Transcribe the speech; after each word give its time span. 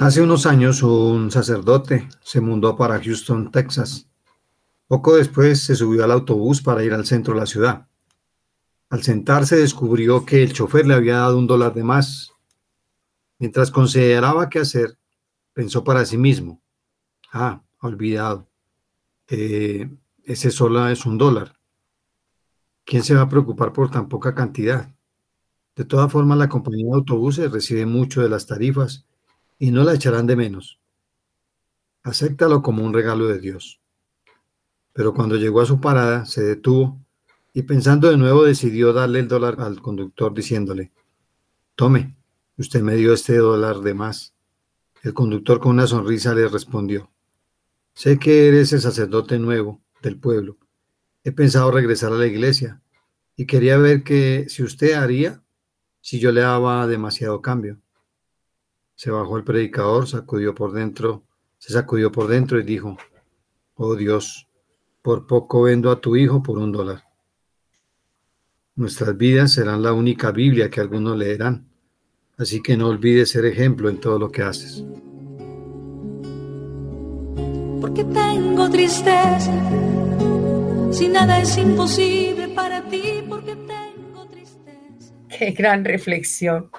Hace 0.00 0.22
unos 0.22 0.46
años 0.46 0.82
un 0.82 1.30
sacerdote 1.30 2.08
se 2.22 2.40
mudó 2.40 2.74
para 2.74 2.98
Houston, 3.04 3.50
Texas. 3.50 4.08
Poco 4.86 5.16
después 5.16 5.62
se 5.62 5.76
subió 5.76 6.04
al 6.04 6.10
autobús 6.10 6.62
para 6.62 6.82
ir 6.82 6.94
al 6.94 7.04
centro 7.04 7.34
de 7.34 7.40
la 7.40 7.44
ciudad. 7.44 7.86
Al 8.88 9.02
sentarse 9.02 9.56
descubrió 9.56 10.24
que 10.24 10.42
el 10.42 10.54
chofer 10.54 10.86
le 10.86 10.94
había 10.94 11.18
dado 11.18 11.36
un 11.36 11.46
dólar 11.46 11.74
de 11.74 11.84
más. 11.84 12.32
Mientras 13.38 13.70
consideraba 13.70 14.48
qué 14.48 14.60
hacer, 14.60 14.96
pensó 15.52 15.84
para 15.84 16.06
sí 16.06 16.16
mismo, 16.16 16.62
ah, 17.34 17.62
olvidado, 17.82 18.48
eh, 19.28 19.86
ese 20.24 20.50
solo 20.50 20.88
es 20.88 21.04
un 21.04 21.18
dólar. 21.18 21.56
¿Quién 22.86 23.02
se 23.02 23.14
va 23.14 23.20
a 23.20 23.28
preocupar 23.28 23.74
por 23.74 23.90
tan 23.90 24.08
poca 24.08 24.34
cantidad? 24.34 24.94
De 25.76 25.84
todas 25.84 26.10
formas, 26.10 26.38
la 26.38 26.48
compañía 26.48 26.86
de 26.86 26.94
autobuses 26.94 27.52
recibe 27.52 27.84
mucho 27.84 28.22
de 28.22 28.30
las 28.30 28.46
tarifas 28.46 29.04
y 29.60 29.70
no 29.70 29.84
la 29.84 29.94
echarán 29.94 30.26
de 30.26 30.34
menos. 30.34 30.80
Acéptalo 32.02 32.62
como 32.62 32.82
un 32.82 32.94
regalo 32.94 33.28
de 33.28 33.38
Dios. 33.38 33.80
Pero 34.94 35.14
cuando 35.14 35.36
llegó 35.36 35.60
a 35.60 35.66
su 35.66 35.80
parada, 35.80 36.24
se 36.24 36.42
detuvo 36.42 36.98
y 37.52 37.62
pensando 37.62 38.10
de 38.10 38.16
nuevo 38.16 38.42
decidió 38.42 38.92
darle 38.94 39.20
el 39.20 39.28
dólar 39.28 39.60
al 39.60 39.82
conductor 39.82 40.32
diciéndole, 40.34 40.92
tome, 41.76 42.16
usted 42.56 42.80
me 42.80 42.96
dio 42.96 43.12
este 43.12 43.36
dólar 43.36 43.80
de 43.80 43.92
más. 43.92 44.34
El 45.02 45.12
conductor 45.12 45.60
con 45.60 45.72
una 45.72 45.86
sonrisa 45.86 46.34
le 46.34 46.48
respondió, 46.48 47.10
sé 47.92 48.18
que 48.18 48.48
eres 48.48 48.72
el 48.72 48.80
sacerdote 48.80 49.38
nuevo 49.38 49.82
del 50.02 50.18
pueblo. 50.18 50.56
He 51.22 51.32
pensado 51.32 51.70
regresar 51.70 52.12
a 52.12 52.16
la 52.16 52.26
iglesia 52.26 52.80
y 53.36 53.44
quería 53.44 53.76
ver 53.76 54.04
que 54.04 54.46
si 54.48 54.62
usted 54.62 54.94
haría 54.94 55.42
si 56.00 56.18
yo 56.18 56.32
le 56.32 56.40
daba 56.40 56.86
demasiado 56.86 57.42
cambio. 57.42 57.78
Se 59.00 59.10
bajó 59.10 59.38
el 59.38 59.44
predicador, 59.44 60.06
sacudió 60.06 60.54
por 60.54 60.72
dentro, 60.72 61.22
se 61.56 61.72
sacudió 61.72 62.12
por 62.12 62.28
dentro 62.28 62.60
y 62.60 62.64
dijo, 62.64 62.98
oh 63.76 63.96
Dios, 63.96 64.46
por 65.00 65.26
poco 65.26 65.62
vendo 65.62 65.90
a 65.90 66.02
tu 66.02 66.16
hijo 66.16 66.42
por 66.42 66.58
un 66.58 66.70
dólar. 66.70 67.02
Nuestras 68.74 69.16
vidas 69.16 69.52
serán 69.52 69.82
la 69.82 69.94
única 69.94 70.32
Biblia 70.32 70.68
que 70.68 70.82
algunos 70.82 71.16
leerán, 71.16 71.66
así 72.36 72.60
que 72.60 72.76
no 72.76 72.88
olvides 72.88 73.30
ser 73.30 73.46
ejemplo 73.46 73.88
en 73.88 74.00
todo 74.00 74.18
lo 74.18 74.30
que 74.30 74.42
haces. 74.42 74.84
Porque 77.80 78.04
tengo 78.04 78.68
tristeza, 78.68 79.50
si 80.92 81.08
nada 81.08 81.40
es 81.40 81.56
imposible 81.56 82.48
para 82.48 82.86
ti, 82.90 83.24
porque 83.26 83.56
tengo 83.56 84.26
tristeza. 84.26 85.14
Qué 85.26 85.52
gran 85.52 85.86
reflexión. 85.86 86.70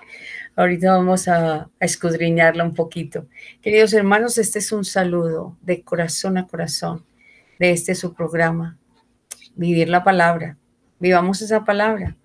Ahorita 0.55 0.91
vamos 0.91 1.27
a, 1.27 1.69
escudriñarla 1.79 2.63
un 2.63 2.75
poquito. 2.75 3.27
Queridos 3.61 3.93
hermanos, 3.93 4.37
este 4.37 4.59
es 4.59 4.71
un 4.71 4.83
saludo 4.83 5.57
de 5.61 5.81
corazón 5.81 6.37
a 6.37 6.47
corazón 6.47 7.05
de 7.57 7.71
este 7.71 7.95
su 7.95 8.13
programa, 8.13 8.77
Vivir 9.55 9.87
la 9.87 10.03
Palabra. 10.03 10.57
Vivamos 10.99 11.41
esa 11.41 11.63
palabra. 11.63 12.17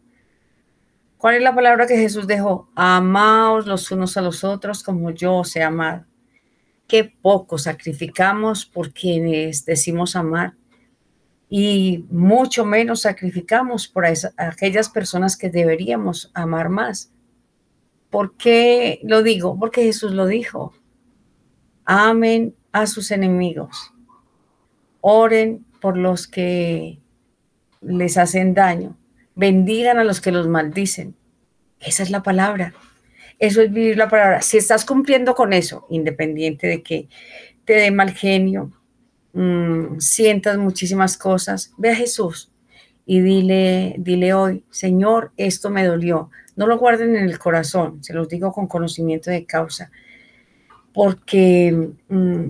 ¿Cuál 1.18 1.36
es 1.36 1.42
la 1.42 1.54
palabra 1.54 1.86
que 1.86 1.96
Jesús 1.96 2.26
dejó? 2.26 2.68
Amaos 2.74 3.66
los 3.66 3.90
unos 3.90 4.16
a 4.16 4.22
los 4.22 4.44
otros 4.44 4.82
como 4.82 5.10
yo 5.10 5.36
os 5.36 5.54
he 5.56 5.62
amado. 5.62 6.04
Qué 6.88 7.04
poco 7.04 7.58
sacrificamos 7.58 8.66
por 8.66 8.92
quienes 8.92 9.64
decimos 9.64 10.16
amar 10.16 10.54
y 11.48 12.04
mucho 12.10 12.64
menos 12.64 13.02
sacrificamos 13.02 13.86
por 13.86 14.04
aquellas 14.36 14.88
personas 14.88 15.36
que 15.36 15.48
deberíamos 15.48 16.30
amar 16.34 16.68
más. 16.68 17.10
¿Por 18.16 18.34
qué 18.38 18.98
lo 19.02 19.22
digo? 19.22 19.58
Porque 19.60 19.82
Jesús 19.82 20.12
lo 20.12 20.24
dijo. 20.24 20.72
Amen 21.84 22.54
a 22.72 22.86
sus 22.86 23.10
enemigos. 23.10 23.92
Oren 25.02 25.66
por 25.82 25.98
los 25.98 26.26
que 26.26 26.98
les 27.82 28.16
hacen 28.16 28.54
daño. 28.54 28.96
Bendigan 29.34 29.98
a 29.98 30.04
los 30.04 30.22
que 30.22 30.32
los 30.32 30.48
maldicen. 30.48 31.14
Esa 31.78 32.04
es 32.04 32.08
la 32.08 32.22
palabra. 32.22 32.72
Eso 33.38 33.60
es 33.60 33.70
vivir 33.70 33.98
la 33.98 34.08
palabra. 34.08 34.40
Si 34.40 34.56
estás 34.56 34.86
cumpliendo 34.86 35.34
con 35.34 35.52
eso, 35.52 35.86
independiente 35.90 36.68
de 36.68 36.82
que 36.82 37.10
te 37.66 37.74
dé 37.74 37.90
mal 37.90 38.12
genio, 38.12 38.72
mmm, 39.34 39.98
sientas 39.98 40.56
muchísimas 40.56 41.18
cosas, 41.18 41.74
ve 41.76 41.90
a 41.90 41.94
Jesús 41.94 42.50
y 43.04 43.20
dile, 43.20 43.94
dile 43.98 44.32
hoy, 44.32 44.64
Señor, 44.70 45.32
esto 45.36 45.68
me 45.68 45.84
dolió. 45.84 46.30
No 46.56 46.66
lo 46.66 46.78
guarden 46.78 47.16
en 47.16 47.24
el 47.24 47.38
corazón, 47.38 48.02
se 48.02 48.14
los 48.14 48.28
digo 48.28 48.52
con 48.52 48.66
conocimiento 48.66 49.30
de 49.30 49.44
causa, 49.44 49.90
porque 50.92 51.90
mmm, 52.08 52.48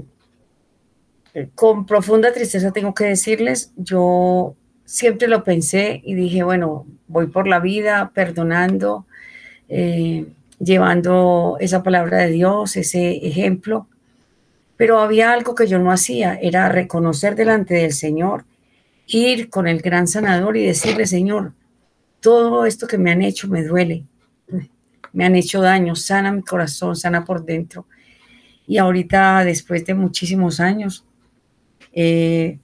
con 1.55 1.84
profunda 1.84 2.33
tristeza 2.33 2.72
tengo 2.72 2.95
que 2.95 3.05
decirles, 3.05 3.72
yo 3.77 4.55
siempre 4.84 5.28
lo 5.28 5.45
pensé 5.45 6.00
y 6.05 6.15
dije, 6.15 6.43
bueno, 6.43 6.87
voy 7.09 7.27
por 7.27 7.47
la 7.47 7.59
vida 7.59 8.12
perdonando, 8.15 9.06
eh, 9.69 10.27
llevando 10.59 11.56
esa 11.61 11.83
palabra 11.83 12.19
de 12.19 12.28
Dios, 12.28 12.77
ese 12.77 13.27
ejemplo. 13.27 13.89
Pero 14.77 15.00
había 15.00 15.33
algo 15.33 15.55
que 15.55 15.66
yo 15.66 15.78
no 15.78 15.91
hacía, 15.91 16.39
era 16.41 16.69
reconocer 16.69 17.34
delante 17.34 17.75
del 17.75 17.93
Señor, 17.93 18.45
ir 19.06 19.50
con 19.50 19.66
el 19.69 19.81
gran 19.81 20.06
sanador 20.06 20.56
y 20.56 20.66
decirle, 20.66 21.06
Señor, 21.06 21.53
todo 22.27 22.67
esto 22.67 22.89
que 22.89 22.99
me 22.99 23.13
han 23.13 23.23
hecho 23.23 23.47
me 23.47 23.63
duele, 23.63 24.05
me 25.13 25.25
han 25.25 25.37
hecho 25.37 25.61
daño, 25.61 25.95
sana 25.95 26.33
mi 26.33 26.43
corazón, 26.43 26.97
sana 26.97 27.25
por 27.25 27.45
dentro. 27.45 27.87
Y 28.67 28.79
ahorita, 28.79 29.45
después 29.45 29.87
de 29.87 29.95
muchísimos 29.95 30.59
años, 30.59 31.07
eh, 31.93 32.59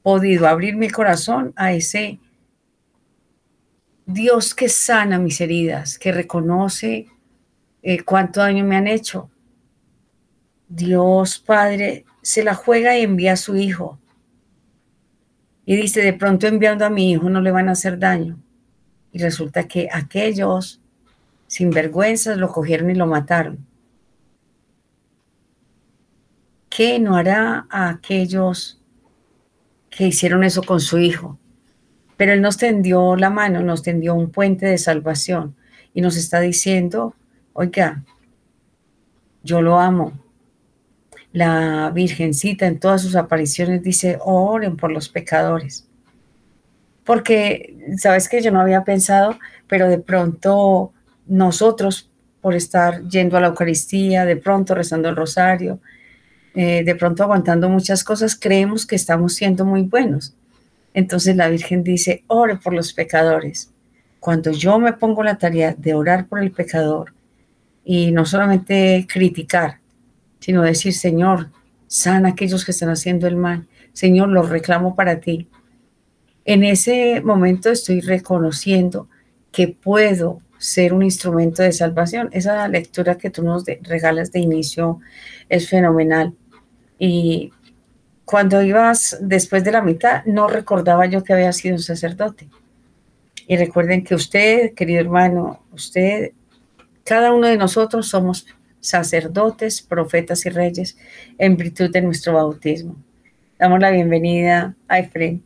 podido 0.00 0.48
abrir 0.48 0.76
mi 0.76 0.88
corazón 0.88 1.52
a 1.56 1.74
ese 1.74 2.20
Dios 4.06 4.54
que 4.54 4.70
sana 4.70 5.18
mis 5.18 5.42
heridas, 5.42 5.98
que 5.98 6.10
reconoce 6.10 7.08
eh, 7.82 8.02
cuánto 8.04 8.40
daño 8.40 8.64
me 8.64 8.76
han 8.76 8.86
hecho. 8.86 9.30
Dios 10.70 11.38
Padre 11.38 12.06
se 12.22 12.42
la 12.42 12.54
juega 12.54 12.96
y 12.96 13.02
envía 13.02 13.34
a 13.34 13.36
su 13.36 13.56
Hijo. 13.56 14.00
Y 15.66 15.76
dice, 15.76 16.00
de 16.00 16.14
pronto 16.14 16.46
enviando 16.46 16.86
a 16.86 16.90
mi 16.90 17.12
Hijo 17.12 17.28
no 17.28 17.42
le 17.42 17.50
van 17.50 17.68
a 17.68 17.72
hacer 17.72 17.98
daño. 17.98 18.42
Y 19.12 19.18
resulta 19.18 19.68
que 19.68 19.88
aquellos 19.92 20.80
sinvergüenzas 21.46 22.38
lo 22.38 22.48
cogieron 22.48 22.90
y 22.90 22.94
lo 22.94 23.06
mataron. 23.06 23.66
¿Qué 26.70 26.98
no 26.98 27.16
hará 27.16 27.66
a 27.68 27.90
aquellos 27.90 28.82
que 29.92 30.06
hicieron 30.08 30.42
eso 30.42 30.62
con 30.62 30.80
su 30.80 30.98
hijo. 30.98 31.38
Pero 32.16 32.32
Él 32.32 32.40
nos 32.40 32.56
tendió 32.56 33.14
la 33.14 33.30
mano, 33.30 33.62
nos 33.62 33.82
tendió 33.82 34.14
un 34.14 34.30
puente 34.30 34.66
de 34.66 34.78
salvación 34.78 35.54
y 35.94 36.00
nos 36.00 36.16
está 36.16 36.40
diciendo, 36.40 37.14
oiga, 37.52 38.02
yo 39.42 39.60
lo 39.60 39.78
amo. 39.78 40.12
La 41.32 41.90
Virgencita 41.94 42.66
en 42.66 42.80
todas 42.80 43.02
sus 43.02 43.16
apariciones 43.16 43.82
dice, 43.82 44.18
oren 44.20 44.76
por 44.76 44.90
los 44.90 45.08
pecadores. 45.08 45.86
Porque, 47.04 47.76
sabes 47.98 48.28
que 48.28 48.40
yo 48.40 48.50
no 48.50 48.60
había 48.60 48.84
pensado, 48.84 49.38
pero 49.66 49.88
de 49.88 49.98
pronto 49.98 50.92
nosotros, 51.26 52.10
por 52.40 52.54
estar 52.54 53.02
yendo 53.08 53.36
a 53.36 53.40
la 53.40 53.48
Eucaristía, 53.48 54.24
de 54.24 54.36
pronto 54.36 54.74
rezando 54.74 55.08
el 55.08 55.16
rosario, 55.16 55.80
eh, 56.54 56.84
de 56.84 56.94
pronto 56.94 57.22
aguantando 57.22 57.68
muchas 57.68 58.04
cosas, 58.04 58.36
creemos 58.38 58.86
que 58.86 58.96
estamos 58.96 59.34
siendo 59.34 59.64
muy 59.64 59.82
buenos. 59.82 60.34
Entonces 60.94 61.36
la 61.36 61.48
Virgen 61.48 61.82
dice, 61.82 62.24
ore 62.26 62.56
por 62.56 62.74
los 62.74 62.92
pecadores. 62.92 63.70
Cuando 64.20 64.52
yo 64.52 64.78
me 64.78 64.92
pongo 64.92 65.22
la 65.22 65.38
tarea 65.38 65.74
de 65.76 65.94
orar 65.94 66.26
por 66.26 66.40
el 66.40 66.52
pecador 66.52 67.14
y 67.84 68.12
no 68.12 68.24
solamente 68.24 69.06
criticar, 69.10 69.80
sino 70.38 70.62
decir, 70.62 70.92
Señor, 70.92 71.50
sana 71.86 72.28
a 72.28 72.32
aquellos 72.32 72.64
que 72.64 72.72
están 72.72 72.90
haciendo 72.90 73.26
el 73.26 73.36
mal. 73.36 73.66
Señor, 73.92 74.28
los 74.28 74.48
reclamo 74.48 74.94
para 74.94 75.20
ti. 75.20 75.48
En 76.44 76.64
ese 76.64 77.20
momento 77.20 77.70
estoy 77.70 78.00
reconociendo 78.00 79.08
que 79.52 79.68
puedo 79.68 80.40
ser 80.58 80.92
un 80.92 81.02
instrumento 81.02 81.62
de 81.62 81.72
salvación. 81.72 82.28
Esa 82.32 82.66
lectura 82.68 83.16
que 83.16 83.30
tú 83.30 83.42
nos 83.42 83.64
regalas 83.82 84.32
de 84.32 84.40
inicio 84.40 85.00
es 85.48 85.68
fenomenal. 85.68 86.34
Y 86.98 87.52
cuando 88.24 88.62
ibas 88.62 89.18
después 89.20 89.64
de 89.64 89.72
la 89.72 89.82
mitad, 89.82 90.24
no 90.24 90.48
recordaba 90.48 91.06
yo 91.06 91.22
que 91.22 91.32
había 91.32 91.52
sido 91.52 91.76
un 91.76 91.82
sacerdote. 91.82 92.48
Y 93.46 93.56
recuerden 93.56 94.04
que 94.04 94.14
usted, 94.14 94.74
querido 94.74 95.00
hermano, 95.00 95.64
usted, 95.72 96.32
cada 97.04 97.32
uno 97.32 97.48
de 97.48 97.56
nosotros 97.56 98.08
somos 98.08 98.46
sacerdotes, 98.80 99.82
profetas 99.82 100.46
y 100.46 100.50
reyes 100.50 100.96
en 101.38 101.56
virtud 101.56 101.90
de 101.90 102.02
nuestro 102.02 102.34
bautismo. 102.34 102.96
Damos 103.58 103.80
la 103.80 103.90
bienvenida 103.90 104.74
a 104.88 104.98
Efraín. 104.98 105.42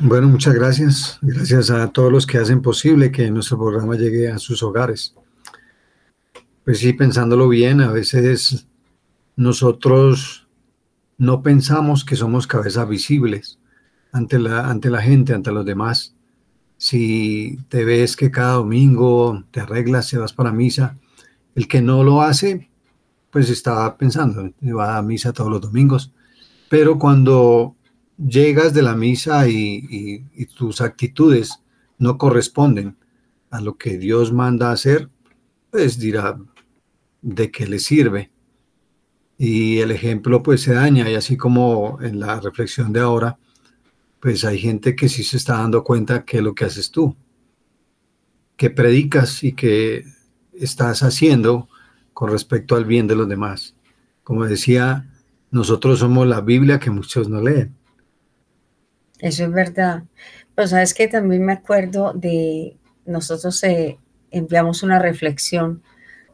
Bueno, 0.00 0.28
muchas 0.28 0.54
gracias. 0.54 1.18
Gracias 1.22 1.70
a 1.70 1.88
todos 1.88 2.12
los 2.12 2.26
que 2.26 2.36
hacen 2.36 2.60
posible 2.60 3.10
que 3.10 3.30
nuestro 3.30 3.56
programa 3.56 3.96
llegue 3.96 4.30
a 4.30 4.38
sus 4.38 4.62
hogares. 4.62 5.14
Pues 6.64 6.80
sí, 6.80 6.92
pensándolo 6.92 7.48
bien, 7.48 7.80
a 7.80 7.90
veces 7.90 8.66
nosotros 9.36 10.48
no 11.16 11.42
pensamos 11.42 12.04
que 12.04 12.14
somos 12.14 12.46
cabezas 12.46 12.86
visibles 12.86 13.58
ante 14.12 14.38
la, 14.38 14.68
ante 14.68 14.90
la 14.90 15.00
gente, 15.00 15.32
ante 15.32 15.50
los 15.50 15.64
demás. 15.64 16.14
Si 16.76 17.56
te 17.70 17.86
ves 17.86 18.16
que 18.16 18.30
cada 18.30 18.54
domingo 18.54 19.44
te 19.50 19.60
arreglas, 19.60 20.10
te 20.10 20.18
vas 20.18 20.34
para 20.34 20.52
misa, 20.52 20.98
el 21.54 21.68
que 21.68 21.80
no 21.80 22.04
lo 22.04 22.20
hace, 22.20 22.68
pues 23.30 23.48
está 23.48 23.96
pensando, 23.96 24.52
va 24.76 24.98
a 24.98 25.02
misa 25.02 25.32
todos 25.32 25.50
los 25.50 25.62
domingos. 25.62 26.12
Pero 26.68 26.98
cuando 26.98 27.75
llegas 28.18 28.72
de 28.74 28.82
la 28.82 28.94
misa 28.94 29.48
y, 29.48 30.24
tus 30.56 30.80
actitudes 30.80 31.62
no 31.98 32.18
corresponden 32.18 32.96
a 33.50 33.60
lo 33.60 33.76
que 33.76 33.98
Dios 33.98 34.32
manda 34.32 34.72
hacer, 34.72 35.08
pues 35.70 35.98
dirá, 35.98 36.38
de 37.22 37.50
qué 37.50 37.66
le 37.66 37.78
sirve. 37.78 38.30
Y 39.38 39.78
el 39.78 39.90
ejemplo 39.90 40.42
pues 40.42 40.62
se 40.62 40.72
daña 40.72 41.10
y 41.10 41.14
así 41.14 41.36
como 41.36 41.98
en 42.00 42.20
la 42.20 42.40
reflexión 42.40 42.92
de 42.92 43.00
ahora, 43.00 43.38
pues 44.20 44.44
hay 44.44 44.58
gente 44.58 44.96
que 44.96 45.08
sí 45.08 45.22
se 45.24 45.36
está 45.36 45.58
dando 45.58 45.84
cuenta 45.84 46.24
que 46.24 46.40
lo 46.40 46.54
que 46.54 46.64
haces 46.64 46.90
tú, 46.90 47.16
que 48.56 48.70
predicas 48.70 49.44
y 49.44 49.52
que 49.52 50.04
estás 50.54 51.02
haciendo 51.02 51.68
con 52.14 52.30
respecto 52.30 52.76
al 52.76 52.86
bien 52.86 53.06
de 53.06 53.14
los 53.14 53.28
demás. 53.28 53.76
Como 54.24 54.46
decía, 54.46 55.12
nosotros 55.50 55.98
somos 55.98 56.26
la 56.26 56.40
Biblia 56.40 56.78
que 56.78 56.90
muchos 56.90 57.28
no 57.28 57.42
leen. 57.42 57.76
Eso 59.20 59.44
es 59.44 59.52
verdad. 59.52 60.02
Pero 60.54 60.68
sabes 60.68 60.94
que 60.94 61.08
también 61.08 61.44
me 61.44 61.52
acuerdo 61.52 62.12
de 62.12 62.76
nosotros 63.04 63.62
eh, 63.64 63.98
enviamos 64.30 64.82
una 64.82 64.98
reflexión 64.98 65.82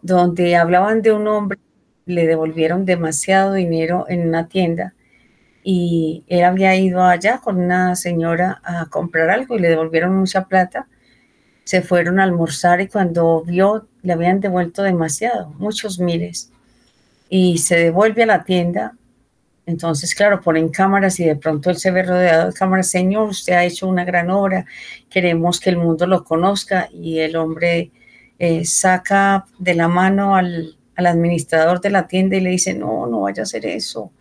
donde 0.02 0.56
hablaban 0.56 1.02
de 1.02 1.12
un 1.12 1.26
hombre, 1.28 1.58
le 2.06 2.26
devolvieron 2.26 2.84
demasiado 2.84 3.54
dinero 3.54 4.06
en 4.08 4.28
una 4.28 4.48
tienda 4.48 4.94
y 5.64 6.24
él 6.26 6.44
había 6.44 6.76
ido 6.76 7.04
allá 7.04 7.38
con 7.38 7.56
una 7.60 7.94
señora 7.94 8.60
a 8.64 8.86
comprar 8.86 9.30
algo 9.30 9.56
y 9.56 9.60
le 9.60 9.68
devolvieron 9.68 10.16
mucha 10.16 10.46
plata. 10.46 10.88
Se 11.64 11.82
fueron 11.82 12.18
a 12.18 12.24
almorzar 12.24 12.80
y 12.80 12.88
cuando 12.88 13.42
vio 13.42 13.86
le 14.02 14.12
habían 14.12 14.40
devuelto 14.40 14.82
demasiado, 14.82 15.50
muchos 15.58 16.00
miles. 16.00 16.50
Y 17.28 17.58
se 17.58 17.76
devuelve 17.76 18.24
a 18.24 18.26
la 18.26 18.44
tienda. 18.44 18.96
Entonces, 19.64 20.14
claro, 20.14 20.40
ponen 20.40 20.68
cámaras 20.68 21.20
y 21.20 21.24
de 21.24 21.36
pronto 21.36 21.70
él 21.70 21.76
se 21.76 21.90
ve 21.90 22.02
rodeado 22.02 22.48
de 22.48 22.52
cámaras. 22.52 22.90
Señor, 22.90 23.28
usted 23.28 23.52
ha 23.52 23.64
hecho 23.64 23.86
una 23.86 24.04
gran 24.04 24.30
obra, 24.30 24.66
queremos 25.08 25.60
que 25.60 25.70
el 25.70 25.76
mundo 25.76 26.06
lo 26.06 26.24
conozca. 26.24 26.88
Y 26.92 27.20
el 27.20 27.36
hombre 27.36 27.92
eh, 28.38 28.64
saca 28.64 29.46
de 29.58 29.74
la 29.74 29.86
mano 29.86 30.34
al, 30.34 30.76
administrador 30.96 31.80
de 31.80 31.90
la 31.90 32.06
tienda 32.06 32.36
y 32.36 32.40
le 32.40 32.50
dice, 32.50 32.74
no, 32.74 33.06
no 33.06 33.22
vaya 33.22 33.42
a 33.42 33.44
hacer 33.44 33.66
eso, 33.66 34.12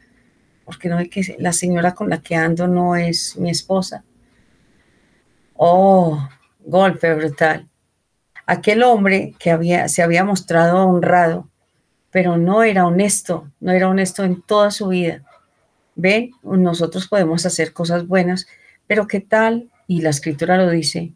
porque 0.65 0.89
no 0.89 0.99
es 0.99 1.09
que 1.09 1.35
la 1.37 1.53
señora 1.53 1.93
con 1.93 2.09
la 2.09 2.21
que 2.21 2.35
ando 2.35 2.67
no 2.67 2.95
es 2.95 3.35
mi 3.37 3.49
esposa. 3.49 4.03
Oh, 5.55 6.27
golpe 6.59 7.13
brutal. 7.13 7.67
Aquel 8.45 8.83
hombre 8.83 9.35
que 9.37 9.51
había, 9.51 9.87
se 9.89 10.01
había 10.01 10.23
mostrado 10.23 10.87
honrado, 10.87 11.49
pero 12.11 12.37
no 12.37 12.63
era 12.63 12.85
honesto, 12.85 13.47
no 13.59 13.71
era 13.71 13.89
honesto 13.89 14.23
en 14.23 14.41
toda 14.41 14.71
su 14.71 14.89
vida. 14.89 15.23
Ven, 16.01 16.31
nosotros 16.41 17.07
podemos 17.07 17.45
hacer 17.45 17.73
cosas 17.73 18.07
buenas, 18.07 18.47
pero 18.87 19.07
¿qué 19.07 19.19
tal? 19.19 19.69
Y 19.85 20.01
la 20.01 20.09
escritura 20.09 20.57
lo 20.57 20.69
dice, 20.71 21.13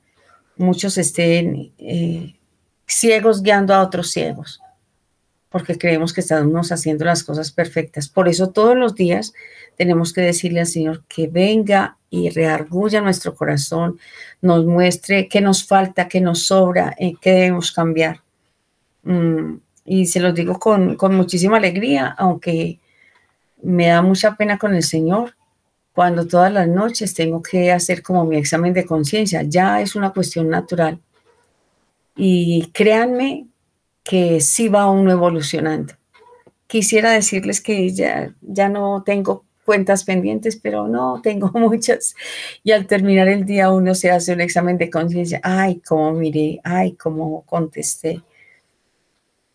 muchos 0.58 1.00
estén 1.00 1.74
eh, 1.80 2.36
ciegos 2.86 3.42
guiando 3.42 3.74
a 3.74 3.82
otros 3.82 4.12
ciegos, 4.12 4.62
porque 5.50 5.80
creemos 5.80 6.14
que 6.14 6.22
estamos 6.22 6.72
haciendo 6.72 7.04
las 7.04 7.24
cosas 7.24 7.52
perfectas. 7.52 8.08
Por 8.08 8.28
eso 8.28 8.52
todos 8.52 8.78
los 8.78 8.94
días 8.94 9.34
tenemos 9.76 10.14
que 10.14 10.22
decirle 10.22 10.60
al 10.60 10.68
Señor 10.68 11.04
que 11.08 11.28
venga 11.28 11.98
y 12.12 12.30
reargulla 12.30 13.02
nuestro 13.02 13.34
corazón, 13.34 14.00
nos 14.40 14.66
muestre 14.66 15.28
qué 15.28 15.42
nos 15.42 15.66
falta, 15.66 16.08
qué 16.08 16.22
nos 16.22 16.46
sobra, 16.46 16.96
eh, 17.00 17.16
qué 17.20 17.32
debemos 17.32 17.72
cambiar. 17.72 18.22
Mm, 19.02 19.56
y 19.84 20.06
se 20.06 20.20
los 20.20 20.36
digo 20.36 20.60
con, 20.60 20.96
con 20.96 21.16
muchísima 21.16 21.58
alegría, 21.58 22.14
aunque 22.20 22.80
me 23.62 23.88
da 23.88 24.02
mucha 24.02 24.36
pena 24.36 24.58
con 24.58 24.74
el 24.76 24.84
Señor, 24.84 25.36
cuando 25.94 26.28
todas 26.28 26.52
las 26.52 26.68
noches 26.68 27.14
tengo 27.14 27.42
que 27.42 27.72
hacer 27.72 28.04
como 28.04 28.26
mi 28.26 28.36
examen 28.36 28.74
de 28.74 28.86
conciencia. 28.86 29.44
Ya 29.44 29.82
es 29.82 29.96
una 29.96 30.12
cuestión 30.12 30.50
natural 30.50 31.00
y 32.16 32.70
créanme 32.74 33.48
que 34.04 34.42
sí 34.42 34.68
va 34.68 34.90
uno 34.90 35.12
evolucionando. 35.12 35.94
Quisiera 36.68 37.12
decirles 37.12 37.62
que 37.62 37.90
ya, 37.92 38.34
ya 38.42 38.70
no 38.70 39.04
tengo 39.04 39.46
cuentas 39.66 40.04
pendientes, 40.04 40.58
pero 40.58 40.88
no, 40.88 41.22
tengo 41.22 41.50
muchas. 41.54 42.16
Y 42.64 42.72
al 42.72 42.88
terminar 42.88 43.28
el 43.28 43.46
día 43.46 43.72
uno 43.72 43.96
se 43.96 44.12
hace 44.12 44.34
un 44.34 44.42
examen 44.42 44.78
de 44.78 44.90
conciencia. 44.90 45.40
Ay, 45.44 45.82
cómo 45.86 46.12
miré, 46.14 46.60
ay, 46.64 46.94
cómo 46.94 47.44
contesté. 47.46 48.22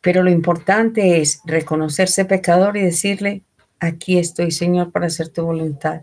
Pero 0.00 0.22
lo 0.22 0.30
importante 0.30 1.20
es 1.20 1.40
reconocerse 1.44 2.24
pecador 2.24 2.76
y 2.76 2.82
decirle, 2.82 3.42
aquí 3.80 4.18
estoy, 4.18 4.50
Señor, 4.50 4.92
para 4.92 5.06
hacer 5.06 5.28
tu 5.28 5.44
voluntad. 5.44 6.02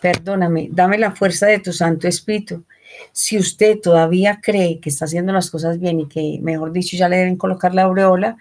Perdóname, 0.00 0.68
dame 0.72 0.98
la 0.98 1.12
fuerza 1.12 1.46
de 1.46 1.58
tu 1.58 1.72
Santo 1.72 2.08
Espíritu 2.08 2.64
si 3.12 3.38
usted 3.38 3.80
todavía 3.80 4.40
cree 4.42 4.80
que 4.80 4.90
está 4.90 5.04
haciendo 5.04 5.32
las 5.32 5.50
cosas 5.50 5.78
bien 5.78 6.00
y 6.00 6.08
que, 6.08 6.38
mejor 6.42 6.72
dicho, 6.72 6.96
ya 6.96 7.08
le 7.08 7.18
deben 7.18 7.36
colocar 7.36 7.74
la 7.74 7.82
aureola, 7.82 8.36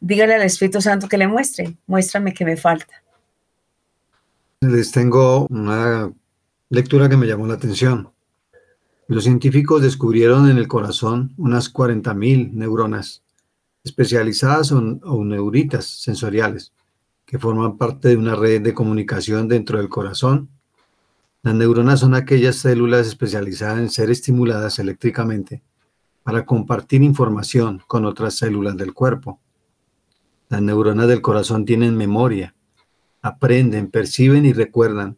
dígale 0.00 0.34
al 0.34 0.42
Espíritu 0.42 0.80
Santo 0.80 1.08
que 1.08 1.18
le 1.18 1.26
muestre, 1.26 1.76
muéstrame 1.86 2.34
que 2.34 2.44
me 2.44 2.56
falta. 2.56 3.02
Les 4.60 4.92
tengo 4.92 5.46
una 5.48 6.12
lectura 6.70 7.08
que 7.08 7.16
me 7.16 7.26
llamó 7.26 7.46
la 7.46 7.54
atención. 7.54 8.10
Los 9.08 9.24
científicos 9.24 9.82
descubrieron 9.82 10.48
en 10.48 10.56
el 10.56 10.68
corazón 10.68 11.34
unas 11.36 11.72
40.000 11.72 12.52
neuronas 12.52 13.22
especializadas 13.84 14.70
o, 14.70 14.78
o 14.78 15.24
neuritas 15.24 15.84
sensoriales 15.84 16.72
que 17.32 17.38
forman 17.40 17.78
parte 17.78 18.10
de 18.10 18.16
una 18.16 18.36
red 18.36 18.60
de 18.60 18.74
comunicación 18.74 19.48
dentro 19.48 19.78
del 19.78 19.88
corazón 19.88 20.50
las 21.44 21.56
neuronas 21.56 21.98
son 21.98 22.14
aquellas 22.14 22.54
células 22.54 23.08
especializadas 23.08 23.80
en 23.80 23.90
ser 23.90 24.10
estimuladas 24.10 24.78
eléctricamente 24.78 25.60
para 26.22 26.46
compartir 26.46 27.02
información 27.02 27.82
con 27.88 28.04
otras 28.04 28.34
células 28.34 28.76
del 28.76 28.94
cuerpo. 28.94 29.40
Las 30.48 30.62
neuronas 30.62 31.08
del 31.08 31.20
corazón 31.20 31.64
tienen 31.64 31.96
memoria, 31.96 32.54
aprenden, 33.22 33.90
perciben 33.90 34.46
y 34.46 34.52
recuerdan, 34.52 35.16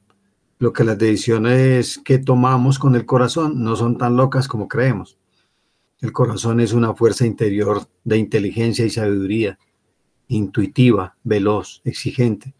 lo 0.59 0.73
que 0.73 0.85
las 0.85 0.97
decisiones 0.97 2.01
que 2.03 2.17
tomamos 2.17 2.79
con 2.79 2.95
el 2.95 3.05
corazón 3.05 3.63
no 3.63 3.77
son 3.77 3.99
tan 3.99 4.17
locas 4.17 4.49
como 4.49 4.67
creemos. 4.67 5.19
El 6.01 6.13
corazón 6.13 6.61
es 6.61 6.73
una 6.73 6.95
fuerza 6.95 7.27
interior 7.27 7.87
de 8.03 8.17
inteligencia 8.17 8.87
y 8.87 8.91
sabiduría, 8.91 9.59
intuitiva, 10.29 11.17
veloz, 11.23 11.81
exigente. 11.85 12.55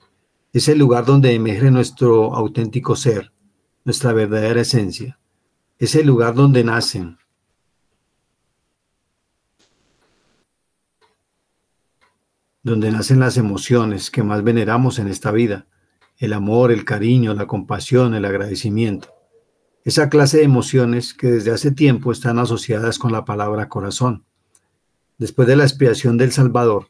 Es 0.53 0.69
el 0.69 0.79
lugar 0.79 1.05
donde 1.05 1.35
emerge 1.35 1.71
nuestro 1.71 2.35
auténtico 2.35 2.97
ser, 2.97 3.33
nuestra 3.85 4.13
verdadera 4.13 4.61
esencia. 4.61 5.19
Es 5.79 5.95
el 5.95 6.07
lugar 6.07 6.35
donde 6.35 6.63
nacen. 6.63 7.19
Donde 12.63 12.91
nacen 12.91 13.21
las 13.21 13.37
emociones 13.37 14.11
que 14.11 14.23
más 14.23 14.43
veneramos 14.43 14.99
en 14.99 15.09
esta 15.09 15.31
vida. 15.33 15.67
El 16.17 16.33
amor, 16.33 16.71
el 16.71 16.85
cariño, 16.85 17.35
la 17.35 17.47
compasión, 17.47 18.15
el 18.15 18.25
agradecimiento. 18.25 19.09
Esa 19.85 20.09
clase 20.09 20.39
de 20.39 20.45
emociones 20.45 21.13
que 21.13 21.27
desde 21.27 21.51
hace 21.51 21.71
tiempo 21.71 22.11
están 22.11 22.39
asociadas 22.39 22.99
con 22.99 23.13
la 23.13 23.25
palabra 23.27 23.69
corazón. 23.69 24.25
Después 25.19 25.47
de 25.47 25.57
la 25.57 25.65
expiación 25.65 26.17
del 26.17 26.33
Salvador 26.33 26.89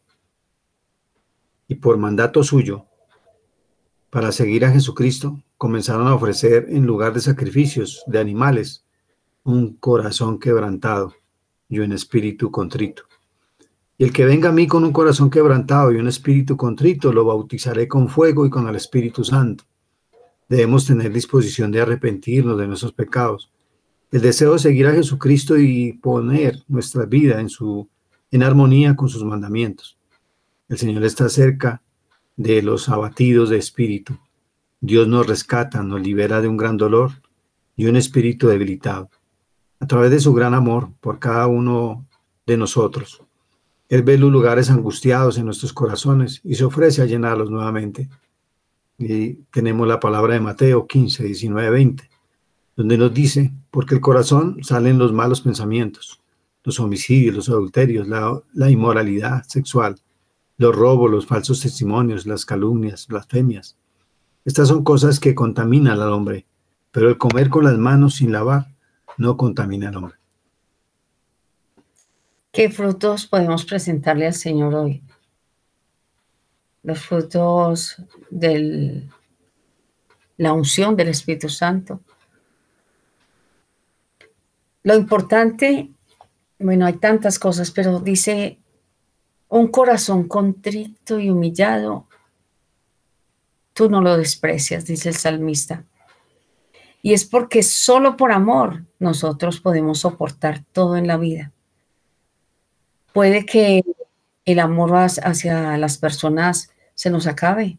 y 1.68 1.76
por 1.76 1.98
mandato 1.98 2.42
suyo, 2.42 2.86
para 4.10 4.30
seguir 4.30 4.64
a 4.64 4.70
Jesucristo, 4.70 5.42
comenzaron 5.56 6.06
a 6.06 6.14
ofrecer 6.14 6.66
en 6.68 6.86
lugar 6.86 7.12
de 7.14 7.20
sacrificios 7.20 8.04
de 8.06 8.20
animales 8.20 8.84
un 9.42 9.74
corazón 9.74 10.38
quebrantado 10.38 11.14
y 11.68 11.80
un 11.80 11.92
espíritu 11.92 12.50
contrito. 12.50 13.04
Y 13.96 14.04
el 14.04 14.12
que 14.12 14.24
venga 14.24 14.48
a 14.48 14.52
mí 14.52 14.66
con 14.66 14.84
un 14.84 14.92
corazón 14.92 15.30
quebrantado 15.30 15.92
y 15.92 15.96
un 15.96 16.08
espíritu 16.08 16.56
contrito, 16.56 17.12
lo 17.12 17.24
bautizaré 17.24 17.86
con 17.86 18.08
fuego 18.08 18.44
y 18.44 18.50
con 18.50 18.68
el 18.68 18.76
Espíritu 18.76 19.24
Santo. 19.24 19.64
debemos 20.48 20.86
tener 20.86 21.12
disposición 21.12 21.72
de 21.72 21.80
arrepentirnos 21.80 22.58
de 22.58 22.66
nuestros 22.66 22.92
pecados. 22.92 23.50
El 24.12 24.20
deseo 24.20 24.52
de 24.52 24.58
seguir 24.58 24.86
a 24.86 24.92
Jesucristo 24.92 25.58
y 25.58 25.94
poner 25.94 26.62
nuestra 26.68 27.06
vida 27.06 27.40
en, 27.40 27.48
su, 27.48 27.88
en 28.30 28.42
armonía 28.42 28.94
con 28.94 29.08
sus 29.08 29.24
mandamientos. 29.24 29.98
El 30.68 30.78
Señor 30.78 31.04
está 31.04 31.28
cerca 31.28 31.82
de 32.36 32.62
los 32.62 32.88
abatidos 32.88 33.50
de 33.50 33.58
espíritu. 33.58 34.18
Dios 34.80 35.06
nos 35.06 35.26
rescata, 35.26 35.82
nos 35.82 36.00
libera 36.00 36.40
de 36.40 36.48
un 36.48 36.56
gran 36.56 36.76
dolor 36.76 37.10
y 37.76 37.86
un 37.86 37.96
espíritu 37.96 38.48
debilitado. 38.48 39.10
A 39.80 39.86
través 39.86 40.10
de 40.10 40.20
su 40.20 40.32
gran 40.32 40.54
amor 40.54 40.90
por 41.00 41.18
cada 41.18 41.46
uno 41.46 42.06
de 42.46 42.56
nosotros. 42.56 43.22
Él 43.88 44.02
ve 44.02 44.16
los 44.16 44.32
lugares 44.32 44.70
angustiados 44.70 45.36
en 45.36 45.44
nuestros 45.44 45.72
corazones 45.72 46.40
y 46.42 46.54
se 46.54 46.64
ofrece 46.64 47.02
a 47.02 47.06
llenarlos 47.06 47.50
nuevamente. 47.50 48.08
Y 48.98 49.34
tenemos 49.52 49.86
la 49.86 50.00
palabra 50.00 50.34
de 50.34 50.40
Mateo 50.40 50.86
15, 50.86 51.24
19, 51.24 51.70
20, 51.70 52.10
donde 52.76 52.96
nos 52.96 53.12
dice, 53.12 53.52
porque 53.70 53.94
el 53.94 54.00
corazón 54.00 54.62
salen 54.62 54.98
los 54.98 55.12
malos 55.12 55.42
pensamientos, 55.42 56.22
los 56.62 56.80
homicidios, 56.80 57.34
los 57.34 57.48
adulterios, 57.50 58.08
la, 58.08 58.40
la 58.54 58.70
inmoralidad 58.70 59.42
sexual, 59.46 60.00
los 60.56 60.74
robos, 60.74 61.10
los 61.10 61.26
falsos 61.26 61.60
testimonios, 61.60 62.26
las 62.26 62.44
calumnias, 62.44 63.06
blasfemias. 63.06 63.76
Estas 64.44 64.68
son 64.68 64.84
cosas 64.84 65.20
que 65.20 65.34
contaminan 65.34 66.00
al 66.00 66.12
hombre, 66.12 66.46
pero 66.90 67.08
el 67.08 67.18
comer 67.18 67.48
con 67.48 67.64
las 67.64 67.76
manos 67.76 68.16
sin 68.16 68.32
lavar 68.32 68.66
no 69.16 69.36
contamina 69.36 69.88
al 69.88 69.96
hombre. 69.96 70.16
¿Qué 72.52 72.70
frutos 72.70 73.26
podemos 73.26 73.64
presentarle 73.64 74.26
al 74.26 74.34
Señor 74.34 74.74
hoy? 74.74 75.02
Los 76.82 77.00
frutos 77.00 77.96
de 78.30 79.08
la 80.36 80.52
unción 80.52 80.96
del 80.96 81.08
Espíritu 81.08 81.48
Santo. 81.48 82.00
Lo 84.82 84.94
importante, 84.94 85.90
bueno, 86.58 86.86
hay 86.86 86.94
tantas 86.94 87.38
cosas, 87.38 87.70
pero 87.70 88.00
dice 88.00 88.60
un 89.48 89.68
corazón 89.68 90.26
contrito 90.26 91.18
y 91.18 91.30
humillado, 91.30 92.06
tú 93.72 93.90
no 93.90 94.00
lo 94.00 94.16
desprecias, 94.16 94.86
dice 94.86 95.10
el 95.10 95.16
salmista. 95.16 95.84
Y 97.02 97.12
es 97.12 97.24
porque 97.24 97.62
solo 97.62 98.16
por 98.16 98.32
amor 98.32 98.84
nosotros 98.98 99.60
podemos 99.60 100.00
soportar 100.00 100.64
todo 100.72 100.96
en 100.96 101.06
la 101.06 101.18
vida. 101.18 101.52
Puede 103.12 103.44
que 103.44 103.82
el 104.44 104.58
amor 104.58 104.94
hacia 104.96 105.76
las 105.76 105.98
personas 105.98 106.70
se 106.94 107.10
nos 107.10 107.26
acabe. 107.26 107.78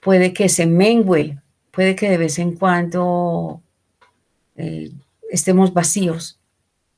Puede 0.00 0.32
que 0.32 0.48
se 0.48 0.66
mengüe, 0.66 1.40
puede 1.70 1.96
que 1.96 2.10
de 2.10 2.18
vez 2.18 2.38
en 2.38 2.54
cuando 2.54 3.62
eh, 4.56 4.92
estemos 5.30 5.72
vacíos, 5.72 6.38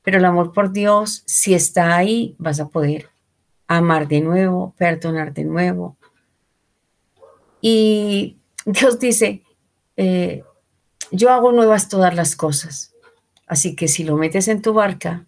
pero 0.03 0.17
el 0.17 0.25
amor 0.25 0.53
por 0.53 0.71
Dios, 0.71 1.23
si 1.25 1.53
está 1.53 1.95
ahí, 1.95 2.35
vas 2.37 2.59
a 2.59 2.67
poder 2.67 3.09
amar 3.69 4.07
de 4.07 4.19
nuevo, 4.19 4.73
perdonar 4.77 5.31
de 5.33 5.45
nuevo. 5.45 5.95
Y 7.61 8.39
Dios 8.65 8.99
dice, 8.99 9.43
eh, 9.95 10.43
yo 11.11 11.29
hago 11.29 11.51
nuevas 11.51 11.87
todas 11.87 12.15
las 12.15 12.35
cosas. 12.35 12.95
Así 13.45 13.75
que 13.75 13.87
si 13.87 14.03
lo 14.03 14.17
metes 14.17 14.47
en 14.47 14.63
tu 14.63 14.73
barca, 14.73 15.27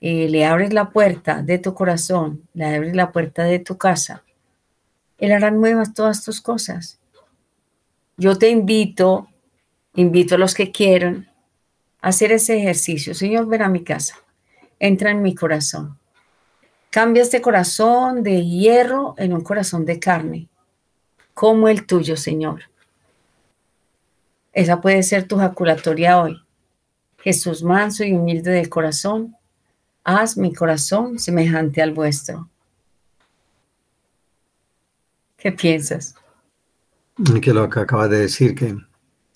eh, 0.00 0.28
le 0.28 0.44
abres 0.44 0.72
la 0.72 0.90
puerta 0.90 1.42
de 1.42 1.58
tu 1.58 1.72
corazón, 1.74 2.48
le 2.52 2.64
abres 2.66 2.96
la 2.96 3.12
puerta 3.12 3.44
de 3.44 3.60
tu 3.60 3.78
casa, 3.78 4.24
Él 5.18 5.32
hará 5.32 5.50
nuevas 5.50 5.94
todas 5.94 6.24
tus 6.24 6.40
cosas. 6.40 7.00
Yo 8.16 8.38
te 8.38 8.50
invito, 8.50 9.28
invito 9.94 10.34
a 10.34 10.38
los 10.38 10.54
que 10.54 10.72
quieran 10.72 11.30
a 12.00 12.08
hacer 12.08 12.32
ese 12.32 12.58
ejercicio. 12.58 13.14
Señor, 13.14 13.46
ven 13.46 13.62
a 13.62 13.68
mi 13.68 13.84
casa, 13.84 14.16
entra 14.78 15.10
en 15.10 15.22
mi 15.22 15.34
corazón. 15.34 15.97
Cambia 16.90 17.22
este 17.22 17.42
corazón 17.42 18.22
de 18.22 18.44
hierro 18.44 19.14
en 19.18 19.34
un 19.34 19.42
corazón 19.42 19.84
de 19.84 20.00
carne, 20.00 20.48
como 21.34 21.68
el 21.68 21.86
tuyo, 21.86 22.16
Señor. 22.16 22.62
Esa 24.52 24.80
puede 24.80 25.02
ser 25.02 25.28
tu 25.28 25.36
jaculatoria 25.36 26.20
hoy. 26.20 26.42
Jesús 27.18 27.62
manso 27.62 28.04
y 28.04 28.12
humilde 28.12 28.50
de 28.52 28.68
corazón, 28.68 29.36
haz 30.02 30.36
mi 30.36 30.54
corazón 30.54 31.18
semejante 31.18 31.82
al 31.82 31.92
vuestro. 31.92 32.48
¿Qué 35.36 35.52
piensas? 35.52 36.14
Que 37.42 37.52
lo 37.52 37.68
que 37.68 37.80
acabas 37.80 38.08
de 38.10 38.20
decir, 38.20 38.54
que 38.54 38.76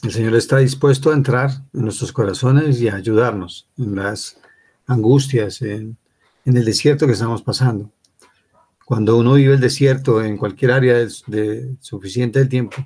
el 0.02 0.12
Señor 0.12 0.35
está 0.35 0.59
dispuesto 0.59 1.11
a 1.11 1.14
entrar 1.14 1.50
en 1.75 1.82
nuestros 1.82 2.12
corazones 2.12 2.80
y 2.80 2.88
a 2.88 2.94
ayudarnos 2.94 3.68
en 3.76 3.97
las 3.97 4.38
angustias, 4.87 5.61
en, 5.62 5.99
el 6.44 6.64
desierto 6.64 7.06
que 7.06 7.12
estamos 7.12 7.42
pasando. 7.42 7.90
Cuando 8.84 9.16
uno 9.16 9.34
vive 9.34 9.54
el 9.54 9.61
desierto 9.61 10.22
en 10.22 10.37
cualquier 10.37 10.72
área 10.72 10.99
de, 10.99 11.08
de 11.26 11.76
suficiente 11.80 12.38
del 12.38 12.49
tiempo, 12.49 12.76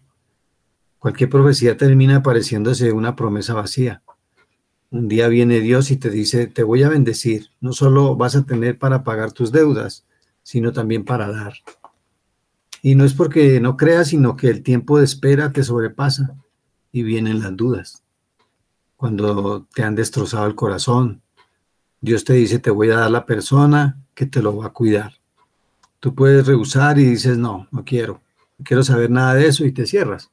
cualquier 0.99 1.31
profecía 1.31 1.77
termina 1.77 2.23
pareciéndose 2.23 2.93
una 2.93 3.17
promesa 3.17 3.55
vacía. 3.55 4.03
Un 4.91 5.09
día 5.09 5.29
viene 5.29 5.61
Dios 5.61 5.91
y 5.91 5.97
te 5.97 6.11
dice, 6.11 6.47
te 6.47 6.63
voy 6.63 6.83
a 6.83 6.89
bendecir. 6.89 7.49
No 7.61 7.73
solo 7.73 8.15
vas 8.17 8.37
a 8.37 8.45
tener 8.45 8.79
para 8.79 9.03
pagar 9.03 9.33
tus 9.33 9.51
deudas, 9.51 10.07
sino 10.43 10.73
también 10.73 11.05
para 11.05 11.29
dar. 11.31 11.55
Y 12.83 12.95
no 12.95 13.05
es 13.05 13.15
porque 13.15 13.61
no 13.61 13.77
creas, 13.77 14.09
sino 14.09 14.37
que 14.37 14.49
el 14.49 14.63
tiempo 14.63 14.99
de 14.99 15.05
espera 15.05 15.51
te 15.51 15.65
sobrepasa 15.65 16.37
y 16.93 17.03
vienen 17.03 17.41
las 17.41 17.57
dudas. 17.57 18.05
Cuando 18.97 19.67
te 19.75 19.83
han 19.83 19.97
destrozado 19.97 20.47
el 20.47 20.55
corazón, 20.55 21.21
Dios 22.07 22.23
te 22.23 22.35
dice, 22.35 22.61
te 22.61 22.71
voy 22.71 22.89
a 22.91 22.99
dar 22.99 23.11
la 23.11 23.27
persona 23.27 24.01
que 24.15 24.27
te 24.27 24.41
lo 24.41 24.57
va 24.57 24.67
a 24.67 24.73
cuidar. 24.73 25.15
Tú 25.99 26.15
puedes 26.15 26.47
rehusar 26.47 27.01
y 27.01 27.05
dices, 27.05 27.37
no, 27.37 27.67
no 27.73 27.85
quiero, 27.85 28.23
no 28.57 28.65
quiero 28.65 28.85
saber 28.85 29.11
nada 29.11 29.35
de 29.35 29.49
eso 29.49 29.65
y 29.65 29.73
te 29.73 29.87
cierras. 29.87 30.31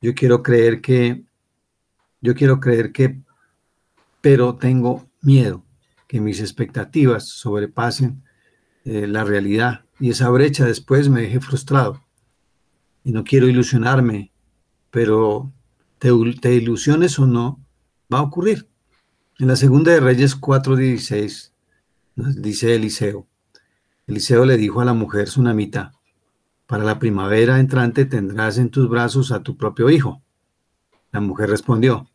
Yo 0.00 0.14
quiero 0.14 0.42
creer 0.42 0.80
que, 0.80 1.22
yo 2.22 2.34
quiero 2.34 2.60
creer 2.60 2.92
que 2.92 3.20
pero 4.22 4.54
tengo 4.54 5.06
miedo 5.20 5.62
que 6.08 6.22
mis 6.22 6.40
expectativas 6.40 7.28
sobrepasen 7.28 8.24
eh, 8.86 9.06
la 9.06 9.22
realidad 9.22 9.84
y 10.00 10.08
esa 10.08 10.30
brecha 10.30 10.64
después 10.64 11.10
me 11.10 11.20
deje 11.20 11.40
frustrado. 11.40 12.02
Y 13.04 13.12
no 13.12 13.22
quiero 13.22 13.48
ilusionarme, 13.48 14.32
pero 14.90 15.52
te, 15.98 16.08
te 16.40 16.54
ilusiones 16.54 17.18
o 17.18 17.26
no, 17.26 17.62
va 18.10 18.20
a 18.20 18.22
ocurrir. 18.22 18.66
En 19.40 19.48
la 19.48 19.56
segunda 19.56 19.90
de 19.90 19.98
Reyes 19.98 20.36
4:16 20.40 21.50
nos 22.14 22.40
dice 22.40 22.72
Eliseo. 22.76 23.26
Eliseo 24.06 24.44
le 24.44 24.56
dijo 24.56 24.80
a 24.80 24.84
la 24.84 24.94
mujer 24.94 25.28
sunamita, 25.28 25.92
para 26.68 26.84
la 26.84 27.00
primavera 27.00 27.58
entrante 27.58 28.04
tendrás 28.04 28.58
en 28.58 28.70
tus 28.70 28.88
brazos 28.88 29.32
a 29.32 29.42
tu 29.42 29.56
propio 29.56 29.90
hijo. 29.90 30.22
La 31.10 31.20
mujer 31.20 31.50
respondió, 31.50 32.08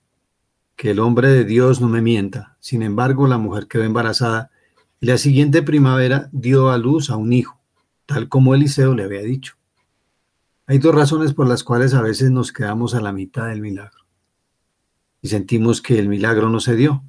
que 0.77 0.91
el 0.91 0.99
hombre 0.99 1.27
de 1.27 1.43
Dios 1.43 1.81
no 1.81 1.89
me 1.89 2.01
mienta. 2.01 2.55
Sin 2.61 2.83
embargo, 2.83 3.27
la 3.27 3.37
mujer 3.37 3.67
quedó 3.67 3.83
embarazada 3.83 4.49
y 5.01 5.07
la 5.07 5.17
siguiente 5.17 5.61
primavera 5.61 6.29
dio 6.31 6.69
a 6.69 6.77
luz 6.77 7.09
a 7.09 7.17
un 7.17 7.33
hijo, 7.33 7.59
tal 8.05 8.29
como 8.29 8.55
Eliseo 8.55 8.95
le 8.95 9.03
había 9.03 9.23
dicho. 9.23 9.55
Hay 10.67 10.77
dos 10.77 10.95
razones 10.95 11.33
por 11.33 11.49
las 11.49 11.65
cuales 11.65 11.93
a 11.93 12.01
veces 12.01 12.31
nos 12.31 12.53
quedamos 12.53 12.95
a 12.95 13.01
la 13.01 13.11
mitad 13.11 13.47
del 13.47 13.59
milagro 13.59 13.99
y 15.21 15.27
sentimos 15.27 15.81
que 15.81 15.99
el 15.99 16.07
milagro 16.07 16.49
no 16.49 16.59
se 16.59 16.75
dio. 16.75 17.03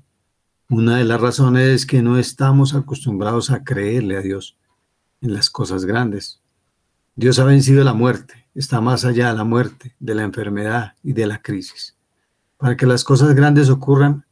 Una 0.73 0.99
de 0.99 1.05
las 1.05 1.21
razones 1.21 1.69
es 1.69 1.85
que 1.85 2.01
no 2.01 2.17
estamos 2.17 2.77
acostumbrados 2.77 3.51
a 3.51 3.65
creerle 3.65 4.17
a 4.17 4.21
Dios 4.21 4.57
en 5.21 5.35
las 5.35 5.51
cosas 5.51 5.85
grandes. 5.85 6.41
Dios 7.17 7.41
ha 7.41 7.45
vencido 7.45 7.83
la 7.83 7.93
muerte, 7.93 8.47
está 8.55 8.81
más 8.81 9.05
allá 9.05 9.31
de 9.31 9.37
la 9.37 9.43
muerte, 9.43 9.97
de 9.99 10.15
la 10.15 10.23
enfermedad 10.23 10.95
y 11.03 11.13
de 11.13 11.27
la 11.27 11.43
crisis. 11.43 11.97
Para 12.57 12.77
que 12.77 12.87
las 12.87 13.03
cosas 13.03 13.35
grandes 13.35 13.69
ocurran, 13.69 14.27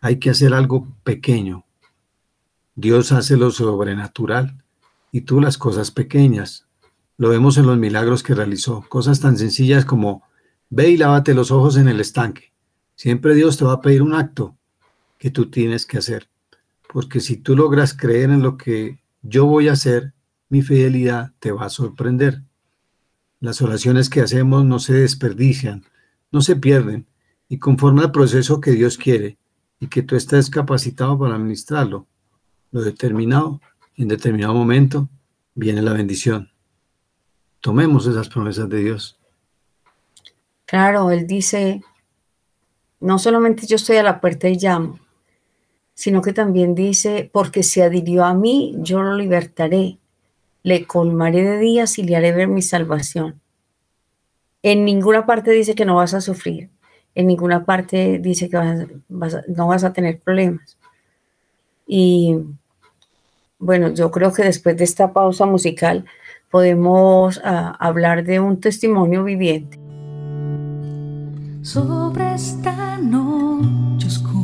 hay 0.00 0.18
que 0.18 0.30
hacer 0.30 0.54
algo 0.54 0.88
pequeño. 1.04 1.66
Dios 2.74 3.12
hace 3.12 3.36
lo 3.36 3.50
sobrenatural 3.50 4.64
y 5.12 5.20
tú 5.20 5.38
las 5.38 5.58
cosas 5.58 5.90
pequeñas. 5.90 6.66
Lo 7.18 7.28
vemos 7.28 7.58
en 7.58 7.66
los 7.66 7.76
milagros 7.76 8.22
que 8.22 8.34
realizó. 8.34 8.86
Cosas 8.88 9.20
tan 9.20 9.36
sencillas 9.36 9.84
como 9.84 10.22
ve 10.70 10.88
y 10.88 10.96
lávate 10.96 11.34
los 11.34 11.50
ojos 11.50 11.76
en 11.76 11.88
el 11.88 12.00
estanque. 12.00 12.54
Siempre 12.94 13.34
Dios 13.34 13.58
te 13.58 13.66
va 13.66 13.74
a 13.74 13.80
pedir 13.82 14.00
un 14.00 14.14
acto 14.14 14.56
que 15.24 15.30
tú 15.30 15.48
tienes 15.48 15.86
que 15.86 15.96
hacer. 15.96 16.28
Porque 16.92 17.18
si 17.18 17.38
tú 17.38 17.56
logras 17.56 17.96
creer 17.96 18.28
en 18.28 18.42
lo 18.42 18.58
que 18.58 19.00
yo 19.22 19.46
voy 19.46 19.68
a 19.68 19.72
hacer, 19.72 20.12
mi 20.50 20.60
fidelidad 20.60 21.32
te 21.38 21.50
va 21.50 21.64
a 21.64 21.70
sorprender. 21.70 22.42
Las 23.40 23.62
oraciones 23.62 24.10
que 24.10 24.20
hacemos 24.20 24.66
no 24.66 24.78
se 24.80 24.92
desperdician, 24.92 25.86
no 26.30 26.42
se 26.42 26.56
pierden, 26.56 27.06
y 27.48 27.58
conforme 27.58 28.02
al 28.02 28.12
proceso 28.12 28.60
que 28.60 28.72
Dios 28.72 28.98
quiere 28.98 29.38
y 29.80 29.86
que 29.86 30.02
tú 30.02 30.14
estés 30.14 30.50
capacitado 30.50 31.18
para 31.18 31.36
administrarlo, 31.36 32.06
lo 32.70 32.82
determinado, 32.82 33.62
en 33.96 34.08
determinado 34.08 34.52
momento 34.52 35.08
viene 35.54 35.80
la 35.80 35.94
bendición. 35.94 36.50
Tomemos 37.60 38.06
esas 38.06 38.28
promesas 38.28 38.68
de 38.68 38.78
Dios. 38.80 39.18
Claro, 40.66 41.10
Él 41.10 41.26
dice, 41.26 41.82
no 43.00 43.18
solamente 43.18 43.66
yo 43.66 43.76
estoy 43.76 43.96
a 43.96 44.02
la 44.02 44.20
puerta 44.20 44.50
y 44.50 44.58
llamo, 44.58 44.98
sino 45.94 46.22
que 46.22 46.32
también 46.32 46.74
dice, 46.74 47.30
porque 47.32 47.62
se 47.62 47.82
adhirió 47.82 48.24
a 48.24 48.34
mí, 48.34 48.74
yo 48.78 49.02
lo 49.02 49.16
libertaré, 49.16 49.98
le 50.62 50.86
colmaré 50.86 51.42
de 51.42 51.58
días 51.58 51.98
y 51.98 52.02
le 52.02 52.16
haré 52.16 52.32
ver 52.32 52.48
mi 52.48 52.62
salvación. 52.62 53.40
En 54.62 54.84
ninguna 54.84 55.26
parte 55.26 55.50
dice 55.50 55.74
que 55.74 55.84
no 55.84 55.96
vas 55.96 56.14
a 56.14 56.20
sufrir, 56.20 56.70
en 57.14 57.26
ninguna 57.26 57.64
parte 57.64 58.18
dice 58.18 58.48
que 58.48 58.58
no 59.48 59.68
vas 59.68 59.84
a 59.84 59.92
tener 59.92 60.18
problemas. 60.18 60.76
Y 61.86 62.36
bueno, 63.58 63.88
yo 63.94 64.10
creo 64.10 64.32
que 64.32 64.42
después 64.42 64.76
de 64.76 64.84
esta 64.84 65.12
pausa 65.12 65.46
musical 65.46 66.04
podemos 66.50 67.40
ah, 67.44 67.76
hablar 67.78 68.24
de 68.24 68.40
un 68.40 68.60
testimonio 68.60 69.24
viviente. 69.24 69.78
Sobre 71.62 72.34
esta 72.34 72.98
noche 72.98 74.06
oscura, 74.06 74.43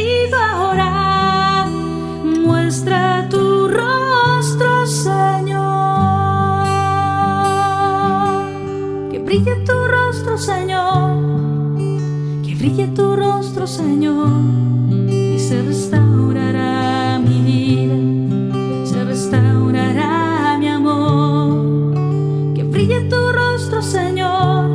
brille 9.31 9.55
tu 9.65 9.87
rostro, 9.87 10.37
Señor. 10.37 11.77
Que 12.43 12.53
brille 12.55 12.87
tu 12.87 13.15
rostro, 13.15 13.65
Señor. 13.65 14.27
Y 15.09 15.39
se 15.39 15.61
restaurará 15.61 17.17
mi 17.19 17.39
vida. 17.39 17.95
Se 18.85 19.05
restaurará 19.05 20.57
mi 20.59 20.67
amor. 20.67 21.93
Que 22.55 22.63
brille 22.63 23.07
tu 23.09 23.31
rostro, 23.31 23.81
Señor. 23.81 24.69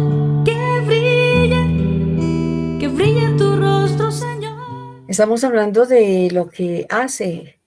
Estamos 5.09 5.45
hablando 5.45 5.87
de 5.87 6.31
lo 6.31 6.49
que 6.49 6.87
hace 6.89 7.59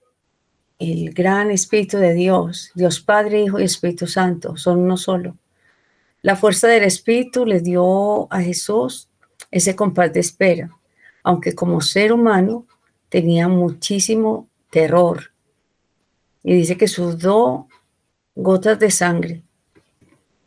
el 0.78 1.12
gran 1.12 1.50
Espíritu 1.50 1.98
de 1.98 2.14
Dios, 2.14 2.70
Dios 2.74 3.00
Padre, 3.00 3.42
Hijo 3.42 3.60
y 3.60 3.64
Espíritu 3.64 4.06
Santo, 4.06 4.56
son 4.56 4.78
uno 4.78 4.96
solo. 4.96 5.39
La 6.22 6.36
fuerza 6.36 6.68
del 6.68 6.84
Espíritu 6.84 7.46
le 7.46 7.60
dio 7.60 8.32
a 8.32 8.40
Jesús 8.42 9.08
ese 9.50 9.74
compás 9.74 10.12
de 10.12 10.20
espera, 10.20 10.70
aunque 11.22 11.54
como 11.54 11.80
ser 11.80 12.12
humano 12.12 12.66
tenía 13.08 13.48
muchísimo 13.48 14.48
terror. 14.70 15.32
Y 16.42 16.54
dice 16.54 16.76
que 16.76 16.88
sudó 16.88 17.68
gotas 18.34 18.78
de 18.78 18.90
sangre. 18.90 19.42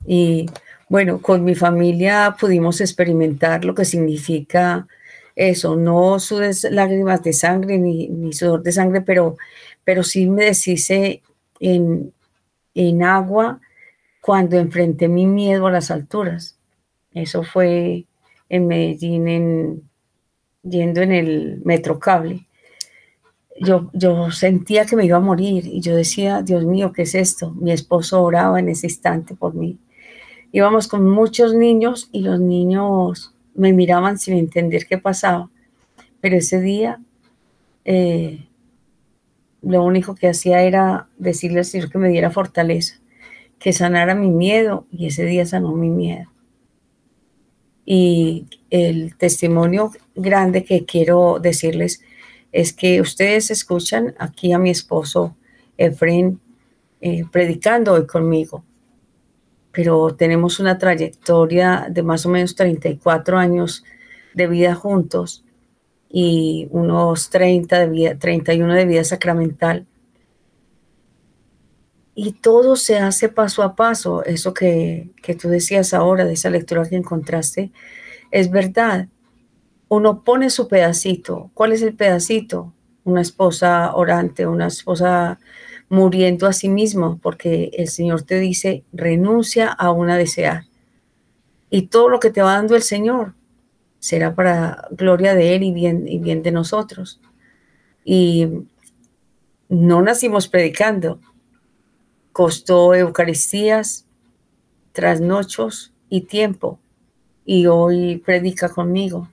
Y 0.05 0.45
bueno, 0.89 1.21
con 1.21 1.43
mi 1.43 1.55
familia 1.55 2.35
pudimos 2.39 2.79
experimentar 2.79 3.65
lo 3.65 3.73
que 3.73 3.85
significa 3.85 4.87
eso, 5.35 5.75
no 5.75 6.19
sudes 6.19 6.67
lágrimas 6.69 7.23
de 7.23 7.33
sangre 7.33 7.79
ni, 7.79 8.31
sudor 8.33 8.61
de 8.61 8.71
sangre, 8.71 9.01
pero, 9.01 9.37
pero 9.83 10.03
sí 10.03 10.27
me 10.27 10.45
deshice 10.45 11.23
en, 11.59 12.13
en 12.75 13.03
agua 13.03 13.59
cuando 14.23 14.57
enfrenté 14.57 15.09
mi 15.09 15.25
miedo 15.25 15.67
a 15.67 15.71
las 15.71 15.91
alturas. 15.91 16.57
Eso 17.11 17.43
fue 17.43 18.05
en 18.47 18.67
Medellín, 18.67 19.27
en, 19.27 19.89
yendo 20.63 21.01
en 21.01 21.11
el 21.11 21.61
metrocable. 21.65 22.47
Yo, 23.59 23.91
yo 23.91 24.31
sentía 24.31 24.85
que 24.85 24.95
me 24.95 25.05
iba 25.05 25.17
a 25.17 25.19
morir 25.19 25.67
y 25.67 25.81
yo 25.81 25.93
decía, 25.93 26.41
Dios 26.41 26.63
mío, 26.63 26.93
¿qué 26.93 27.01
es 27.01 27.15
esto? 27.15 27.51
Mi 27.51 27.73
esposo 27.73 28.23
oraba 28.23 28.61
en 28.61 28.69
ese 28.69 28.87
instante 28.87 29.35
por 29.35 29.55
mí. 29.55 29.77
Íbamos 30.53 30.87
con 30.87 31.09
muchos 31.09 31.53
niños 31.53 32.07
y 32.13 32.21
los 32.21 32.39
niños 32.39 33.35
me 33.55 33.73
miraban 33.73 34.17
sin 34.17 34.37
entender 34.37 34.87
qué 34.87 34.97
pasaba. 34.97 35.49
Pero 36.21 36.37
ese 36.37 36.61
día 36.61 37.01
eh, 37.83 38.47
lo 39.61 39.83
único 39.83 40.15
que 40.15 40.29
hacía 40.29 40.61
era 40.61 41.09
decirle 41.17 41.59
al 41.59 41.65
Señor 41.65 41.89
que 41.89 41.97
me 41.97 42.07
diera 42.07 42.31
fortaleza, 42.31 43.02
que 43.63 43.73
sanara 43.73 44.13
mi 44.13 44.29
miedo 44.29 44.85
y 44.91 45.07
ese 45.07 45.25
día 45.25 45.45
sanó 45.47 45.71
mi 45.71 45.89
miedo. 45.89 46.29
Y 47.85 48.45
el 48.69 49.15
testimonio 49.17 49.91
grande 50.15 50.63
que 50.63 50.85
quiero 50.85 51.39
decirles 51.39 52.01
es 52.51 52.73
que 52.73 53.01
ustedes 53.01 53.49
escuchan 53.49 54.13
aquí 54.19 54.53
a 54.53 54.59
mi 54.59 54.69
esposo 54.69 55.35
Efren 55.77 56.39
eh, 57.01 57.25
predicando 57.31 57.93
hoy 57.93 58.05
conmigo 58.05 58.63
pero 59.73 60.15
tenemos 60.15 60.59
una 60.59 60.77
trayectoria 60.77 61.87
de 61.89 62.03
más 62.03 62.25
o 62.27 62.29
menos 62.29 62.55
34 62.55 63.37
años 63.37 63.83
de 64.35 64.47
vida 64.47 64.75
juntos 64.75 65.43
y 66.09 66.67
unos 66.69 67.31
30 67.31 67.79
de 67.79 67.89
vida, 67.89 68.19
31 68.19 68.71
de 68.75 68.85
vida 68.85 69.03
sacramental. 69.03 69.87
Y 72.15 72.33
todo 72.33 72.75
se 72.75 72.97
hace 72.97 73.29
paso 73.29 73.63
a 73.63 73.75
paso. 73.75 74.23
Eso 74.23 74.53
que, 74.53 75.09
que 75.21 75.35
tú 75.35 75.49
decías 75.49 75.93
ahora 75.93 76.25
de 76.25 76.33
esa 76.33 76.49
lectura 76.49 76.87
que 76.87 76.95
encontraste, 76.95 77.71
es 78.31 78.51
verdad. 78.51 79.07
Uno 79.89 80.23
pone 80.23 80.49
su 80.49 80.67
pedacito. 80.67 81.51
¿Cuál 81.53 81.71
es 81.73 81.81
el 81.81 81.95
pedacito? 81.95 82.73
Una 83.03 83.21
esposa 83.21 83.93
orante, 83.95 84.47
una 84.47 84.67
esposa 84.67 85.39
muriendo 85.89 86.47
a 86.47 86.53
sí 86.53 86.69
mismo, 86.69 87.19
porque 87.21 87.69
el 87.73 87.87
Señor 87.87 88.23
te 88.23 88.39
dice, 88.39 88.83
renuncia 88.93 89.67
a 89.67 89.91
una 89.91 90.17
desear. 90.17 90.65
Y 91.69 91.83
todo 91.83 92.09
lo 92.09 92.19
que 92.19 92.31
te 92.31 92.41
va 92.41 92.53
dando 92.53 92.75
el 92.75 92.81
Señor 92.81 93.35
será 93.99 94.35
para 94.35 94.87
gloria 94.91 95.33
de 95.33 95.55
Él 95.55 95.63
y 95.63 95.71
bien, 95.71 96.07
y 96.07 96.19
bien 96.19 96.43
de 96.43 96.51
nosotros. 96.51 97.21
Y 98.03 98.47
no 99.69 100.01
nacimos 100.01 100.47
predicando. 100.47 101.19
Costó 102.33 102.93
Eucaristías, 102.93 104.05
trasnochos 104.91 105.93
y 106.09 106.21
tiempo. 106.21 106.79
Y 107.45 107.67
hoy 107.67 108.17
predica 108.17 108.69
conmigo. 108.69 109.29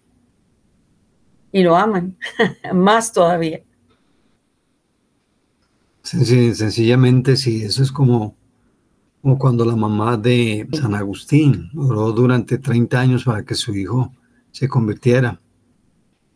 Y 1.51 1.63
lo 1.63 1.77
aman, 1.77 2.17
más 2.75 3.13
todavía. 3.13 3.63
sencillamente, 6.03 7.37
sí, 7.37 7.63
eso 7.63 7.83
es 7.83 7.91
como, 7.91 8.37
como 9.23 9.39
cuando 9.39 9.65
la 9.65 9.75
mamá 9.75 10.17
de 10.17 10.69
San 10.73 10.95
Agustín 10.95 11.71
oró 11.77 12.13
durante 12.13 12.59
30 12.59 13.01
años 13.01 13.25
para 13.25 13.45
que 13.45 13.55
su 13.57 13.75
hijo 13.75 14.13
se 14.53 14.69
convirtiera 14.69 15.41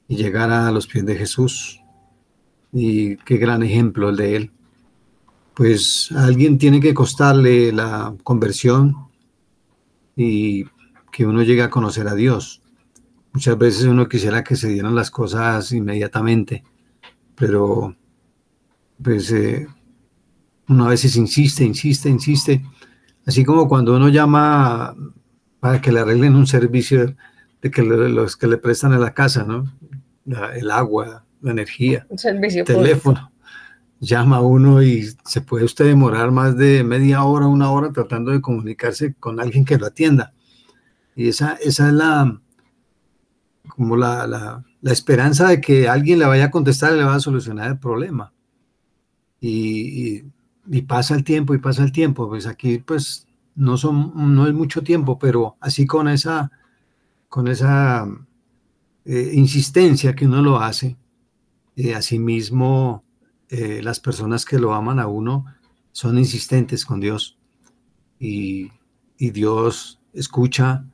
y 0.08 0.16
llegara 0.16 0.66
a 0.66 0.72
los 0.72 0.86
pies 0.86 1.06
de 1.06 1.16
Jesús. 1.16 1.80
Y 2.72 3.16
qué 3.18 3.36
gran 3.36 3.62
ejemplo 3.62 4.08
el 4.10 4.16
de 4.16 4.36
él. 4.36 4.50
Pues 5.54 6.10
a 6.12 6.24
alguien 6.24 6.58
tiene 6.58 6.80
que 6.80 6.94
costarle 6.94 7.72
la 7.72 8.14
conversión 8.24 9.08
y 10.16 10.64
que 11.12 11.26
uno 11.26 11.42
llegue 11.42 11.62
a 11.62 11.70
conocer 11.70 12.08
a 12.08 12.14
Dios. 12.14 12.60
Muchas 13.32 13.56
veces 13.58 13.84
uno 13.84 14.08
quisiera 14.08 14.44
que 14.44 14.56
se 14.56 14.68
dieran 14.68 14.94
las 14.94 15.10
cosas 15.10 15.72
inmediatamente, 15.72 16.64
pero 17.34 17.96
pues 19.02 19.30
eh, 19.32 19.66
uno 20.68 20.86
a 20.86 20.88
veces 20.88 21.16
insiste, 21.16 21.64
insiste, 21.64 22.08
insiste, 22.08 22.64
así 23.26 23.44
como 23.44 23.68
cuando 23.68 23.96
uno 23.96 24.08
llama 24.08 24.94
para 25.60 25.80
que 25.80 25.92
le 25.92 26.00
arreglen 26.00 26.34
un 26.34 26.46
servicio 26.46 27.14
de 27.60 27.70
que 27.70 27.82
los 27.82 28.36
que 28.36 28.46
le 28.46 28.58
prestan 28.58 28.92
a 28.92 28.98
la 28.98 29.14
casa, 29.14 29.44
¿no? 29.44 29.64
el 30.54 30.70
agua, 30.70 31.24
la 31.40 31.50
energía, 31.50 32.06
el 32.10 32.64
teléfono. 32.64 33.30
Llama 34.04 34.40
uno 34.40 34.82
y 34.82 35.08
se 35.24 35.40
puede 35.40 35.64
usted 35.64 35.86
demorar 35.86 36.30
más 36.30 36.56
de 36.56 36.84
media 36.84 37.24
hora, 37.24 37.46
una 37.46 37.70
hora 37.70 37.92
tratando 37.92 38.32
de 38.32 38.40
comunicarse 38.40 39.14
con 39.14 39.40
alguien 39.40 39.64
que 39.64 39.78
lo 39.78 39.86
atienda. 39.86 40.34
Y 41.16 41.28
esa, 41.28 41.54
esa 41.54 41.88
es 41.88 41.94
la, 41.94 42.40
como 43.68 43.96
la, 43.96 44.26
la, 44.26 44.92
esperanza 44.92 45.48
de 45.48 45.60
que 45.60 45.88
alguien 45.88 46.18
le 46.18 46.26
vaya 46.26 46.46
a 46.46 46.50
contestar 46.50 46.92
y 46.92 46.96
le 46.96 47.04
va 47.04 47.14
a 47.14 47.20
solucionar 47.20 47.70
el 47.70 47.78
problema 47.78 48.34
y, 49.46 50.82
pasa 50.86 51.14
el 51.14 51.24
tiempo 51.24 51.54
y 51.54 51.58
pasa 51.58 51.82
el 51.82 51.92
tiempo, 51.92 52.28
pues 52.28 52.46
aquí 52.46 52.78
pues 52.78 53.26
no, 53.54 53.76
son, 53.76 54.12
no 54.34 54.46
es 54.46 54.54
mucho 54.54 54.82
tiempo, 54.82 55.18
pero 55.18 55.56
así 55.60 55.86
con 55.86 56.08
esa, 56.08 56.50
con 57.28 57.48
esa 57.48 58.06
eh, 59.04 59.30
insistencia 59.34 60.14
que 60.14 60.26
uno 60.26 60.42
lo 60.42 60.58
hace, 60.58 60.96
eh, 61.76 61.94
asimismo 61.94 63.04
eh, 63.50 63.80
las 63.82 64.00
personas 64.00 64.44
que 64.44 64.58
lo 64.58 64.74
aman 64.74 64.98
a 64.98 65.06
uno 65.06 65.46
son 65.92 66.18
insistentes 66.18 66.84
con 66.84 67.00
Dios 67.00 67.38
y, 68.18 68.70
y 69.18 69.30
Dios 69.30 70.00
escucha, 70.12 70.84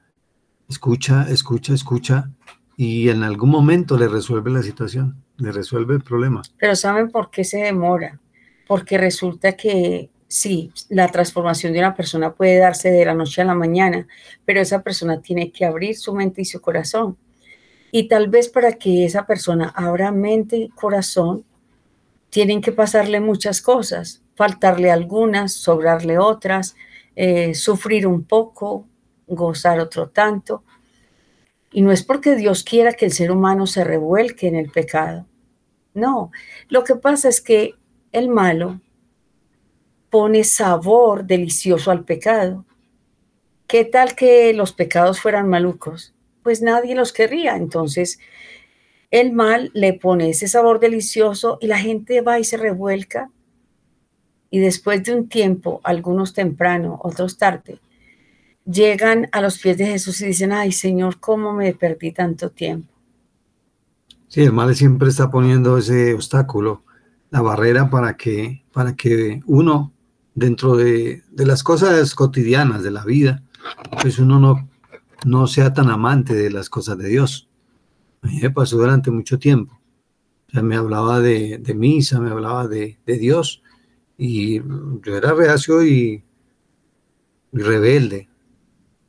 escucha, 0.69 1.27
escucha, 1.29 1.75
escucha 1.75 2.31
y 2.77 3.09
en 3.09 3.23
algún 3.23 3.51
momento 3.51 3.99
le 3.99 4.09
resuelve 4.09 4.51
la 4.51 4.63
situación, 4.63 5.23
le 5.37 5.53
resuelve 5.53 5.95
el 5.95 6.03
problema. 6.03 6.43
Pero 6.59 6.75
¿saben 6.77 7.11
por 7.11 7.31
qué 7.31 7.45
se 7.45 7.59
demora? 7.59 8.19
Porque 8.67 8.97
resulta 8.97 9.53
que 9.53 10.11
sí, 10.31 10.73
la 10.89 11.09
transformación 11.09 11.73
de 11.73 11.81
una 11.81 11.95
persona 11.95 12.33
puede 12.33 12.59
darse 12.59 12.91
de 12.91 13.05
la 13.05 13.15
noche 13.15 13.43
a 13.43 13.45
la 13.45 13.55
mañana, 13.55 14.07
pero 14.45 14.61
esa 14.61 14.83
persona 14.83 15.21
tiene 15.21 15.51
que 15.51 15.67
abrir 15.67 15.97
su 15.97 16.15
mente 16.15 16.41
y 16.41 16.45
su 16.45 16.61
corazón. 16.61 17.19
Y 17.93 18.07
tal 18.09 18.29
vez 18.29 18.49
para 18.49 18.73
que 18.73 19.05
esa 19.05 19.27
persona 19.27 19.69
abra 19.75 20.13
mente 20.13 20.57
y 20.57 20.69
corazón, 20.69 21.45
tienen 22.31 22.61
que 22.61 22.73
pasarle 22.73 23.21
muchas 23.21 23.61
cosas, 23.61 24.23
faltarle 24.35 24.91
algunas, 24.91 25.53
sobrarle 25.53 26.19
otras, 26.19 26.77
eh, 27.17 27.55
sufrir 27.55 28.07
un 28.07 28.25
poco, 28.25 28.87
gozar 29.27 29.81
otro 29.81 30.09
tanto. 30.09 30.65
Y 31.73 31.83
no 31.83 31.93
es 31.93 32.03
porque 32.03 32.37
Dios 32.37 32.65
quiera 32.65 32.93
que 32.93 33.05
el 33.05 33.13
ser 33.13 33.31
humano 33.31 33.67
se 33.67 33.85
revuelque 33.85 34.49
en 34.49 34.57
el 34.57 34.71
pecado. 34.71 35.27
No, 35.93 36.31
lo 36.69 36.85
que 36.85 36.95
pasa 36.95 37.29
es 37.29 37.41
que 37.41 37.75
el 38.13 38.29
malo 38.29 38.81
pone 40.09 40.45
sabor 40.45 41.25
delicioso 41.25 41.91
al 41.91 42.05
pecado. 42.05 42.65
¿Qué 43.67 43.85
tal 43.85 44.17
que 44.17 44.53
los 44.53 44.73
pecados 44.73 45.21
fueran 45.21 45.49
malucos? 45.49 46.15
Pues 46.43 46.63
nadie 46.63 46.95
los 46.95 47.13
querría. 47.13 47.57
Entonces, 47.57 48.19
el 49.11 49.33
mal 49.33 49.71
le 49.75 49.93
pone 49.95 50.31
ese 50.31 50.49
sabor 50.49 50.81
delicioso 50.81 51.59
y 51.61 51.67
la 51.67 51.79
gente 51.79 52.21
va 52.21 52.39
y 52.39 52.45
se 52.45 52.57
revuelca. 52.57 53.31
Y 54.51 54.59
después 54.59 55.03
de 55.05 55.15
un 55.15 55.29
tiempo, 55.29 55.81
algunos 55.85 56.33
temprano, 56.33 57.01
otros 57.03 57.39
tarde, 57.39 57.81
llegan 58.65 59.29
a 59.33 59.41
los 59.41 59.59
pies 59.59 59.79
de 59.79 59.87
Jesús 59.87 60.21
y 60.21 60.27
dicen, 60.27 60.53
ay 60.53 60.73
Señor, 60.73 61.19
¿cómo 61.21 61.53
me 61.53 61.73
perdí 61.73 62.13
tanto 62.13 62.51
tiempo? 62.51 62.93
Sí, 64.29 64.43
el 64.43 64.53
mal 64.53 64.75
siempre 64.77 65.09
está 65.09 65.31
poniendo 65.31 65.79
ese 65.79 66.15
obstáculo, 66.15 66.85
la 67.31 67.43
barrera 67.43 67.91
para 67.91 68.17
que, 68.17 68.65
para 68.73 68.95
que 68.95 69.41
uno 69.47 69.93
dentro 70.35 70.77
de, 70.77 71.23
las 71.37 71.63
cosas 71.63 72.15
cotidianas 72.15 72.83
de 72.83 72.91
la 72.93 73.05
vida, 73.05 73.43
pues 74.01 74.19
uno 74.19 74.39
no, 74.39 74.69
no 75.25 75.47
sea 75.47 75.75
tan 75.75 75.91
amante 75.91 76.35
de 76.35 76.51
las 76.51 76.71
cosas 76.71 76.97
de 76.99 77.09
Dios. 77.09 77.50
A 78.23 78.27
mí 78.27 78.39
me 78.41 78.51
pasó 78.51 78.77
durante 78.77 79.11
mucho 79.11 79.39
tiempo. 79.39 79.81
O 80.55 80.63
me 80.63 80.77
hablaba 80.77 81.21
de, 81.21 81.63
misa, 81.75 82.21
me 82.21 82.31
hablaba 82.31 82.67
de, 82.67 82.99
Dios, 83.07 83.63
y 84.19 84.59
yo 84.59 85.17
era 85.17 85.33
reacio 85.33 85.85
y, 85.85 86.25
rebelde, 87.53 88.29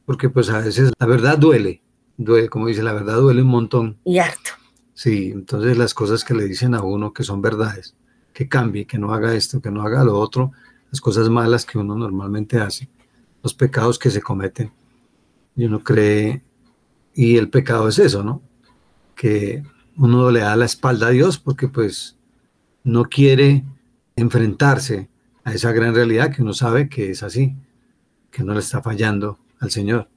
porque 0.06 0.30
pues 0.30 0.50
a 0.50 0.60
veces 0.60 0.92
la 0.98 1.06
verdad 1.06 1.38
duele, 1.38 1.82
duele, 2.18 2.50
como 2.50 2.68
dice, 2.68 2.82
la 2.82 2.94
verdad 2.94 3.18
duele 3.18 3.42
un 3.42 3.50
montón. 3.50 3.98
Y 4.04 4.18
harto. 4.20 4.52
Sí, 4.94 5.32
entonces 5.32 5.78
las 5.78 5.94
cosas 5.94 6.24
que 6.24 6.34
le 6.34 6.46
dicen 6.46 6.76
a 6.76 6.82
uno 6.82 7.14
que 7.14 7.24
son 7.24 7.42
verdades, 7.42 7.96
que 8.34 8.48
cambie, 8.48 8.86
que 8.86 8.98
no 8.98 9.14
haga 9.14 9.34
esto, 9.36 9.62
que 9.62 9.72
no 9.72 9.82
haga 9.84 10.04
lo 10.04 10.18
otro, 10.18 10.52
las 10.92 11.02
cosas 11.02 11.30
malas 11.30 11.66
que 11.66 11.78
uno 11.78 11.96
normalmente 11.96 12.60
hace, 12.60 12.90
los 13.42 13.54
pecados 13.54 13.98
que 13.98 14.12
se 14.12 14.22
cometen. 14.22 14.72
Y 15.56 15.66
uno 15.66 15.84
cree, 15.84 16.44
y 17.14 17.38
el 17.38 17.50
pecado 17.50 17.88
es 17.88 18.00
eso, 18.00 18.24
¿no? 18.24 18.42
Que 19.22 19.64
uno 19.98 20.32
le 20.32 20.40
da 20.40 20.56
la 20.56 20.66
espalda 20.66 21.08
a 21.08 21.12
Dios 21.12 21.38
porque 21.38 21.68
pues 21.68 22.18
no 22.84 23.04
quiere 23.04 23.64
enfrentarse 24.16 25.10
a 25.44 25.54
esa 25.54 25.72
gran 25.72 25.94
realidad 25.94 26.34
que 26.34 26.42
uno 26.42 26.54
sabe 26.54 26.90
que 26.90 27.12
es 27.12 27.22
así, 27.22 27.56
que 28.32 28.44
no 28.44 28.54
le 28.54 28.62
está 28.62 28.82
fallando 28.82 29.38
al 29.60 29.70
Señor. 29.70 30.10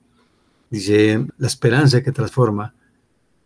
Dice 0.71 1.27
la 1.37 1.47
esperanza 1.47 2.03
que 2.03 2.13
transforma. 2.13 2.75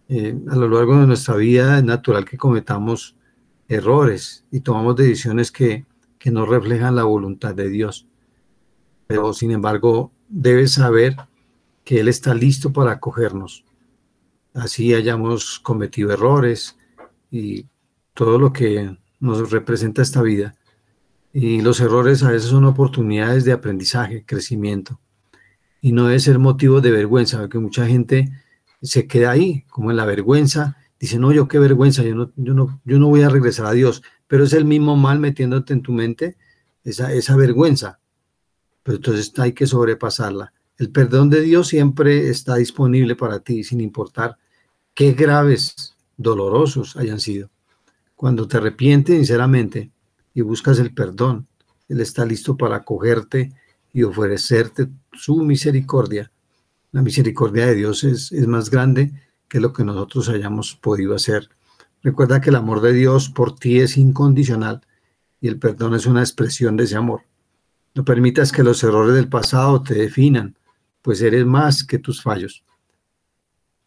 Eh, 0.08 0.38
a 0.48 0.54
lo 0.54 0.68
largo 0.68 1.00
de 1.00 1.06
nuestra 1.06 1.34
vida 1.34 1.78
es 1.78 1.84
natural 1.84 2.24
que 2.24 2.38
cometamos 2.38 3.16
errores 3.68 4.44
y 4.50 4.60
tomamos 4.60 4.94
decisiones 4.96 5.50
que 5.50 5.84
que 6.18 6.30
no 6.30 6.44
reflejan 6.44 6.96
la 6.96 7.04
voluntad 7.04 7.54
de 7.54 7.68
Dios. 7.68 8.06
Pero 9.06 9.32
sin 9.32 9.52
embargo, 9.52 10.12
debes 10.28 10.72
saber 10.72 11.16
que 11.84 12.00
Él 12.00 12.08
está 12.08 12.34
listo 12.34 12.72
para 12.72 12.92
acogernos. 12.92 13.64
Así 14.54 14.94
hayamos 14.94 15.58
cometido 15.60 16.12
errores 16.12 16.76
y 17.30 17.66
todo 18.14 18.38
lo 18.38 18.52
que 18.52 18.96
nos 19.20 19.50
representa 19.50 20.02
esta 20.02 20.22
vida. 20.22 20.54
Y 21.32 21.60
los 21.60 21.80
errores 21.80 22.22
a 22.22 22.30
veces 22.30 22.50
son 22.50 22.64
oportunidades 22.64 23.44
de 23.44 23.52
aprendizaje, 23.52 24.24
crecimiento. 24.24 25.00
Y 25.80 25.92
no 25.92 26.06
debe 26.06 26.18
ser 26.18 26.38
motivo 26.38 26.80
de 26.80 26.90
vergüenza, 26.90 27.38
porque 27.38 27.58
mucha 27.58 27.86
gente 27.86 28.32
se 28.82 29.06
queda 29.06 29.30
ahí, 29.30 29.64
como 29.68 29.90
en 29.90 29.96
la 29.96 30.04
vergüenza. 30.04 30.76
Dice, 30.98 31.18
no, 31.18 31.30
yo 31.32 31.46
qué 31.46 31.58
vergüenza, 31.58 32.02
yo 32.02 32.14
no, 32.14 32.32
yo 32.34 32.54
no, 32.54 32.80
yo 32.84 32.98
no 32.98 33.08
voy 33.08 33.22
a 33.22 33.28
regresar 33.28 33.66
a 33.66 33.72
Dios 33.72 34.02
pero 34.28 34.44
es 34.44 34.52
el 34.52 34.64
mismo 34.64 34.94
mal 34.94 35.18
metiéndote 35.18 35.72
en 35.72 35.82
tu 35.82 35.92
mente 35.92 36.36
esa, 36.84 37.12
esa 37.12 37.34
vergüenza. 37.34 37.98
Pero 38.84 38.96
entonces 38.98 39.32
hay 39.38 39.52
que 39.52 39.66
sobrepasarla. 39.66 40.52
El 40.78 40.90
perdón 40.90 41.28
de 41.28 41.42
Dios 41.42 41.68
siempre 41.68 42.28
está 42.28 42.56
disponible 42.56 43.16
para 43.16 43.40
ti, 43.40 43.64
sin 43.64 43.80
importar 43.80 44.38
qué 44.94 45.12
graves, 45.12 45.96
dolorosos 46.16 46.96
hayan 46.96 47.20
sido. 47.20 47.50
Cuando 48.14 48.48
te 48.48 48.56
arrepientes 48.56 49.16
sinceramente 49.16 49.90
y 50.34 50.40
buscas 50.40 50.78
el 50.78 50.94
perdón, 50.94 51.46
Él 51.88 52.00
está 52.00 52.24
listo 52.24 52.56
para 52.56 52.76
acogerte 52.76 53.52
y 53.92 54.02
ofrecerte 54.04 54.88
su 55.12 55.36
misericordia. 55.42 56.30
La 56.92 57.02
misericordia 57.02 57.66
de 57.66 57.74
Dios 57.74 58.04
es, 58.04 58.32
es 58.32 58.46
más 58.46 58.70
grande 58.70 59.12
que 59.48 59.60
lo 59.60 59.72
que 59.72 59.84
nosotros 59.84 60.28
hayamos 60.28 60.74
podido 60.74 61.14
hacer 61.14 61.50
Recuerda 62.02 62.40
que 62.40 62.50
el 62.50 62.56
amor 62.56 62.80
de 62.80 62.92
Dios 62.92 63.28
por 63.28 63.56
ti 63.56 63.80
es 63.80 63.96
incondicional 63.96 64.82
y 65.40 65.48
el 65.48 65.58
perdón 65.58 65.94
es 65.94 66.06
una 66.06 66.20
expresión 66.20 66.76
de 66.76 66.84
ese 66.84 66.96
amor. 66.96 67.22
No 67.94 68.04
permitas 68.04 68.52
que 68.52 68.62
los 68.62 68.82
errores 68.84 69.14
del 69.14 69.28
pasado 69.28 69.82
te 69.82 69.94
definan, 69.94 70.56
pues 71.08 71.22
eres 71.22 71.46
más 71.46 71.84
que 71.84 71.98
tus 71.98 72.22
fallos. 72.22 72.62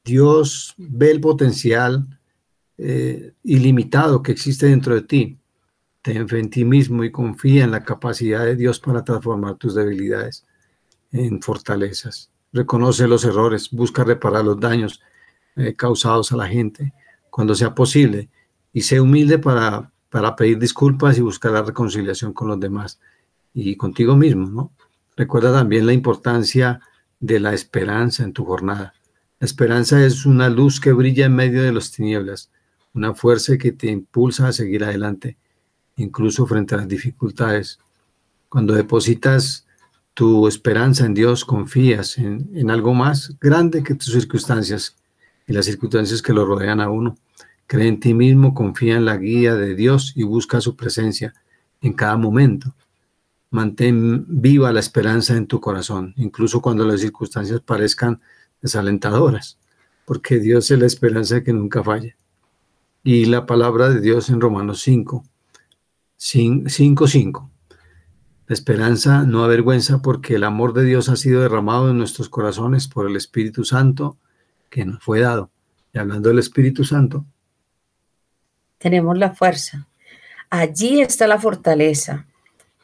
Dios 0.03 0.73
ve 0.75 1.11
el 1.11 1.21
potencial 1.21 2.19
eh, 2.79 3.33
ilimitado 3.43 4.23
que 4.23 4.31
existe 4.31 4.65
dentro 4.65 4.95
de 4.95 5.03
ti. 5.03 5.37
Ten 6.01 6.27
fe 6.27 6.39
en 6.39 6.49
ti 6.49 6.65
mismo 6.65 7.03
y 7.03 7.11
confía 7.11 7.63
en 7.63 7.69
la 7.69 7.83
capacidad 7.83 8.43
de 8.43 8.55
Dios 8.55 8.79
para 8.79 9.03
transformar 9.03 9.53
tus 9.57 9.75
debilidades 9.75 10.47
en 11.11 11.39
fortalezas. 11.43 12.31
Reconoce 12.51 13.07
los 13.07 13.23
errores, 13.23 13.69
busca 13.69 14.03
reparar 14.03 14.43
los 14.43 14.59
daños 14.59 14.99
eh, 15.55 15.75
causados 15.75 16.31
a 16.31 16.37
la 16.37 16.47
gente 16.47 16.91
cuando 17.29 17.53
sea 17.53 17.75
posible 17.75 18.31
y 18.73 18.81
sé 18.81 18.99
humilde 18.99 19.37
para, 19.37 19.91
para 20.09 20.35
pedir 20.35 20.57
disculpas 20.57 21.19
y 21.19 21.21
buscar 21.21 21.51
la 21.51 21.61
reconciliación 21.61 22.33
con 22.33 22.47
los 22.47 22.59
demás 22.59 22.99
y 23.53 23.75
contigo 23.75 24.15
mismo, 24.15 24.47
¿no? 24.47 24.71
Recuerda 25.15 25.53
también 25.53 25.85
la 25.85 25.93
importancia 25.93 26.81
de 27.21 27.39
la 27.39 27.53
esperanza 27.53 28.23
en 28.23 28.33
tu 28.33 28.43
jornada. 28.43 28.93
La 29.39 29.45
esperanza 29.45 30.03
es 30.05 30.25
una 30.25 30.49
luz 30.49 30.79
que 30.81 30.91
brilla 30.91 31.27
en 31.27 31.35
medio 31.35 31.63
de 31.63 31.71
las 31.71 31.91
tinieblas, 31.91 32.51
una 32.93 33.13
fuerza 33.13 33.57
que 33.57 33.71
te 33.71 33.89
impulsa 33.89 34.47
a 34.47 34.51
seguir 34.51 34.83
adelante, 34.83 35.37
incluso 35.95 36.45
frente 36.45 36.75
a 36.75 36.79
las 36.79 36.87
dificultades. 36.87 37.79
Cuando 38.49 38.73
depositas 38.73 39.65
tu 40.13 40.47
esperanza 40.47 41.05
en 41.05 41.13
Dios, 41.13 41.45
confías 41.45 42.17
en, 42.17 42.49
en 42.53 42.69
algo 42.69 42.93
más 42.93 43.37
grande 43.39 43.83
que 43.83 43.95
tus 43.95 44.11
circunstancias 44.11 44.97
y 45.47 45.53
las 45.53 45.65
circunstancias 45.65 46.21
que 46.21 46.33
lo 46.33 46.45
rodean 46.45 46.81
a 46.81 46.89
uno. 46.89 47.17
Cree 47.67 47.87
en 47.87 47.99
ti 47.99 48.13
mismo, 48.13 48.53
confía 48.53 48.97
en 48.97 49.05
la 49.05 49.17
guía 49.17 49.55
de 49.55 49.75
Dios 49.75 50.13
y 50.15 50.23
busca 50.23 50.59
su 50.59 50.75
presencia 50.75 51.33
en 51.81 51.93
cada 51.93 52.17
momento. 52.17 52.75
Mantén 53.51 54.25
viva 54.27 54.71
la 54.71 54.79
esperanza 54.79 55.35
en 55.35 55.45
tu 55.45 55.59
corazón, 55.59 56.13
incluso 56.15 56.61
cuando 56.61 56.85
las 56.85 57.01
circunstancias 57.01 57.59
parezcan 57.59 58.21
desalentadoras, 58.61 59.59
porque 60.05 60.39
Dios 60.39 60.71
es 60.71 60.79
la 60.79 60.85
esperanza 60.85 61.43
que 61.43 61.51
nunca 61.51 61.83
falla. 61.83 62.15
Y 63.03 63.25
la 63.25 63.45
palabra 63.45 63.89
de 63.89 63.99
Dios 63.99 64.29
en 64.29 64.39
Romanos 64.39 64.81
5, 64.81 65.23
5, 66.15 67.07
5. 67.07 67.51
La 68.47 68.53
esperanza 68.53 69.23
no 69.23 69.43
avergüenza 69.43 70.01
porque 70.01 70.35
el 70.35 70.45
amor 70.45 70.73
de 70.73 70.85
Dios 70.85 71.09
ha 71.09 71.15
sido 71.17 71.41
derramado 71.41 71.89
en 71.89 71.97
nuestros 71.97 72.29
corazones 72.29 72.87
por 72.87 73.09
el 73.09 73.17
Espíritu 73.17 73.65
Santo 73.65 74.17
que 74.69 74.85
nos 74.85 75.03
fue 75.03 75.19
dado. 75.19 75.51
Y 75.93 75.99
hablando 75.99 76.29
del 76.29 76.39
Espíritu 76.39 76.85
Santo. 76.85 77.25
Tenemos 78.77 79.17
la 79.17 79.33
fuerza. 79.33 79.87
Allí 80.49 81.01
está 81.01 81.27
la 81.27 81.39
fortaleza. 81.39 82.27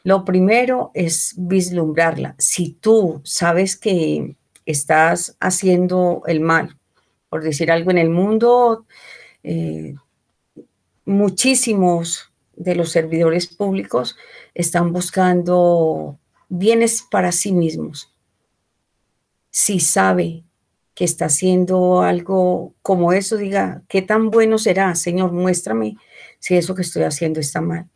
Lo 0.08 0.24
primero 0.24 0.90
es 0.94 1.34
vislumbrarla. 1.36 2.34
Si 2.38 2.72
tú 2.72 3.20
sabes 3.24 3.76
que 3.76 4.36
estás 4.64 5.36
haciendo 5.38 6.22
el 6.26 6.40
mal 6.40 6.78
por 7.28 7.42
decir 7.42 7.70
algo, 7.70 7.90
en 7.90 7.98
el 7.98 8.08
mundo, 8.08 8.86
eh, 9.42 9.96
muchísimos 11.04 12.32
de 12.56 12.74
los 12.74 12.90
servidores 12.90 13.48
públicos 13.48 14.16
están 14.54 14.94
buscando 14.94 16.18
bienes 16.48 17.04
para 17.10 17.30
sí 17.30 17.52
mismos. 17.52 18.10
Si 19.50 19.78
sabe 19.78 20.42
que 20.94 21.04
está 21.04 21.26
haciendo 21.26 22.00
algo 22.00 22.72
como 22.80 23.12
eso, 23.12 23.36
diga, 23.36 23.82
¿qué 23.88 24.00
tan 24.00 24.30
bueno 24.30 24.56
será? 24.56 24.94
Señor, 24.94 25.32
muéstrame 25.32 25.98
si 26.38 26.56
eso 26.56 26.74
que 26.74 26.80
estoy 26.80 27.02
haciendo 27.02 27.40
está 27.40 27.60
mal. 27.60 27.90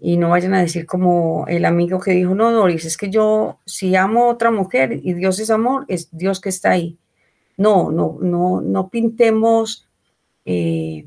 Y 0.00 0.16
no 0.16 0.30
vayan 0.30 0.54
a 0.54 0.60
decir 0.60 0.86
como 0.86 1.44
el 1.48 1.64
amigo 1.64 1.98
que 1.98 2.12
dijo, 2.12 2.34
no, 2.34 2.52
Doris, 2.52 2.84
es 2.84 2.96
que 2.96 3.10
yo 3.10 3.58
si 3.64 3.96
amo 3.96 4.24
a 4.24 4.28
otra 4.28 4.50
mujer 4.50 4.92
y 5.02 5.12
Dios 5.14 5.40
es 5.40 5.50
amor, 5.50 5.84
es 5.88 6.08
Dios 6.12 6.40
que 6.40 6.50
está 6.50 6.70
ahí. 6.70 6.96
No, 7.56 7.90
no, 7.90 8.16
no, 8.20 8.60
no 8.60 8.88
pintemos 8.88 9.88
eh, 10.44 11.06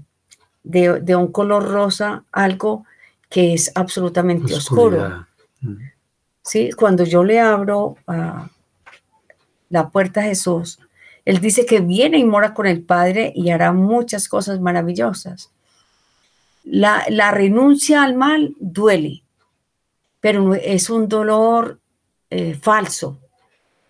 de, 0.64 1.16
un 1.16 1.32
color 1.32 1.70
rosa 1.70 2.26
algo 2.32 2.86
que 3.30 3.54
es 3.54 3.72
absolutamente 3.76 4.54
oscuro. 4.54 5.26
¿Sí? 6.44 6.72
Cuando 6.72 7.06
yo 7.06 7.24
le 7.24 7.40
abro 7.40 7.96
la 9.70 9.90
puerta 9.90 10.20
a 10.20 10.24
Jesús, 10.24 10.80
Él 11.24 11.40
dice 11.40 11.66
que 11.66 11.80
viene 11.80 12.18
y 12.18 12.26
mora 12.26 12.54
con 12.54 12.68
el 12.68 12.84
Padre 12.84 13.32
y 13.36 13.52
hará 13.52 13.72
muchas 13.72 14.28
cosas 14.28 14.60
maravillosas. 14.60 15.51
La, 16.64 17.32
renuncia 17.32 18.04
al 18.04 18.16
mal 18.16 18.56
duele, 18.60 19.24
pero 20.20 20.54
es 20.54 20.90
un 20.90 21.08
dolor 21.08 21.80
eh, 22.30 22.54
falso, 22.54 23.20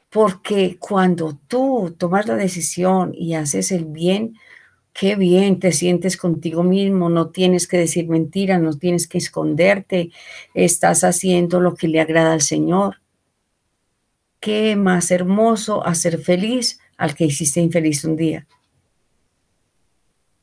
porque 0.09 0.77
cuando 0.79 1.37
tú 1.47 1.95
tomas 1.97 2.27
la 2.27 2.35
decisión 2.35 3.13
y 3.13 3.33
haces 3.33 3.71
el 3.71 3.85
bien, 3.85 4.35
qué 4.93 5.15
bien 5.15 5.59
te 5.59 5.71
sientes 5.71 6.17
contigo 6.17 6.63
mismo, 6.63 7.09
no 7.09 7.29
tienes 7.29 7.67
que 7.67 7.77
decir 7.77 8.07
mentiras, 8.07 8.61
no 8.61 8.77
tienes 8.77 9.07
que 9.07 9.17
esconderte, 9.17 10.11
estás 10.53 11.03
haciendo 11.03 11.59
lo 11.59 11.75
que 11.75 11.87
le 11.87 11.99
agrada 11.99 12.33
al 12.33 12.41
Señor. 12.41 13.01
Qué 14.39 14.75
más 14.75 15.11
hermoso 15.11 15.85
hacer 15.85 16.19
feliz 16.19 16.79
al 16.97 17.15
que 17.15 17.25
hiciste 17.25 17.61
infeliz 17.61 18.03
un 18.05 18.15
día 18.15 18.47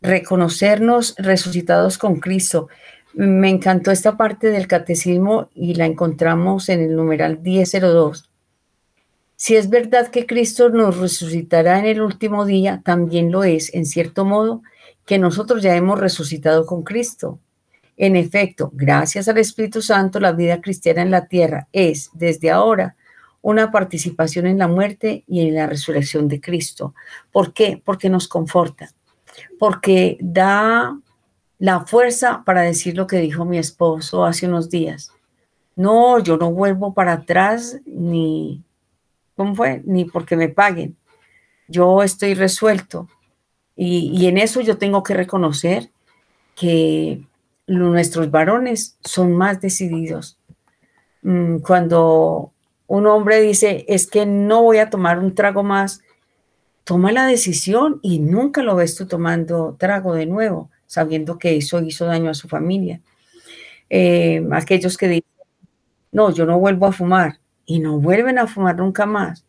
reconocernos 0.01 1.15
resucitados 1.19 1.99
con 1.99 2.21
Cristo. 2.21 2.69
Me 3.15 3.49
encantó 3.49 3.91
esta 3.91 4.17
parte 4.17 4.51
del 4.51 4.67
catecismo 4.67 5.49
y 5.55 5.75
la 5.75 5.87
encontramos 5.87 6.69
en 6.69 6.83
el 6.83 6.95
numeral 6.95 7.41
1002. 7.41 8.31
Si 9.37 9.57
es 9.57 9.71
verdad 9.71 10.09
que 10.09 10.27
Cristo 10.27 10.69
nos 10.69 10.99
resucitará 10.99 11.79
en 11.79 11.87
el 11.87 12.03
último 12.03 12.45
día, 12.45 12.83
también 12.85 13.31
lo 13.31 13.45
es, 13.45 13.73
en 13.75 13.87
cierto 13.87 14.25
modo, 14.25 14.63
que 15.07 15.19
nosotros 15.19 15.63
ya 15.63 15.77
hemos 15.77 15.99
resucitado 16.01 16.67
con 16.67 16.83
Cristo. 16.83 17.39
En 17.97 18.17
efecto, 18.17 18.71
gracias 18.75 19.29
al 19.29 19.39
Espíritu 19.39 19.81
Santo, 19.81 20.21
la 20.21 20.33
vida 20.33 20.61
cristiana 20.61 21.03
en 21.03 21.11
la 21.11 21.27
tierra 21.27 21.69
es, 21.73 22.11
desde 22.15 22.51
ahora, 22.51 22.97
una 23.41 23.71
participación 23.71 24.47
en 24.47 24.59
la 24.59 24.69
muerte 24.69 25.25
y 25.27 25.47
en 25.47 25.55
la 25.55 25.67
resurrección 25.67 26.29
de 26.29 26.41
Cristo. 26.41 26.95
¿Por 27.33 27.53
qué? 27.53 27.81
Porque 27.85 28.11
nos 28.11 28.29
conforta 28.29 28.91
porque 29.59 30.17
da 30.21 30.99
la 31.59 31.81
fuerza 31.81 32.43
para 32.45 32.63
decir 32.63 32.97
lo 32.97 33.07
que 33.07 33.19
dijo 33.19 33.45
mi 33.45 33.59
esposo 33.59 34.25
hace 34.25 34.47
unos 34.47 34.71
días. 34.71 35.13
No, 35.77 36.19
yo 36.19 36.37
no 36.37 36.53
vuelvo 36.53 36.95
para 36.95 37.13
atrás 37.13 37.81
ni, 37.87 38.63
¿cómo 39.37 39.55
fue? 39.55 39.83
Ni 39.85 40.05
porque 40.05 40.37
me 40.37 40.49
paguen. 40.49 40.97
Yo 41.69 42.03
estoy 42.03 42.35
resuelto. 42.35 43.09
Y, 43.77 44.27
en 44.27 44.39
eso 44.39 44.61
yo 44.61 44.77
tengo 44.77 45.05
que 45.05 45.15
reconocer 45.15 45.91
que 46.57 47.23
nuestros 47.69 48.29
varones 48.33 48.99
son 49.05 49.35
más 49.37 49.61
decididos. 49.61 50.37
Mm, 51.23 51.59
cuando 51.59 52.53
un 52.89 53.07
hombre 53.07 53.41
dice, 53.41 53.85
es 53.87 54.09
que 54.09 54.27
no 54.27 54.63
voy 54.63 54.79
a 54.79 54.91
tomar 54.91 55.21
un 55.21 55.33
trago 55.33 55.63
más, 55.63 56.01
toma 56.89 57.13
la 57.13 57.27
decisión 57.27 58.01
y 58.01 58.19
nunca 58.19 58.63
lo 58.63 58.75
ves 58.75 58.97
tú 58.97 59.05
tomando 59.05 59.77
trago 59.79 60.15
de 60.15 60.25
nuevo, 60.25 60.71
sabiendo 60.87 61.39
que 61.39 61.55
eso 61.55 61.83
hizo 61.83 62.07
daño 62.07 62.31
a 62.31 62.35
su 62.35 62.49
familia. 62.49 63.03
Eh, 63.91 64.43
aquellos 64.53 64.97
que 64.97 65.09
dicen, 65.09 65.29
no, 66.13 66.33
yo 66.33 66.47
no 66.47 66.59
vuelvo 66.59 66.87
a 66.87 66.93
fumar 66.93 67.41
y 67.67 67.81
no 67.81 68.01
vuelven 68.01 68.39
a 68.39 68.47
fumar 68.47 68.77
nunca 68.77 69.05
más. 69.05 69.45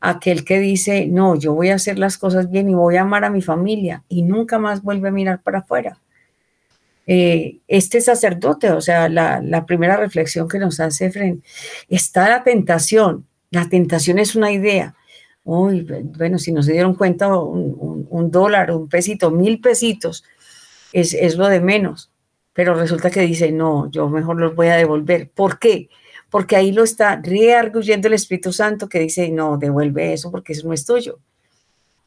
Aquel 0.00 0.44
que 0.44 0.58
dice, 0.58 1.06
no, 1.06 1.36
yo 1.36 1.54
voy 1.54 1.68
a 1.68 1.76
hacer 1.76 1.96
las 1.96 2.18
cosas 2.18 2.50
bien 2.50 2.68
y 2.68 2.74
voy 2.74 2.96
a 2.96 3.02
amar 3.02 3.24
a 3.24 3.30
mi 3.30 3.40
familia 3.40 4.02
y 4.08 4.22
nunca 4.22 4.58
más 4.58 4.82
vuelve 4.82 5.10
a 5.10 5.12
mirar 5.12 5.42
para 5.44 5.60
afuera. 5.60 6.00
Eh, 7.06 7.58
este 7.68 8.00
sacerdote, 8.00 8.72
o 8.72 8.80
sea, 8.80 9.08
la, 9.08 9.40
la, 9.40 9.64
primera 9.64 9.96
reflexión 9.96 10.48
que 10.48 10.58
nos 10.58 10.80
hace 10.80 11.12
Fren, 11.12 11.44
está 11.88 12.28
la 12.28 12.42
tentación. 12.42 13.28
La 13.52 13.68
tentación 13.68 14.18
es 14.18 14.34
una 14.34 14.50
idea, 14.50 14.96
uy, 15.44 15.86
bueno, 16.16 16.38
si 16.38 16.52
no 16.52 16.62
se 16.62 16.72
dieron 16.72 16.94
cuenta, 16.94 17.36
un, 17.36 18.30
dólar, 18.30 18.70
un 18.72 18.88
pesito, 18.88 19.30
mil 19.30 19.60
pesitos, 19.60 20.24
es, 20.92 21.36
lo 21.36 21.48
de 21.48 21.60
menos. 21.60 22.10
Pero 22.52 22.74
resulta 22.74 23.10
que 23.10 23.20
dice, 23.20 23.52
no, 23.52 23.90
yo 23.90 24.08
mejor 24.08 24.40
los 24.40 24.54
voy 24.54 24.68
a 24.68 24.76
devolver. 24.76 25.30
¿Por 25.30 25.58
qué? 25.58 25.88
Porque 26.30 26.56
ahí 26.56 26.72
lo 26.72 26.84
está 26.84 27.20
rearguyendo 27.22 28.08
el 28.08 28.14
Espíritu 28.14 28.52
Santo 28.52 28.88
que 28.88 29.00
dice, 29.00 29.30
no, 29.30 29.58
devuelve 29.58 30.12
eso 30.12 30.30
porque 30.30 30.52
eso 30.52 30.66
no 30.66 30.72
es 30.72 30.86
tuyo. 30.86 31.18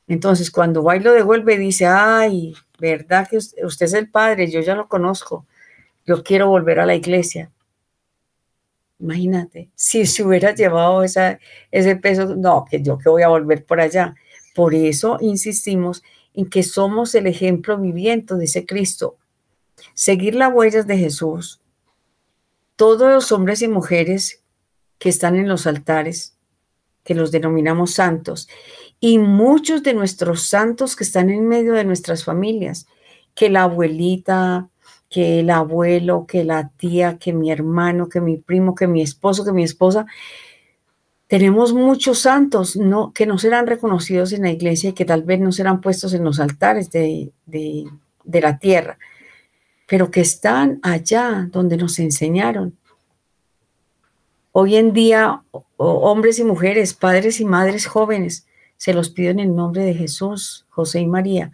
Entonces, 0.08 0.52
cuando 0.52 0.84
va 0.84 0.96
y 0.96 1.02
lo 1.02 1.12
devuelve, 1.12 1.58
dice, 1.58 1.86
ay, 1.86 2.54
¿verdad 2.80 3.28
que 3.30 3.38
usted 3.38 3.86
es 3.86 3.94
el 3.94 4.10
Padre? 4.10 4.50
Yo 4.50 4.62
ya 4.62 4.74
lo 4.74 4.88
conozco. 4.88 5.46
Yo 6.06 6.24
quiero 6.24 6.48
volver 6.48 6.80
a 6.80 6.86
la 6.86 6.96
iglesia. 6.96 7.52
Imagínate, 9.00 9.70
si 9.76 10.06
se 10.06 10.24
hubiera 10.24 10.56
llevado 10.56 11.04
esa, 11.04 11.40
ese 11.72 11.96
peso, 11.98 12.36
no, 12.36 12.66
que 12.70 12.82
yo 12.82 12.98
que 12.98 13.10
voy 13.10 13.22
a 13.22 13.28
volver 13.28 13.66
por 13.66 13.80
allá. 13.80 14.16
Por 14.56 14.74
eso 14.74 15.18
insistimos 15.22 16.04
en 16.34 16.50
que 16.50 16.64
somos 16.64 17.14
el 17.14 17.28
ejemplo 17.28 17.78
viviente 17.78 18.34
ese 18.42 18.66
Cristo. 18.66 19.18
Seguir 19.94 20.36
las 20.36 20.54
huellas 20.54 20.88
de 20.88 20.98
Jesús. 20.98 21.62
Todos 22.76 23.12
los 23.12 23.32
hombres 23.32 23.62
y 23.62 23.68
mujeres 23.68 24.44
que 24.98 25.10
están 25.10 25.36
en 25.36 25.48
los 25.48 25.68
altares, 25.68 26.38
que 27.04 27.14
los 27.14 27.32
denominamos 27.32 27.94
santos, 27.94 28.48
y 29.00 29.20
muchos 29.20 29.84
de 29.84 29.94
nuestros 29.94 30.44
santos 30.44 30.96
que 30.96 31.04
están 31.04 31.30
en 31.30 31.48
medio 31.48 31.74
de 31.74 31.86
nuestras 31.86 32.24
familias, 32.24 32.88
que 33.36 33.50
la 33.50 33.64
abuelita, 33.64 34.70
que 35.10 35.40
el 35.40 35.50
abuelo, 35.50 36.26
que 36.28 36.44
la 36.44 36.70
tía, 36.78 37.18
que 37.18 37.34
mi 37.34 37.52
hermano, 37.52 38.10
que 38.10 38.22
mi 38.22 38.38
primo, 38.38 38.76
que 38.76 38.88
mi 38.88 39.02
esposo, 39.02 39.46
que 39.46 39.54
mi 39.54 39.64
esposa. 39.64 40.06
Tenemos 41.28 41.74
muchos 41.74 42.20
santos 42.20 42.76
no, 42.76 43.12
que 43.14 43.26
no 43.26 43.38
serán 43.38 43.68
reconocidos 43.68 44.32
en 44.34 44.44
la 44.44 44.52
iglesia 44.52 44.92
y 44.92 44.94
que 44.94 45.06
tal 45.06 45.24
vez 45.24 45.40
no 45.40 45.52
serán 45.52 45.82
puestos 45.82 46.14
en 46.14 46.24
los 46.24 46.40
altares 46.40 46.90
de, 46.90 47.32
de 47.46 48.42
la 48.42 48.60
tierra, 48.60 48.98
pero 49.88 50.12
que 50.12 50.22
están 50.22 50.80
allá 50.84 51.48
donde 51.52 51.78
nos 51.78 52.00
enseñaron. 52.00 52.78
Hoy 54.52 54.76
en 54.76 54.92
día, 54.94 55.44
hombres 55.78 56.40
y 56.40 56.44
mujeres, 56.44 56.94
padres 56.94 57.40
y 57.40 57.46
madres 57.46 57.86
jóvenes, 57.86 58.48
se 58.78 58.94
los 58.94 59.10
pido 59.10 59.32
en 59.32 59.40
el 59.40 59.56
nombre 59.56 59.84
de 59.84 59.94
Jesús, 59.94 60.66
José 60.70 61.02
y 61.02 61.08
María, 61.08 61.52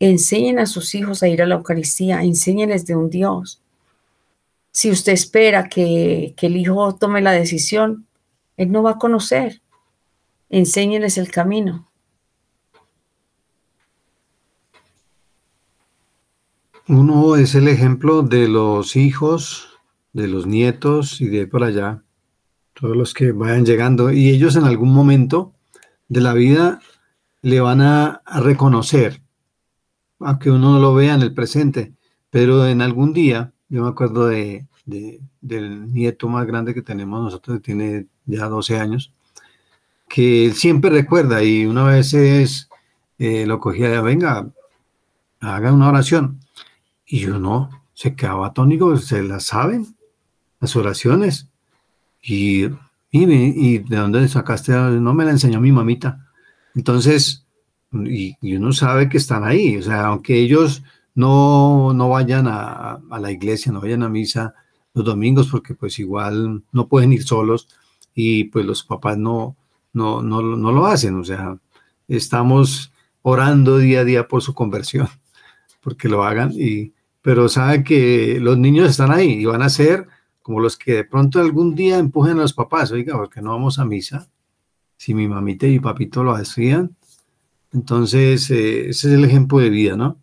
Enseñen 0.00 0.58
a 0.58 0.66
sus 0.66 0.94
hijos 0.94 1.22
a 1.22 1.28
ir 1.28 1.40
a 1.42 1.46
la 1.46 1.54
Eucaristía, 1.54 2.22
enséñenles 2.22 2.84
de 2.86 2.96
un 2.96 3.10
Dios. 3.10 3.62
Si 4.72 4.90
usted 4.90 5.12
espera 5.12 5.68
que, 5.68 6.34
el 6.36 6.56
hijo 6.56 6.96
tome 6.96 7.22
la 7.22 7.32
decisión, 7.32 8.06
él 8.56 8.72
no 8.72 8.82
va 8.82 8.92
a 8.92 8.98
conocer. 8.98 9.62
Enséñenles 10.50 11.16
el 11.16 11.30
camino. 11.30 11.88
Uno 16.88 17.36
es 17.36 17.54
el 17.54 17.68
ejemplo 17.68 18.22
de 18.22 18.48
los 18.48 18.96
hijos, 18.96 19.78
de 20.12 20.28
los 20.28 20.46
nietos 20.46 21.20
y 21.20 21.28
de 21.28 21.46
por 21.46 21.62
allá, 21.62 22.02
todos 22.74 22.96
los 22.96 23.14
que 23.14 23.32
vayan 23.32 23.64
llegando, 23.64 24.10
y 24.12 24.28
ellos 24.28 24.56
en 24.56 24.64
algún 24.64 24.92
momento 24.92 25.54
de 26.08 26.20
la 26.20 26.34
vida 26.34 26.80
le 27.40 27.60
van 27.60 27.80
a 27.80 28.22
reconocer 28.26 29.23
aunque 30.20 30.50
uno 30.50 30.72
no 30.72 30.78
lo 30.78 30.94
vea 30.94 31.14
en 31.14 31.22
el 31.22 31.34
presente, 31.34 31.94
pero 32.30 32.66
en 32.66 32.82
algún 32.82 33.12
día, 33.12 33.52
yo 33.68 33.82
me 33.82 33.88
acuerdo 33.88 34.26
de, 34.26 34.66
del 34.86 35.92
nieto 35.92 36.28
más 36.28 36.46
grande 36.46 36.74
que 36.74 36.82
tenemos 36.82 37.22
nosotros, 37.22 37.58
que 37.58 37.62
tiene 37.62 38.06
ya 38.26 38.48
12 38.48 38.78
años, 38.78 39.12
que 40.08 40.52
siempre 40.54 40.90
recuerda 40.90 41.42
y 41.42 41.66
una 41.66 41.84
vez 41.84 42.14
es, 42.14 42.68
eh, 43.18 43.46
lo 43.46 43.60
cogía 43.60 43.88
de, 43.88 44.00
venga, 44.00 44.48
haga 45.40 45.72
una 45.72 45.88
oración. 45.88 46.40
Y 47.06 47.20
yo 47.20 47.38
no, 47.38 47.70
se 47.92 48.14
quedaba 48.14 48.48
atónico, 48.48 48.96
se 48.96 49.22
las 49.22 49.44
saben, 49.44 49.96
las 50.60 50.74
oraciones. 50.76 51.48
Y, 52.22 52.64
y, 52.64 52.70
y 53.10 53.78
de 53.78 53.96
dónde 53.96 54.26
sacaste, 54.28 54.72
no 54.72 55.14
me 55.14 55.24
la 55.24 55.32
enseñó 55.32 55.60
mi 55.60 55.72
mamita. 55.72 56.26
Entonces, 56.74 57.43
y, 58.06 58.36
uno 58.56 58.72
sabe 58.72 59.08
que 59.08 59.18
están 59.18 59.44
ahí, 59.44 59.76
o 59.76 59.82
sea, 59.82 60.06
aunque 60.06 60.38
ellos 60.38 60.82
no, 61.14 61.92
no 61.94 62.08
vayan 62.08 62.46
a, 62.48 63.00
la 63.20 63.30
iglesia, 63.30 63.72
no 63.72 63.80
vayan 63.80 64.02
a 64.02 64.08
misa 64.08 64.54
los 64.94 65.04
domingos, 65.04 65.48
porque 65.50 65.74
pues 65.74 65.98
igual 65.98 66.62
no 66.72 66.88
pueden 66.88 67.12
ir 67.12 67.24
solos 67.24 67.68
y 68.14 68.44
pues 68.44 68.64
los 68.64 68.84
papás 68.84 69.18
no, 69.18 69.56
no, 69.92 70.22
no, 70.22 70.42
no 70.42 70.72
lo 70.72 70.86
hacen, 70.86 71.18
o 71.18 71.24
sea, 71.24 71.58
estamos 72.08 72.92
orando 73.22 73.78
día 73.78 74.00
a 74.00 74.04
día 74.04 74.28
por 74.28 74.42
su 74.42 74.54
conversión, 74.54 75.08
porque 75.82 76.08
lo 76.08 76.24
hagan, 76.24 76.52
y, 76.52 76.92
pero 77.22 77.48
saben 77.48 77.84
que 77.84 78.38
los 78.40 78.58
niños 78.58 78.90
están 78.90 79.10
ahí 79.10 79.32
y 79.32 79.44
van 79.44 79.62
a 79.62 79.68
ser 79.68 80.06
como 80.42 80.60
los 80.60 80.76
que 80.76 80.92
de 80.92 81.04
pronto 81.04 81.40
algún 81.40 81.74
día 81.74 81.96
empujen 81.96 82.38
a 82.38 82.42
los 82.42 82.52
papás, 82.52 82.92
oiga, 82.92 83.16
porque 83.16 83.40
no 83.40 83.52
vamos 83.52 83.78
a 83.78 83.86
misa, 83.86 84.28
si 84.98 85.14
mi 85.14 85.26
mamita 85.26 85.66
y 85.66 85.70
mi 85.72 85.80
papito 85.80 86.22
lo 86.22 86.32
hacían. 86.32 86.96
Entonces, 87.74 88.50
eh, 88.50 88.88
ese 88.90 89.08
es 89.08 89.14
el 89.14 89.24
ejemplo 89.24 89.58
de 89.58 89.68
vida, 89.68 89.96
¿no? 89.96 90.16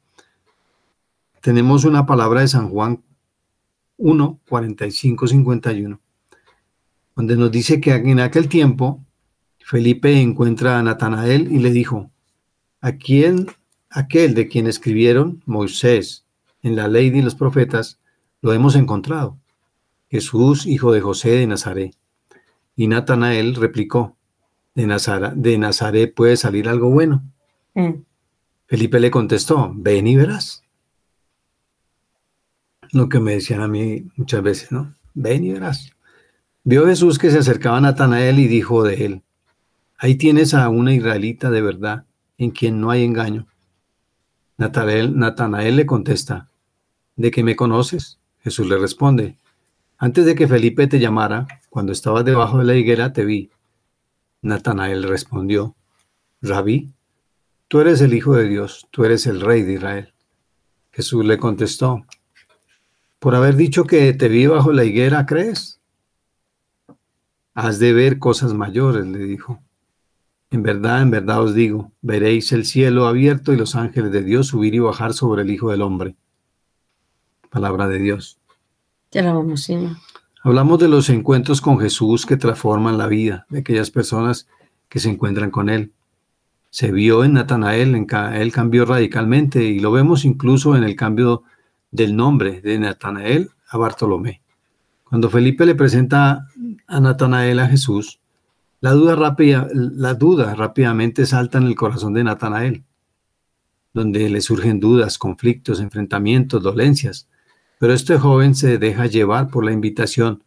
Tenemos 1.42 1.84
una 1.84 2.06
palabra 2.06 2.42
de 2.42 2.48
San 2.48 2.70
Juan 2.70 3.04
1, 3.98 4.40
45, 4.48 5.28
51, 5.28 6.00
donde 7.16 7.36
nos 7.36 7.52
dice 7.52 7.82
que 7.82 7.94
en 7.94 8.20
aquel 8.20 8.48
tiempo 8.48 9.04
Felipe 9.60 10.20
encuentra 10.20 10.80
a 10.80 10.84
Natanael 10.84 11.52
y 11.52 11.60
le 11.60 11.72
dijo, 11.72 12.10
¿a 12.80 12.94
quién, 12.94 13.48
aquel 13.90 14.34
de 14.34 14.48
quien 14.48 14.68
escribieron 14.68 15.44
Moisés 15.46 16.26
en 16.64 16.76
la 16.76 16.88
ley 16.88 17.10
de 17.10 17.22
los 17.22 17.36
profetas, 17.36 18.00
lo 18.42 18.54
hemos 18.54 18.76
encontrado? 18.76 19.38
Jesús, 20.10 20.66
hijo 20.66 20.92
de 20.92 21.02
José 21.02 21.32
de 21.32 21.48
Nazaret. 21.48 21.96
Y 22.76 22.88
Natanael 22.88 23.56
replicó, 23.56 24.16
de 24.74 24.88
Nazaret, 24.88 25.34
de 25.34 25.58
Nazaret 25.58 26.14
puede 26.14 26.38
salir 26.38 26.70
algo 26.70 26.90
bueno. 26.90 27.24
Mm. 27.74 28.04
Felipe 28.68 29.00
le 29.00 29.12
contestó, 29.12 29.72
ven 29.76 30.08
y 30.08 30.16
verás. 30.16 30.64
Lo 32.92 33.10
que 33.10 33.20
me 33.20 33.34
decían 33.34 33.62
a 33.62 33.68
mí 33.68 34.06
muchas 34.16 34.42
veces, 34.42 34.72
¿no? 34.72 34.94
Ven 35.14 35.44
y 35.46 35.54
verás. 35.54 35.92
Vio 36.64 36.86
Jesús 36.86 37.18
que 37.18 37.32
se 37.32 37.40
acercaba 37.40 37.78
a 37.78 37.82
Natanael 37.82 38.40
y 38.40 38.48
dijo 38.48 38.84
de 38.84 39.06
él, 39.06 39.22
ahí 39.98 40.16
tienes 40.16 40.54
a 40.54 40.70
una 40.70 40.94
israelita 40.94 41.50
de 41.50 41.62
verdad, 41.62 42.06
en 42.38 42.52
quien 42.52 42.80
no 42.82 42.92
hay 42.92 43.04
engaño. 43.04 43.48
Natanael, 44.58 45.18
Natanael 45.18 45.76
le 45.76 45.86
contesta, 45.86 46.50
¿de 47.16 47.32
qué 47.32 47.44
me 47.44 47.56
conoces? 47.56 48.20
Jesús 48.42 48.68
le 48.68 48.78
responde, 48.78 49.38
antes 49.98 50.26
de 50.26 50.36
que 50.36 50.48
Felipe 50.48 50.88
te 50.88 51.00
llamara, 51.00 51.48
cuando 51.70 51.92
estabas 51.92 52.26
debajo 52.26 52.58
de 52.58 52.66
la 52.66 52.76
higuera, 52.76 53.14
te 53.14 53.24
vi. 53.24 53.52
Natanael 54.42 55.04
respondió, 55.04 55.76
Rabí, 56.42 56.92
tú 57.72 57.80
eres 57.80 58.02
el 58.02 58.14
Hijo 58.14 58.36
de 58.36 58.50
Dios, 58.50 58.86
tú 58.92 59.06
eres 59.06 59.26
el 59.28 59.40
Rey 59.40 59.62
de 59.62 59.76
Israel. 59.76 60.14
Jesús 60.92 61.24
le 61.24 61.38
contestó, 61.38 62.06
por 63.18 63.34
haber 63.34 63.56
dicho 63.56 63.86
que 63.86 64.12
te 64.12 64.28
vi 64.28 64.46
bajo 64.46 64.74
la 64.74 64.84
higuera, 64.84 65.26
¿crees? 65.26 65.80
Has 67.54 67.80
de 67.80 67.94
ver 67.94 68.20
cosas 68.20 68.54
mayores, 68.54 69.08
le 69.08 69.20
dijo. 69.20 69.62
En 70.50 70.64
verdad, 70.64 71.02
en 71.02 71.12
verdad 71.12 71.42
os 71.42 71.54
digo, 71.54 71.94
veréis 72.02 72.52
el 72.52 72.66
cielo 72.66 73.08
abierto 73.08 73.54
y 73.54 73.56
los 73.56 73.74
ángeles 73.76 74.12
de 74.12 74.24
Dios 74.24 74.48
subir 74.48 74.76
y 74.76 74.80
bajar 74.80 75.14
sobre 75.14 75.44
el 75.44 75.50
Hijo 75.50 75.72
del 75.72 75.82
Hombre. 75.82 76.18
Palabra 77.50 77.88
de 77.88 78.00
Dios. 78.00 78.38
Señor. 79.56 79.96
Hablamos 80.44 80.78
de 80.78 80.90
los 80.90 81.10
encuentros 81.10 81.62
con 81.62 81.80
Jesús 81.80 82.26
que 82.26 82.36
transforman 82.36 82.98
la 82.98 83.08
vida 83.08 83.46
de 83.48 83.60
aquellas 83.60 83.92
personas 83.92 84.50
que 84.90 85.00
se 85.00 85.10
encuentran 85.10 85.52
con 85.52 85.70
Él. 85.70 85.94
Se 86.72 86.90
vio 86.90 87.26
en 87.26 87.34
Natanael, 87.34 87.96
en 87.96 88.08
él 88.34 88.52
cambió 88.54 88.86
radicalmente 88.86 89.62
y 89.66 89.80
lo 89.80 89.92
vemos 89.92 90.24
incluso 90.24 90.78
en 90.78 90.86
el 90.86 90.96
cambio 90.96 91.44
del 91.92 92.16
nombre 92.16 92.62
de 92.62 92.80
Natanael 92.80 93.50
a 93.70 93.78
Bartolomé. 93.78 94.42
Cuando 95.04 95.30
Felipe 95.30 95.66
le 95.66 95.76
presenta 95.76 96.48
a 96.88 97.00
Natanael 97.02 97.60
a 97.60 97.68
Jesús, 97.68 98.22
la 98.80 98.92
duda, 98.92 99.18
rápida, 99.18 99.68
la 99.74 100.14
duda 100.14 100.56
rápidamente 100.56 101.26
salta 101.26 101.58
en 101.58 101.66
el 101.66 101.76
corazón 101.76 102.14
de 102.14 102.24
Natanael, 102.24 102.86
donde 103.94 104.30
le 104.30 104.40
surgen 104.40 104.80
dudas, 104.80 105.18
conflictos, 105.18 105.82
enfrentamientos, 105.82 106.64
dolencias. 106.64 107.28
Pero 107.80 107.94
este 107.94 108.18
joven 108.18 108.56
se 108.56 108.78
deja 108.78 109.08
llevar 109.08 109.50
por 109.50 109.66
la 109.66 109.74
invitación 109.74 110.46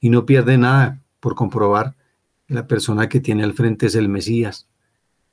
y 0.00 0.10
no 0.10 0.26
pierde 0.26 0.58
nada 0.58 1.00
por 1.18 1.34
comprobar 1.34 1.96
que 2.46 2.52
la 2.52 2.66
persona 2.66 3.08
que 3.08 3.20
tiene 3.20 3.42
al 3.42 3.54
frente 3.54 3.86
es 3.86 3.94
el 3.94 4.10
Mesías, 4.10 4.68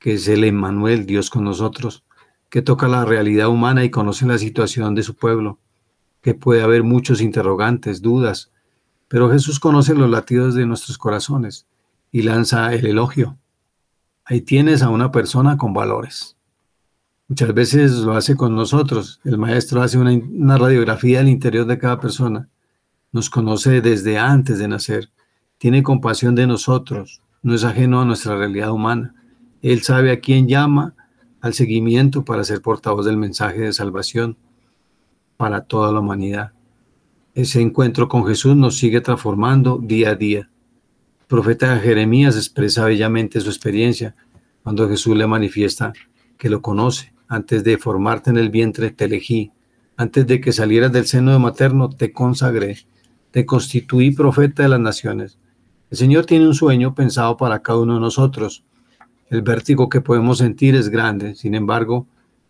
que 0.00 0.14
es 0.14 0.26
el 0.26 0.42
Emmanuel, 0.42 1.06
Dios 1.06 1.30
con 1.30 1.44
nosotros, 1.44 2.02
que 2.48 2.62
toca 2.62 2.88
la 2.88 3.04
realidad 3.04 3.48
humana 3.48 3.84
y 3.84 3.90
conoce 3.90 4.26
la 4.26 4.38
situación 4.38 4.96
de 4.96 5.04
su 5.04 5.14
pueblo, 5.14 5.60
que 6.22 6.34
puede 6.34 6.62
haber 6.62 6.82
muchos 6.82 7.20
interrogantes, 7.20 8.02
dudas, 8.02 8.50
pero 9.06 9.30
Jesús 9.30 9.60
conoce 9.60 9.94
los 9.94 10.10
latidos 10.10 10.54
de 10.54 10.66
nuestros 10.66 10.98
corazones 10.98 11.66
y 12.10 12.22
lanza 12.22 12.72
el 12.74 12.86
elogio. 12.86 13.38
Ahí 14.24 14.40
tienes 14.40 14.82
a 14.82 14.88
una 14.88 15.12
persona 15.12 15.56
con 15.56 15.72
valores. 15.74 16.36
Muchas 17.28 17.54
veces 17.54 17.92
lo 17.98 18.14
hace 18.14 18.36
con 18.36 18.56
nosotros. 18.56 19.20
El 19.24 19.38
maestro 19.38 19.82
hace 19.82 19.98
una, 19.98 20.58
radiografía 20.58 21.18
del 21.18 21.28
interior 21.28 21.66
de 21.66 21.78
cada 21.78 22.00
persona. 22.00 22.48
Nos 23.12 23.30
conoce 23.30 23.80
desde 23.80 24.18
antes 24.18 24.58
de 24.58 24.68
nacer. 24.68 25.10
Tiene 25.58 25.82
compasión 25.82 26.34
de 26.34 26.46
nosotros. 26.46 27.22
No 27.42 27.54
es 27.54 27.64
ajeno 27.64 28.00
a 28.00 28.04
nuestra 28.04 28.36
realidad 28.36 28.72
humana. 28.72 29.14
Él 29.62 29.82
sabe 29.82 30.10
a 30.10 30.20
quién 30.20 30.48
llama 30.48 30.94
al 31.40 31.54
seguimiento 31.54 32.24
para 32.24 32.44
ser 32.44 32.60
portavoz 32.60 33.06
del 33.06 33.16
mensaje 33.16 33.60
de 33.60 33.72
salvación 33.72 34.36
para 35.36 35.62
toda 35.62 35.92
la 35.92 36.00
humanidad. 36.00 36.52
Ese 37.34 37.60
encuentro 37.60 38.08
con 38.08 38.26
Jesús 38.26 38.56
nos 38.56 38.76
sigue 38.76 39.00
transformando 39.00 39.78
día 39.82 40.10
a 40.10 40.14
día. 40.14 40.50
El 41.20 41.26
profeta 41.26 41.78
Jeremías 41.78 42.36
expresa 42.36 42.84
bellamente 42.84 43.40
su 43.40 43.48
experiencia 43.48 44.14
cuando 44.62 44.88
Jesús 44.88 45.16
le 45.16 45.26
manifiesta 45.26 45.92
que 46.36 46.50
lo 46.50 46.60
conoce 46.60 47.12
antes 47.30 47.62
de 47.62 47.78
formarte 47.78 48.30
en 48.30 48.38
el 48.38 48.50
vientre 48.50 48.90
te 48.90 49.04
elegí, 49.04 49.52
antes 49.96 50.26
de 50.26 50.40
que 50.40 50.52
salieras 50.52 50.90
del 50.90 51.06
seno 51.06 51.32
de 51.32 51.38
materno 51.38 51.88
te 51.88 52.12
consagré, 52.12 52.78
te 53.30 53.46
constituí 53.46 54.10
profeta 54.10 54.64
de 54.64 54.68
las 54.68 54.80
naciones. 54.80 55.38
El 55.90 55.98
Señor 55.98 56.26
tiene 56.26 56.48
un 56.48 56.54
sueño 56.54 56.92
pensado 56.92 57.36
para 57.36 57.62
cada 57.62 57.78
uno 57.78 57.94
de 57.94 58.00
nosotros. 58.00 58.64
El 59.30 59.42
vértigo 59.42 59.88
que 59.88 60.00
podemos 60.00 60.38
sentir 60.38 60.74
es 60.74 60.88
grande, 60.88 61.36
sin 61.36 61.54
embargo, 61.54 62.06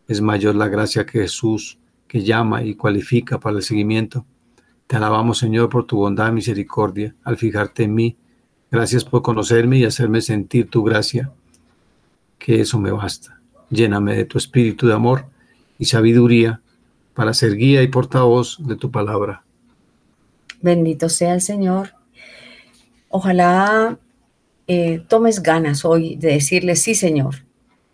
es 0.09 0.23
mayor 0.23 0.55
la 0.55 0.69
gracia 0.69 1.05
que 1.05 1.21
Jesús, 1.21 1.79
que 2.09 2.23
llama 2.23 2.65
y 2.65 2.75
cualifica 2.75 3.39
para 3.39 3.59
el 3.59 3.63
seguimiento. 3.63 4.25
Te 4.87 4.97
alabamos, 4.97 5.39
Señor, 5.39 5.69
por 5.69 5.87
tu 5.87 5.99
bondad 5.99 6.31
y 6.31 6.33
misericordia 6.33 7.15
al 7.23 7.37
fijarte 7.37 7.85
en 7.85 7.95
mí. 7.95 8.17
Gracias 8.71 9.05
por 9.05 9.21
conocerme 9.21 9.77
y 9.79 9.85
hacerme 9.85 10.23
sentir 10.23 10.71
tu 10.71 10.83
gracia, 10.83 11.31
que 12.39 12.63
eso 12.63 12.81
me 12.81 12.91
basta. 12.91 13.39
Lléname 13.69 14.17
de 14.17 14.25
tu 14.25 14.39
espíritu 14.39 14.87
de 14.87 14.95
amor 14.95 15.27
y 15.79 15.85
sabiduría 15.85 16.63
para 17.13 17.35
ser 17.35 17.57
guía 17.57 17.83
y 17.83 17.89
portavoz 17.89 18.57
de 18.67 18.77
tu 18.77 18.91
palabra. 18.91 19.45
Bendito 20.63 21.11
sea 21.11 21.35
el 21.35 21.43
Señor. 21.43 21.91
Ojalá 23.11 23.99
eh, 24.73 25.03
tomes 25.09 25.43
ganas 25.43 25.85
hoy 25.85 26.15
de 26.15 26.35
decirle, 26.35 26.77
sí, 26.77 26.95
Señor, 26.95 27.45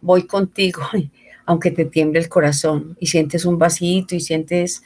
voy 0.02 0.26
contigo, 0.26 0.82
aunque 1.46 1.70
te 1.70 1.86
tiemble 1.86 2.20
el 2.20 2.28
corazón 2.28 2.98
y 3.00 3.06
sientes 3.06 3.46
un 3.46 3.56
vasito 3.56 4.14
y 4.14 4.20
sientes 4.20 4.82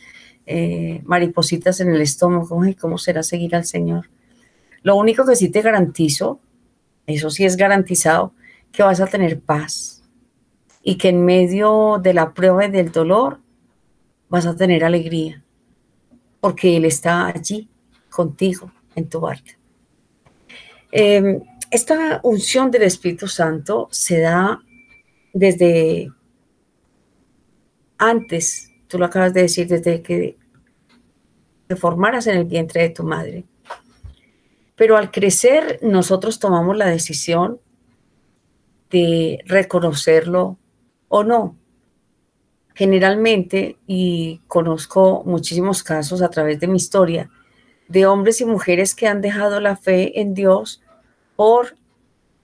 eh, 0.47 1.01
maripositas 1.05 1.81
en 1.81 1.93
el 1.93 2.01
estómago. 2.01 2.65
y 2.65 2.77
¿Cómo 2.77 2.97
será 2.97 3.25
seguir 3.25 3.57
al 3.57 3.65
Señor? 3.65 4.09
Lo 4.85 4.95
único 4.95 5.27
que 5.27 5.35
sí 5.35 5.49
te 5.49 5.63
garantizo, 5.63 6.39
eso 7.09 7.29
sí 7.29 7.45
es 7.45 7.57
garantizado, 7.57 8.35
que 8.71 8.85
vas 8.85 9.01
a 9.01 9.09
tener 9.09 9.41
paz, 9.41 10.05
y 10.85 10.97
que 10.97 11.09
en 11.09 11.25
medio 11.25 11.99
de 12.01 12.15
la 12.15 12.33
prueba 12.33 12.67
y 12.67 12.71
del 12.71 12.93
dolor 12.93 13.41
vas 14.29 14.47
a 14.47 14.55
tener 14.55 14.85
alegría, 14.85 15.43
porque 16.39 16.77
Él 16.77 16.85
está 16.85 17.27
allí 17.27 17.69
contigo 18.11 18.71
en 18.95 19.09
tu 19.09 19.19
barca. 19.19 19.59
Em, 20.93 21.41
esta 21.71 22.21
unción 22.25 22.71
del 22.71 22.83
Espíritu 22.83 23.29
Santo 23.29 23.89
se 23.91 24.21
da 24.21 24.61
desde 25.33 26.11
antes, 27.97 28.73
tú 28.89 28.99
lo 28.99 29.05
acabas 29.05 29.33
de 29.33 29.43
decir, 29.43 29.69
desde 29.69 30.03
que 30.03 30.37
te 31.69 31.77
formaras 31.77 32.27
en 32.27 32.39
el 32.39 32.45
vientre 32.45 32.83
de 32.83 32.91
tu 32.91 33.05
madre. 33.05 33.45
Pero 34.75 34.97
al 34.97 35.11
crecer, 35.11 35.79
nosotros 35.83 36.41
tomamos 36.41 36.77
la 36.77 36.87
decisión 36.87 37.61
de 38.91 39.39
reconocerlo 39.45 40.59
o 41.09 41.23
no. 41.23 41.57
Generalmente, 42.75 43.77
y 43.87 44.41
conozco 44.49 45.23
muchísimos 45.27 45.83
casos 45.83 46.23
a 46.23 46.31
través 46.31 46.59
de 46.59 46.67
mi 46.67 46.79
historia, 46.79 47.31
de 47.89 48.07
hombres 48.07 48.41
y 48.41 48.47
mujeres 48.47 48.95
que 48.95 49.07
han 49.07 49.21
dejado 49.21 49.61
la 49.61 49.77
fe 49.77 50.21
en 50.21 50.35
Dios 50.35 50.83
por 51.41 51.75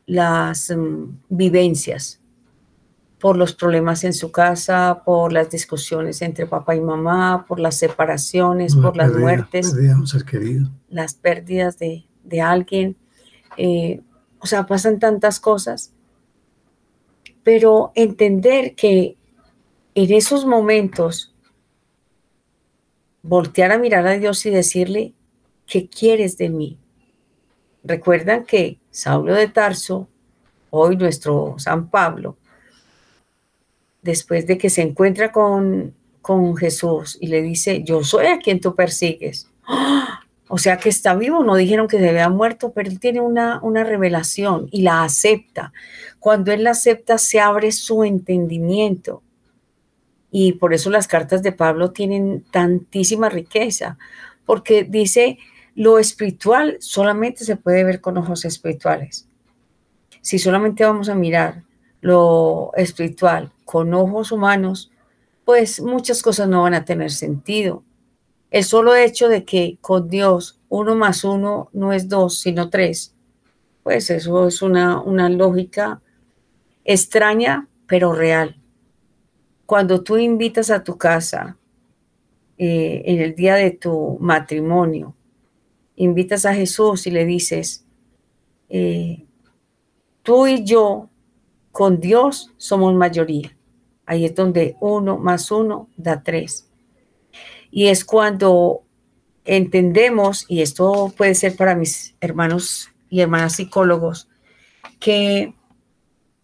las 0.07 0.71
mm, 0.75 1.19
vivencias. 1.29 2.19
por 3.19 3.37
los 3.37 3.55
problemas 3.55 4.05
en 4.05 4.15
su 4.15 4.31
casa, 4.33 5.03
por 5.05 5.35
las 5.35 5.51
discusiones 5.51 6.23
entre 6.23 6.47
papá 6.47 6.77
y 6.77 6.81
mamá, 6.81 7.45
por 7.47 7.61
las 7.61 7.77
separaciones, 7.77 8.75
por 8.75 8.97
las 8.97 9.13
muertes, 9.13 9.75
las 10.89 11.15
pérdidas 11.15 11.79
de, 11.79 12.41
alguien. 12.41 12.97
Eh, 13.59 14.01
o 14.39 14.47
sea, 14.47 14.65
pasan 14.65 14.99
tantas 14.99 15.41
cosas. 15.41 15.93
Pero 17.43 17.93
entender 17.95 18.75
que 18.75 19.17
en 19.95 20.13
esos 20.13 20.47
momentos, 20.47 21.35
voltear 23.23 23.73
a 23.73 23.79
mirar 23.79 24.07
a 24.07 24.17
Dios 24.17 24.47
y 24.47 24.51
decirle, 24.51 25.15
¿qué 25.67 25.87
quieres 25.87 26.39
de 26.39 26.49
mí? 26.49 26.79
Recuerdan 27.83 28.45
que 28.45 28.79
Saulo 28.97 29.35
de 29.35 29.49
Tarso, 29.49 30.09
hoy 30.71 30.97
nuestro 30.97 31.57
San 31.59 31.91
Pablo, 31.91 32.39
después 34.01 34.47
de 34.47 34.57
que 34.57 34.71
se 34.71 34.81
encuentra 34.81 35.33
con, 35.33 35.95
con 36.23 36.57
Jesús 36.57 37.19
y 37.21 37.27
le 37.27 37.43
dice, 37.43 37.83
yo 37.85 38.03
soy 38.03 38.25
a 38.25 38.39
quien 38.39 38.59
tú 38.59 38.75
persigues. 38.75 39.51
¡Ah! 39.69 40.21
O 40.49 40.57
sea 40.57 40.79
que 40.79 40.89
está 40.89 41.15
vivo, 41.15 41.45
no 41.45 41.57
dijeron 41.57 41.89
que 41.89 41.99
se 41.99 42.09
había 42.09 42.31
muerto, 42.31 42.73
pero 42.73 42.89
él 42.89 42.99
tiene 42.99 43.21
una, 43.21 43.61
una 43.63 43.85
revelación 43.85 44.67
y 44.73 44.81
la 44.81 45.05
acepta. 45.05 45.75
Cuando 46.19 46.51
él 46.51 46.65
la 46.65 46.71
acepta, 46.71 47.19
se 47.19 47.39
abre 47.39 47.73
su 47.73 48.03
entendimiento. 48.03 49.23
Y 50.31 50.53
por 50.53 50.73
eso 50.73 50.89
las 50.89 51.07
cartas 51.07 51.43
de 51.43 51.53
Pablo 51.53 51.91
tienen 51.91 52.47
tantísima 52.51 53.29
riqueza, 53.29 53.99
porque 54.47 54.85
dice, 54.85 55.37
lo 55.77 55.99
espiritual 55.99 56.79
solamente 56.81 57.45
se 57.45 57.57
puede 57.57 57.85
ver 57.85 58.01
con 58.01 58.17
ojos 58.17 58.47
espirituales. 58.47 59.29
Si 60.23 60.39
solamente 60.39 60.85
vamos 60.85 61.11
a 61.11 61.15
mirar 61.15 61.65
lo 62.01 62.73
espiritual 62.75 63.53
con 63.67 63.93
ojos 63.93 64.33
humanos, 64.33 64.91
pues 65.45 65.81
muchas 65.81 66.23
cosas 66.23 66.49
no 66.49 66.63
van 66.63 66.73
a 66.73 66.85
tener 66.85 67.13
sentido. 67.13 67.85
El 68.51 68.65
solo 68.65 68.97
hecho 68.97 69.29
de 69.29 69.45
que 69.45 69.77
con 69.83 70.09
Dios 70.09 70.59
uno 70.71 70.97
más 70.97 71.25
uno 71.25 71.69
no 71.75 71.93
es 71.93 72.09
dos, 72.09 72.41
sino 72.41 72.71
tres, 72.71 73.15
pues 73.83 74.09
eso 74.09 74.49
es 74.49 74.63
una, 74.63 75.01
una 75.03 75.29
lógica 75.29 76.01
extraña, 76.85 77.69
pero 77.87 78.15
real. 78.15 78.57
Cuando 79.67 80.03
tú 80.03 80.17
invitas 80.17 80.71
a 80.71 80.83
tu 80.83 80.97
casa 80.97 81.59
eh, 82.57 83.03
en 83.05 83.21
el 83.21 83.35
día 83.35 83.57
de 83.57 83.73
tu 83.73 84.17
matrimonio, 84.21 85.15
invitas 85.97 86.47
a 86.47 86.55
Jesús 86.55 87.07
y 87.07 87.11
le 87.11 87.25
dices, 87.25 87.85
eh, 88.69 89.27
tú 90.23 90.47
y 90.47 90.65
yo 90.65 91.09
con 91.73 92.01
Dios 92.01 92.53
somos 92.57 92.95
mayoría. 92.95 93.57
Ahí 94.07 94.25
es 94.25 94.35
donde 94.35 94.77
uno 94.81 95.19
más 95.19 95.51
uno 95.51 95.89
da 95.97 96.23
tres. 96.23 96.71
Y 97.71 97.89
es 97.89 98.05
cuando 98.05 98.83
entendemos, 99.45 100.45
y 100.49 100.63
esto 100.63 101.13
puede 101.17 101.35
ser 101.35 101.57
para 101.57 101.75
mis 101.75 102.15
hermanos 102.21 102.91
y 103.09 103.21
hermanas 103.21 103.57
psicólogos, 103.57 104.29
que 104.99 105.55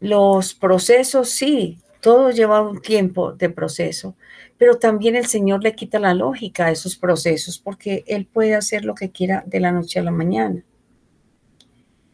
los 0.01 0.55
procesos 0.55 1.31
sí, 1.31 1.81
todo 2.01 2.31
lleva 2.31 2.61
un 2.61 2.81
tiempo 2.83 3.33
de 3.33 3.49
proceso, 3.49 4.17
pero 4.63 4.77
también 4.77 5.17
el 5.17 5.27
Señor 5.27 5.65
le 5.65 5.75
quita 5.75 5.99
la 5.99 6.15
lógica 6.15 6.67
a 6.67 6.71
esos 6.71 6.95
procesos 6.95 7.59
porque 7.59 8.05
Él 8.07 8.27
puede 8.33 8.55
hacer 8.55 8.85
lo 8.85 8.95
que 8.95 9.11
quiera 9.11 9.43
de 9.45 9.59
la 9.59 9.73
noche 9.73 9.99
a 9.99 10.05
la 10.05 10.13
mañana. 10.13 10.63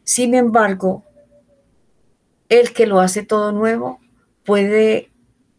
Sin 0.03 0.33
embargo, 0.33 1.03
el 2.49 2.73
que 2.73 2.87
lo 2.87 3.01
hace 3.01 3.21
todo 3.21 3.51
nuevo 3.51 3.99
puede 4.43 5.11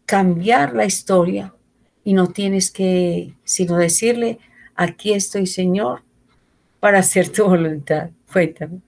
cambiar 0.05 0.75
la 0.75 0.85
historia 0.85 1.55
y 2.03 2.13
no 2.13 2.27
tienes 2.27 2.73
que 2.73 3.37
sino 3.45 3.77
decirle, 3.77 4.41
aquí 4.75 5.13
estoy 5.13 5.47
Señor 5.47 6.03
para 6.81 6.99
hacer 6.99 7.29
tu 7.29 7.45
voluntad. 7.45 8.11
Cuéntame. 8.33 8.81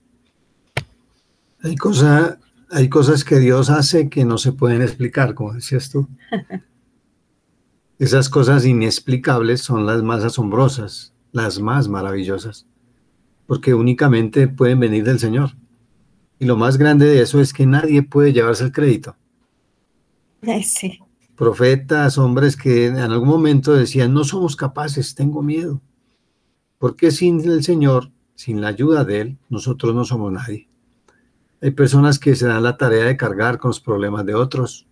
Hay, 1.61 1.77
cosa, 1.77 2.37
hay 2.69 2.89
cosas 2.89 3.23
que 3.23 3.39
Dios 3.39 3.69
hace 3.69 4.09
que 4.09 4.25
no 4.25 4.37
se 4.37 4.51
pueden 4.51 4.81
explicar, 4.81 5.33
como 5.33 5.53
decías 5.53 5.89
tú. 5.89 6.09
Esas 8.03 8.27
cosas 8.27 8.65
inexplicables 8.65 9.61
son 9.61 9.85
las 9.85 10.03
más 10.03 10.25
asombrosas, 10.25 11.13
las 11.31 11.61
más 11.61 11.87
maravillosas, 11.87 12.67
porque 13.47 13.73
únicamente 13.73 14.49
pueden 14.49 14.81
venir 14.81 15.05
del 15.05 15.19
Señor. 15.19 15.51
Y 16.37 16.43
lo 16.43 16.57
más 16.57 16.75
grande 16.75 17.05
de 17.05 17.21
eso 17.21 17.39
es 17.39 17.53
que 17.53 17.65
nadie 17.65 18.03
puede 18.03 18.33
llevarse 18.33 18.65
el 18.65 18.73
crédito. 18.73 19.15
Sí. 20.65 20.99
Profetas, 21.37 22.17
hombres 22.17 22.57
que 22.57 22.87
en 22.87 22.97
algún 22.97 23.29
momento 23.29 23.71
decían, 23.71 24.13
no 24.13 24.25
somos 24.25 24.57
capaces, 24.57 25.15
tengo 25.15 25.41
miedo. 25.41 25.81
Porque 26.79 27.09
sin 27.09 27.39
el 27.49 27.63
Señor, 27.63 28.11
sin 28.35 28.59
la 28.59 28.67
ayuda 28.67 29.05
de 29.05 29.21
Él, 29.21 29.37
nosotros 29.47 29.95
no 29.95 30.03
somos 30.03 30.29
nadie. 30.29 30.67
Hay 31.61 31.71
personas 31.71 32.19
que 32.19 32.35
se 32.35 32.47
dan 32.47 32.63
la 32.63 32.75
tarea 32.75 33.05
de 33.05 33.15
cargar 33.15 33.59
con 33.59 33.69
los 33.69 33.79
problemas 33.79 34.25
de 34.25 34.35
otros. 34.35 34.87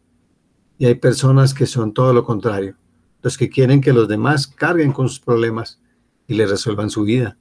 Y 0.77 0.85
hay 0.85 0.95
personas 0.95 1.53
que 1.53 1.65
son 1.65 1.93
todo 1.93 2.13
lo 2.13 2.23
contrario, 2.23 2.77
los 3.21 3.37
que 3.37 3.49
quieren 3.49 3.81
que 3.81 3.93
los 3.93 4.07
demás 4.07 4.47
carguen 4.47 4.91
con 4.91 5.09
sus 5.09 5.19
problemas 5.19 5.79
y 6.27 6.35
le 6.35 6.45
resuelvan 6.45 6.89
su 6.89 7.03
vida. 7.03 7.37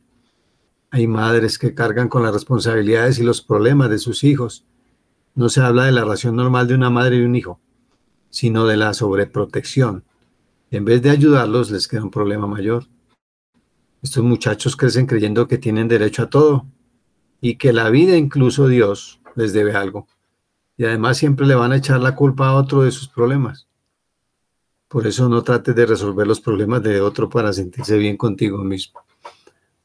Hay 0.91 1.07
madres 1.07 1.59
que 1.59 1.75
cargan 1.75 2.09
con 2.09 2.23
las 2.23 2.35
responsabilidades 2.35 3.19
y 3.19 3.23
los 3.23 3.43
problemas 3.43 3.91
de 3.91 3.99
sus 3.99 4.25
hijos. 4.25 4.65
No 5.35 5.49
se 5.49 5.61
habla 5.61 5.85
de 5.85 5.93
la 5.93 6.03
relación 6.03 6.37
normal 6.37 6.67
de 6.67 6.75
una 6.75 6.91
madre 6.91 7.17
y 7.19 7.23
un 7.23 7.37
hijo, 7.37 7.61
sino 8.29 8.67
de 8.67 8.77
la 8.77 8.93
sobreprotección. 8.93 10.05
En 10.71 10.85
vez 10.85 11.03
de 11.03 11.11
ayudarlos, 11.11 11.71
les 11.71 11.87
queda 11.87 12.03
un 12.03 12.11
problema 12.11 12.47
mayor. 12.47 12.87
Estos 14.03 14.25
muchachos 14.25 14.77
crecen 14.77 15.07
creyendo 15.07 15.47
que 15.47 15.59
tienen 15.59 15.89
derecho 15.89 16.23
a 16.23 16.31
todo 16.31 16.67
y 17.41 17.57
que 17.57 17.73
la 17.73 17.89
vida, 17.91 18.17
incluso 18.17 18.67
Dios, 18.67 19.21
les 19.37 19.53
debe 19.53 19.75
algo. 19.75 20.09
Y 20.77 20.85
además 20.85 21.19
siempre 21.19 21.47
le 21.47 21.55
van 21.55 21.73
a 21.73 21.77
echar 21.77 22.01
la 22.01 22.17
culpa 22.17 22.49
a 22.49 22.55
otro 22.55 22.83
de 22.83 22.91
sus 22.91 23.09
problemas. 23.09 23.70
Por 24.91 25.07
eso 25.07 25.29
no 25.29 25.45
trates 25.45 25.73
de 25.77 25.87
resolver 25.87 26.27
los 26.27 26.41
problemas 26.41 26.83
de 26.83 27.01
otro 27.01 27.29
para 27.29 27.53
sentirse 27.53 27.97
bien 27.97 28.17
contigo 28.17 28.59
mismo. 28.65 28.99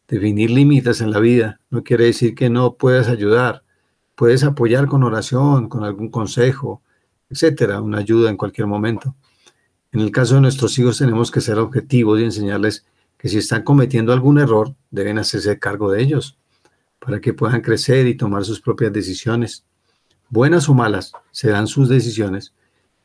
Definir 0.08 0.50
límites 0.50 1.00
en 1.00 1.12
la 1.12 1.20
vida 1.20 1.60
no 1.70 1.84
quiere 1.84 2.06
decir 2.06 2.34
que 2.34 2.50
no 2.50 2.74
puedas 2.74 3.08
ayudar. 3.08 3.62
Puedes 4.16 4.44
apoyar 4.44 4.88
con 4.88 5.04
oración, 5.04 5.70
con 5.70 5.84
algún 5.84 6.10
consejo, 6.10 6.82
etcétera, 7.30 7.82
una 7.82 8.00
ayuda 8.00 8.32
en 8.32 8.36
cualquier 8.36 8.66
momento. 8.66 9.16
En 9.92 10.00
el 10.00 10.10
caso 10.10 10.36
de 10.36 10.42
nuestros 10.42 10.80
hijos 10.80 10.98
tenemos 10.98 11.30
que 11.30 11.40
ser 11.40 11.60
objetivos 11.60 12.20
y 12.20 12.24
enseñarles 12.24 12.88
que 13.20 13.30
si 13.30 13.38
están 13.38 13.62
cometiendo 13.62 14.12
algún 14.12 14.40
error, 14.40 14.74
deben 14.90 15.20
hacerse 15.20 15.60
cargo 15.60 15.92
de 15.92 16.02
ellos, 16.02 16.40
para 16.98 17.22
que 17.22 17.32
puedan 17.32 17.62
crecer 17.62 18.08
y 18.08 18.16
tomar 18.16 18.44
sus 18.44 18.60
propias 18.60 18.92
decisiones. 18.92 19.66
Buenas 20.30 20.68
o 20.68 20.74
malas 20.74 21.12
serán 21.30 21.68
sus 21.68 21.90
decisiones 21.90 22.55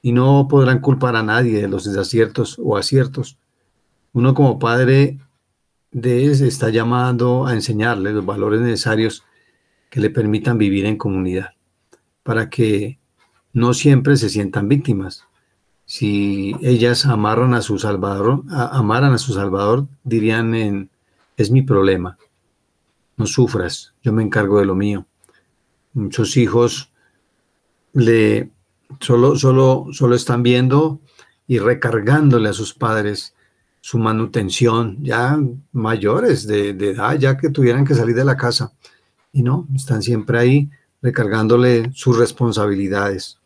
y 0.03 0.13
no 0.13 0.47
podrán 0.49 0.81
culpar 0.81 1.17
a 1.17 1.23
nadie 1.23 1.61
de 1.61 1.69
los 1.69 1.85
desaciertos 1.85 2.59
o 2.63 2.77
aciertos. 2.77 3.39
Uno 4.13 4.35
como 4.35 4.59
padre 4.59 5.19
de 5.93 6.31
está 6.31 6.71
llamando 6.71 7.47
a 7.47 7.55
enseñarle 7.55 8.13
los 8.13 8.25
valores 8.25 8.61
necesarios 8.61 9.25
que 9.91 10.01
le 10.01 10.11
permitan 10.11 10.57
vivir 10.57 10.87
en 10.87 10.97
comunidad, 10.97 11.55
para 12.23 12.49
que 12.49 12.99
no 13.53 13.75
siempre 13.75 14.17
se 14.17 14.29
sientan 14.29 14.69
víctimas. 14.69 15.25
Si 15.85 16.55
ellas 16.63 17.07
amaran 17.07 17.55
a 17.55 17.63
su 17.63 17.79
Salvador, 17.79 18.45
amaran 18.49 19.13
a 19.13 19.19
su 19.19 19.33
Salvador, 19.33 19.89
dirían 20.05 20.89
es 21.37 21.51
mi 21.51 21.63
problema, 21.63 22.17
no 23.17 23.27
sufras, 23.27 23.95
yo 24.03 24.13
me 24.13 24.23
encargo 24.23 24.61
de 24.61 24.67
lo 24.67 24.77
mío. 24.77 25.07
Muchos 25.93 26.37
hijos 26.37 26.93
le 27.93 28.51
solo, 28.99 29.37
solo, 29.37 29.87
solo 29.93 30.15
están 30.15 30.43
viendo 30.43 31.01
y 31.47 31.59
recargándole 31.59 32.49
a 32.49 32.53
sus 32.53 32.75
padres 32.75 33.35
su 33.81 33.99
manutención, 33.99 34.99
ya 35.03 35.39
mayores 35.73 36.47
de, 36.47 36.71
edad, 36.71 37.19
ya 37.19 37.37
que 37.37 37.51
tuvieran 37.51 37.85
que 37.85 37.95
salir 37.95 38.15
de 38.15 38.25
la 38.25 38.37
casa. 38.37 38.73
Y 39.33 39.43
no, 39.43 39.67
están 39.75 40.03
siempre 40.03 40.39
ahí 40.39 40.71
recargándole 41.03 41.91
sus 41.95 42.19
responsabilidades. 42.19 43.39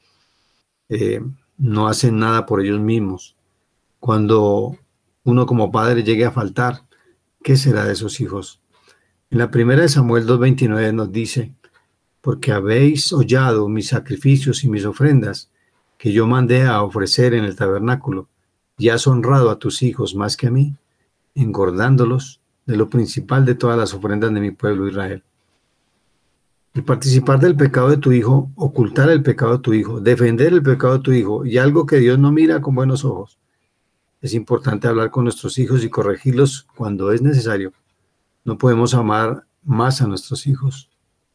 Eh, 0.88 1.22
no 1.56 1.86
hacen 1.86 2.18
nada 2.18 2.46
por 2.46 2.60
ellos 2.60 2.80
mismos. 2.80 3.36
Cuando 4.00 4.76
uno 5.22 5.46
como 5.46 5.70
padre 5.70 6.02
llegue 6.02 6.24
a 6.24 6.32
faltar, 6.32 6.82
¿qué 7.42 7.56
será 7.56 7.84
de 7.84 7.92
esos 7.92 8.20
hijos? 8.20 8.60
En 9.30 9.38
la 9.38 9.50
primera 9.50 9.82
de 9.82 9.88
Samuel 9.88 10.26
2.29 10.26 10.92
nos 10.94 11.12
dice, 11.12 11.52
porque 12.24 12.52
habéis 12.52 13.12
hollado 13.12 13.68
mis 13.68 13.88
sacrificios 13.88 14.64
y 14.64 14.70
mis 14.70 14.86
ofrendas 14.86 15.50
que 15.98 16.10
yo 16.10 16.26
mandé 16.26 16.62
a 16.62 16.82
ofrecer 16.82 17.34
en 17.34 17.44
el 17.44 17.54
tabernáculo 17.54 18.30
y 18.78 18.88
has 18.88 19.06
honrado 19.06 19.50
a 19.50 19.58
tus 19.58 19.82
hijos 19.82 20.14
más 20.14 20.34
que 20.38 20.46
a 20.46 20.50
mí, 20.50 20.74
engordándolos 21.34 22.40
de 22.64 22.78
lo 22.78 22.88
principal 22.88 23.44
de 23.44 23.54
todas 23.54 23.76
las 23.76 23.92
ofrendas 23.92 24.32
de 24.32 24.40
mi 24.40 24.52
pueblo 24.52 24.88
Israel. 24.88 25.22
Y 26.72 26.80
participar 26.80 27.40
del 27.40 27.56
pecado 27.56 27.90
de 27.90 27.98
tu 27.98 28.10
hijo, 28.10 28.50
ocultar 28.54 29.10
el 29.10 29.22
pecado 29.22 29.58
de 29.58 29.62
tu 29.62 29.74
hijo, 29.74 30.00
defender 30.00 30.54
el 30.54 30.62
pecado 30.62 30.94
de 30.94 31.00
tu 31.00 31.12
hijo 31.12 31.44
y 31.44 31.58
algo 31.58 31.84
que 31.84 31.98
Dios 31.98 32.18
no 32.18 32.32
mira 32.32 32.62
con 32.62 32.74
buenos 32.74 33.04
ojos. 33.04 33.38
Es 34.22 34.32
importante 34.32 34.88
hablar 34.88 35.10
con 35.10 35.24
nuestros 35.24 35.58
hijos 35.58 35.84
y 35.84 35.90
corregirlos 35.90 36.66
cuando 36.74 37.12
es 37.12 37.20
necesario. 37.20 37.74
No 38.46 38.56
podemos 38.56 38.94
amar 38.94 39.44
más 39.62 40.00
a 40.00 40.06
nuestros 40.06 40.46
hijos 40.46 40.88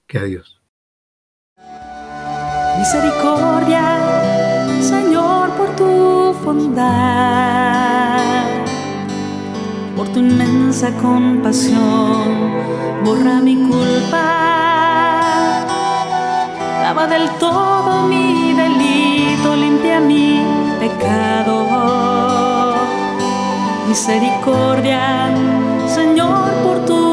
que 0.07 0.17
a 0.17 0.23
Dios. 0.23 0.58
Misericordia, 2.77 3.97
Señor, 4.81 5.49
por 5.57 5.69
tu 5.75 6.33
bondad, 6.43 8.19
por 9.95 10.07
tu 10.09 10.19
inmensa 10.19 10.91
compasión, 11.01 12.53
borra 13.03 13.39
mi 13.41 13.55
culpa, 13.55 14.27
lava 16.83 17.07
del 17.07 17.29
todo 17.39 18.07
mi 18.07 18.53
delito, 18.53 19.55
limpia 19.55 19.99
mi 19.99 20.45
pecado. 20.79 21.57
Misericordia, 23.87 25.33
Señor, 25.87 26.51
por 26.63 26.85
tu 26.85 27.09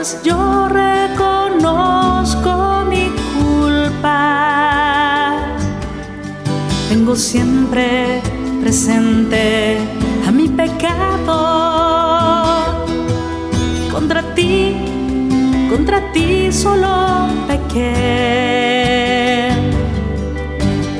pues 0.00 0.22
yo 0.22 0.66
Siempre 7.16 8.22
presente 8.62 9.78
a 10.26 10.30
mi 10.30 10.48
pecado. 10.48 11.36
Contra 13.90 14.22
ti, 14.34 14.76
contra 15.68 16.12
ti 16.12 16.52
solo 16.52 17.26
pequé. 17.48 18.30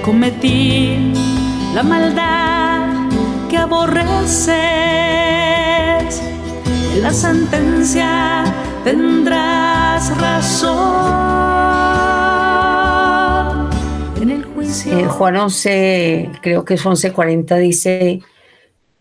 Cometí 0.05 1.13
la 1.75 1.85
maldad 1.85 2.89
que 3.49 3.57
aborreces. 3.57 4.57
La 7.01 7.13
sentencia 7.13 8.45
tendrás 8.85 10.11
razón 10.19 11.20
Eh, 14.93 15.07
Juan 15.07 15.37
11, 15.37 16.33
creo 16.43 16.65
que 16.65 16.75
es 16.75 16.85
11:40, 16.85 17.57
dice, 17.59 18.21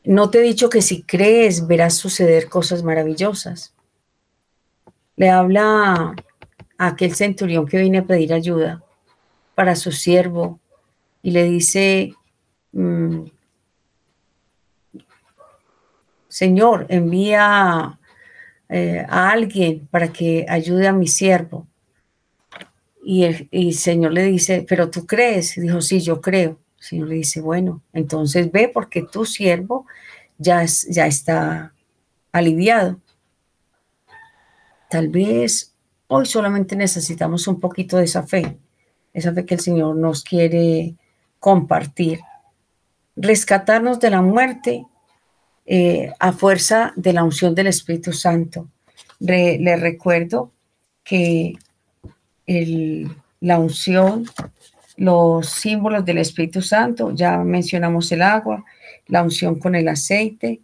no 0.04 0.30
te 0.30 0.38
he 0.38 0.42
dicho 0.42 0.70
que 0.70 0.84
si 0.84 1.02
crees 1.02 1.66
verás 1.66 1.96
suceder 1.96 2.48
cosas 2.48 2.84
maravillosas. 2.84 3.74
Le 5.16 5.30
habla 5.32 6.16
a 6.78 6.88
aquel 6.88 7.16
centurión 7.16 7.66
que 7.66 7.80
viene 7.80 7.98
a 7.98 8.06
pedir 8.06 8.34
ayuda 8.34 8.84
para 9.56 9.76
su 9.76 9.92
siervo 9.92 10.60
y 11.24 11.32
le 11.32 11.44
dice, 11.46 12.14
mm, 12.72 13.24
Señor, 16.28 16.86
envía 16.90 18.00
eh, 18.70 19.04
a 19.10 19.32
alguien 19.32 19.88
para 19.90 20.14
que 20.14 20.46
ayude 20.48 20.88
a 20.88 20.94
mi 20.94 21.08
siervo. 21.08 21.66
Y 23.12 23.24
el, 23.24 23.74
Señor 23.74 24.14
le 24.14 24.22
dice, 24.22 24.64
pero 24.70 24.92
tú 24.92 25.08
crees. 25.08 25.56
dijo, 25.56 25.82
sí, 25.82 26.00
yo 26.00 26.22
creo. 26.22 26.60
El 26.78 26.84
Señor 26.84 27.08
le 27.08 27.16
dice, 27.16 27.42
bueno, 27.42 27.82
entonces 27.92 28.52
ve 28.52 28.70
porque 28.72 29.02
tu 29.02 29.26
siervo 29.26 29.88
ya, 30.38 30.62
está 30.62 31.74
aliviado. 32.32 33.00
Tal 34.92 35.08
vez 35.08 35.74
hoy 36.06 36.28
solamente 36.28 36.76
necesitamos 36.76 37.48
un 37.48 37.60
poquito 37.60 37.98
de 37.98 38.04
esa 38.04 38.22
fe, 38.22 38.60
esa 39.12 39.34
fe 39.34 39.44
que 39.44 39.56
el 39.56 39.60
Señor 39.60 39.96
nos 39.96 40.24
quiere 40.24 40.94
compartir. 41.40 42.20
Rescatarnos 43.16 44.00
de 44.00 44.12
la 44.12 44.22
muerte 44.22 44.86
eh, 45.66 46.14
a 46.20 46.32
fuerza 46.32 46.94
de 46.96 47.14
la 47.14 47.24
unción 47.24 47.56
del 47.56 47.66
Espíritu 47.66 48.14
Santo. 48.14 48.70
le 49.18 49.76
recuerdo 49.78 50.52
que 51.04 51.56
la 53.42 53.60
unción, 53.60 54.26
los 54.98 55.48
símbolos 55.50 56.04
del 56.04 56.18
Espíritu 56.18 56.62
Santo, 56.62 57.12
ya 57.14 57.38
mencionamos 57.38 58.12
el 58.12 58.22
agua, 58.22 58.66
la 59.08 59.24
unción 59.24 59.60
con 59.60 59.76
el 59.76 59.88
aceite, 59.88 60.62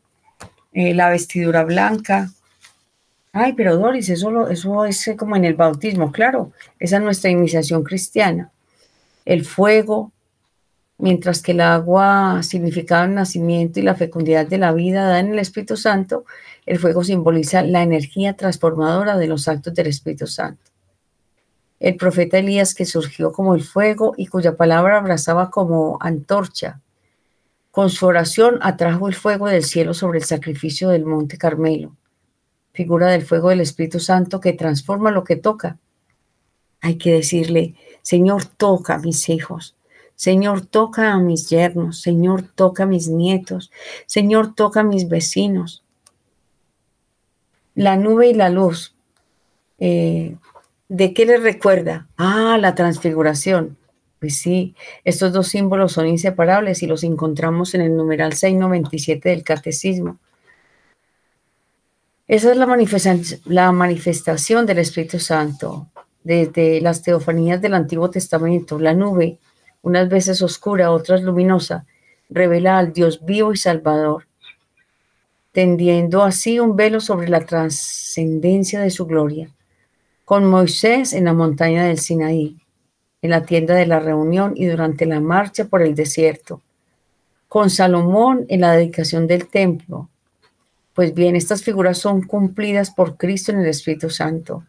eh, 0.74 0.94
la 0.94 1.10
vestidura 1.10 1.64
blanca. 1.64 2.32
Ay, 3.32 3.54
pero 3.54 3.78
Doris, 3.78 4.10
eso, 4.10 4.50
eso 4.50 4.86
es 4.86 5.12
como 5.18 5.36
en 5.36 5.46
el 5.46 5.56
bautismo, 5.56 6.12
claro, 6.12 6.52
esa 6.80 6.98
es 6.98 7.04
nuestra 7.04 7.30
iniciación 7.30 7.84
cristiana. 7.84 8.52
El 9.26 9.46
fuego, 9.46 10.12
mientras 10.98 11.42
que 11.42 11.52
el 11.52 11.62
agua 11.62 12.42
significaba 12.44 13.06
el 13.06 13.16
nacimiento 13.16 13.80
y 13.80 13.84
la 13.84 13.96
fecundidad 13.96 14.48
de 14.48 14.58
la 14.58 14.72
vida 14.72 15.04
dada 15.04 15.20
en 15.20 15.34
el 15.34 15.40
Espíritu 15.40 15.78
Santo, 15.78 16.26
el 16.66 16.80
fuego 16.80 17.04
simboliza 17.04 17.62
la 17.62 17.84
energía 17.84 18.34
transformadora 18.34 19.18
de 19.18 19.28
los 19.28 19.48
actos 19.48 19.74
del 19.74 19.88
Espíritu 19.88 20.28
Santo. 20.28 20.75
El 21.86 21.98
profeta 21.98 22.40
Elías 22.40 22.74
que 22.74 22.84
surgió 22.84 23.32
como 23.32 23.54
el 23.54 23.62
fuego 23.62 24.16
y 24.18 24.26
cuya 24.26 24.58
palabra 24.58 24.98
abrazaba 24.98 25.52
como 25.52 26.00
antorcha, 26.02 26.82
con 27.70 27.92
su 27.92 28.08
oración 28.08 28.58
atrajo 28.64 29.08
el 29.08 29.14
fuego 29.14 29.46
del 29.46 29.64
cielo 29.64 29.94
sobre 29.94 30.18
el 30.18 30.24
sacrificio 30.24 30.90
del 30.90 31.06
monte 31.06 31.38
Carmelo, 31.38 31.96
figura 32.74 33.10
del 33.10 33.22
fuego 33.22 33.50
del 33.50 33.62
Espíritu 33.62 34.00
Santo 34.00 34.40
que 34.40 34.54
transforma 34.54 35.12
lo 35.12 35.24
que 35.24 35.36
toca. 35.36 35.78
Hay 36.82 36.98
que 36.98 37.12
decirle, 37.14 37.76
Señor, 38.02 38.46
toca 38.46 38.96
a 38.96 39.00
mis 39.00 39.30
hijos, 39.30 39.76
Señor, 40.16 40.66
toca 40.66 41.14
a 41.14 41.20
mis 41.20 41.52
yernos, 41.52 42.02
Señor, 42.02 42.50
toca 42.56 42.82
a 42.82 42.88
mis 42.88 43.10
nietos, 43.10 43.72
Señor, 44.08 44.56
toca 44.56 44.80
a 44.80 44.84
mis 44.84 45.08
vecinos. 45.08 45.84
La 47.76 47.96
nube 47.96 48.30
y 48.30 48.34
la 48.34 48.50
luz, 48.50 48.96
eh, 49.78 50.36
¿de 50.88 51.14
qué 51.14 51.26
les 51.26 51.42
recuerda? 51.42 52.08
Ah, 52.18 52.58
la 52.60 52.76
transfiguración. 52.76 53.78
Pues 54.20 54.38
sí, 54.38 54.76
estos 55.04 55.34
dos 55.34 55.48
símbolos 55.48 55.92
son 55.92 56.08
inseparables 56.08 56.82
y 56.84 56.88
los 56.88 57.04
encontramos 57.04 57.76
en 57.76 57.82
el 57.82 57.96
numeral 57.96 58.34
697 58.34 59.30
del 59.30 59.44
Catecismo. 59.44 60.20
Esa 62.28 62.52
es 62.52 62.58
la, 62.58 62.66
la 63.46 63.72
manifestación 63.72 64.66
del 64.66 64.80
Espíritu 64.80 65.20
Santo 65.20 65.88
desde 66.24 66.82
las 66.82 67.04
teofanías 67.04 67.62
del 67.62 67.76
Antiguo 67.76 68.10
Testamento. 68.10 68.80
La 68.80 68.94
nube 68.94 69.38
unas 69.84 70.10
veces 70.10 70.42
oscura, 70.42 70.92
otras 70.92 71.22
luminosa, 71.22 71.86
revela 72.30 72.80
al 72.80 72.92
Dios 72.92 73.24
vivo 73.24 73.54
y 73.54 73.58
salvador, 73.58 74.28
tendiendo 75.52 76.24
así 76.24 76.60
un 76.60 76.76
velo 76.76 77.00
sobre 77.00 77.30
la 77.30 77.46
trascendencia 77.46 78.80
de 78.80 78.90
su 78.90 79.06
gloria. 79.06 79.55
Con 80.26 80.46
Moisés 80.46 81.14
en 81.14 81.26
la 81.26 81.34
montaña 81.34 81.86
del 81.86 82.00
Sinaí, 82.00 82.58
en 83.22 83.30
la 83.30 83.46
tienda 83.46 83.76
de 83.76 83.86
la 83.86 84.00
reunión 84.00 84.54
y 84.56 84.66
durante 84.66 85.06
la 85.06 85.20
marcha 85.20 85.66
por 85.66 85.82
el 85.82 85.96
desierto. 85.96 86.62
Con 87.48 87.70
Salomón 87.70 88.46
en 88.50 88.62
la 88.62 88.74
dedicación 88.74 89.28
del 89.28 89.48
templo. 89.48 90.10
Pues 90.94 91.14
bien, 91.14 91.36
estas 91.36 91.64
figuras 91.64 91.98
son 91.98 92.24
cumplidas 92.24 92.92
por 92.92 93.18
Cristo 93.18 93.52
en 93.52 93.60
el 93.60 93.68
Espíritu 93.68 94.10
Santo. 94.10 94.66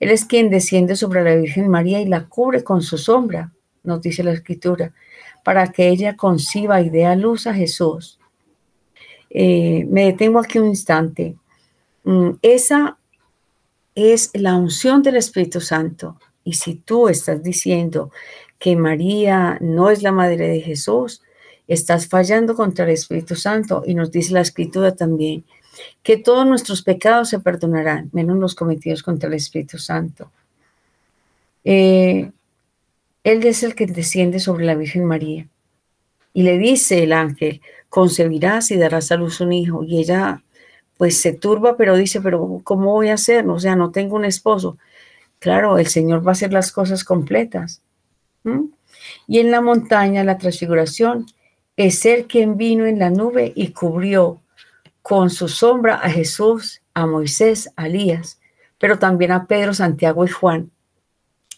Él 0.00 0.10
es 0.10 0.24
quien 0.24 0.48
desciende 0.48 0.96
sobre 0.96 1.22
la 1.22 1.34
Virgen 1.34 1.68
María 1.68 2.00
y 2.00 2.06
la 2.06 2.26
cubre 2.28 2.62
con 2.64 2.80
su 2.80 2.96
sombra 2.96 3.52
nos 3.84 4.00
dice 4.00 4.22
la 4.22 4.32
escritura, 4.32 4.92
para 5.44 5.68
que 5.68 5.88
ella 5.88 6.16
conciba 6.16 6.80
y 6.80 6.90
dé 6.90 7.04
a 7.04 7.16
luz 7.16 7.46
a 7.46 7.54
Jesús. 7.54 8.18
Eh, 9.30 9.86
me 9.88 10.04
detengo 10.06 10.38
aquí 10.38 10.58
un 10.58 10.68
instante. 10.68 11.36
Mm, 12.04 12.30
esa 12.42 12.98
es 13.94 14.30
la 14.34 14.56
unción 14.56 15.02
del 15.02 15.16
Espíritu 15.16 15.60
Santo. 15.60 16.18
Y 16.44 16.54
si 16.54 16.74
tú 16.74 17.08
estás 17.08 17.42
diciendo 17.42 18.10
que 18.58 18.76
María 18.76 19.58
no 19.60 19.90
es 19.90 20.02
la 20.02 20.12
madre 20.12 20.48
de 20.48 20.60
Jesús, 20.60 21.22
estás 21.68 22.08
fallando 22.08 22.54
contra 22.54 22.84
el 22.84 22.90
Espíritu 22.90 23.36
Santo. 23.36 23.82
Y 23.86 23.94
nos 23.94 24.10
dice 24.10 24.32
la 24.32 24.40
escritura 24.40 24.94
también 24.94 25.44
que 26.02 26.16
todos 26.16 26.46
nuestros 26.46 26.82
pecados 26.82 27.30
se 27.30 27.40
perdonarán, 27.40 28.10
menos 28.12 28.38
los 28.38 28.54
cometidos 28.54 29.02
contra 29.02 29.28
el 29.28 29.34
Espíritu 29.34 29.78
Santo. 29.78 30.30
Eh, 31.64 32.30
él 33.24 33.46
es 33.46 33.62
el 33.62 33.74
que 33.74 33.86
desciende 33.86 34.40
sobre 34.40 34.64
la 34.64 34.74
Virgen 34.74 35.04
María. 35.04 35.46
Y 36.34 36.42
le 36.42 36.58
dice 36.58 37.02
el 37.02 37.12
ángel, 37.12 37.60
concebirás 37.88 38.70
y 38.70 38.76
darás 38.76 39.12
a 39.12 39.16
luz 39.16 39.40
un 39.40 39.52
hijo. 39.52 39.84
Y 39.84 39.98
ella 39.98 40.42
pues 41.02 41.20
se 41.20 41.32
turba, 41.32 41.76
pero 41.76 41.96
dice, 41.96 42.20
pero 42.20 42.60
¿cómo 42.62 42.92
voy 42.92 43.08
a 43.08 43.14
hacer? 43.14 43.48
O 43.48 43.58
sea, 43.58 43.74
no 43.74 43.90
tengo 43.90 44.14
un 44.14 44.24
esposo. 44.24 44.78
Claro, 45.40 45.78
el 45.78 45.88
Señor 45.88 46.24
va 46.24 46.30
a 46.30 46.38
hacer 46.38 46.52
las 46.52 46.70
cosas 46.70 47.02
completas. 47.02 47.82
Y 49.26 49.40
en 49.40 49.50
la 49.50 49.60
montaña, 49.60 50.22
la 50.22 50.38
transfiguración, 50.38 51.26
es 51.76 52.06
el 52.06 52.28
quien 52.28 52.56
vino 52.56 52.86
en 52.86 53.00
la 53.00 53.10
nube 53.10 53.52
y 53.56 53.72
cubrió 53.72 54.42
con 55.02 55.28
su 55.30 55.48
sombra 55.48 55.96
a 55.96 56.08
Jesús 56.08 56.82
a 56.94 57.04
Moisés, 57.04 57.68
a 57.74 57.88
Elías, 57.88 58.40
pero 58.78 59.00
también 59.00 59.32
a 59.32 59.48
Pedro, 59.48 59.74
Santiago 59.74 60.24
y 60.24 60.28
Juan. 60.28 60.70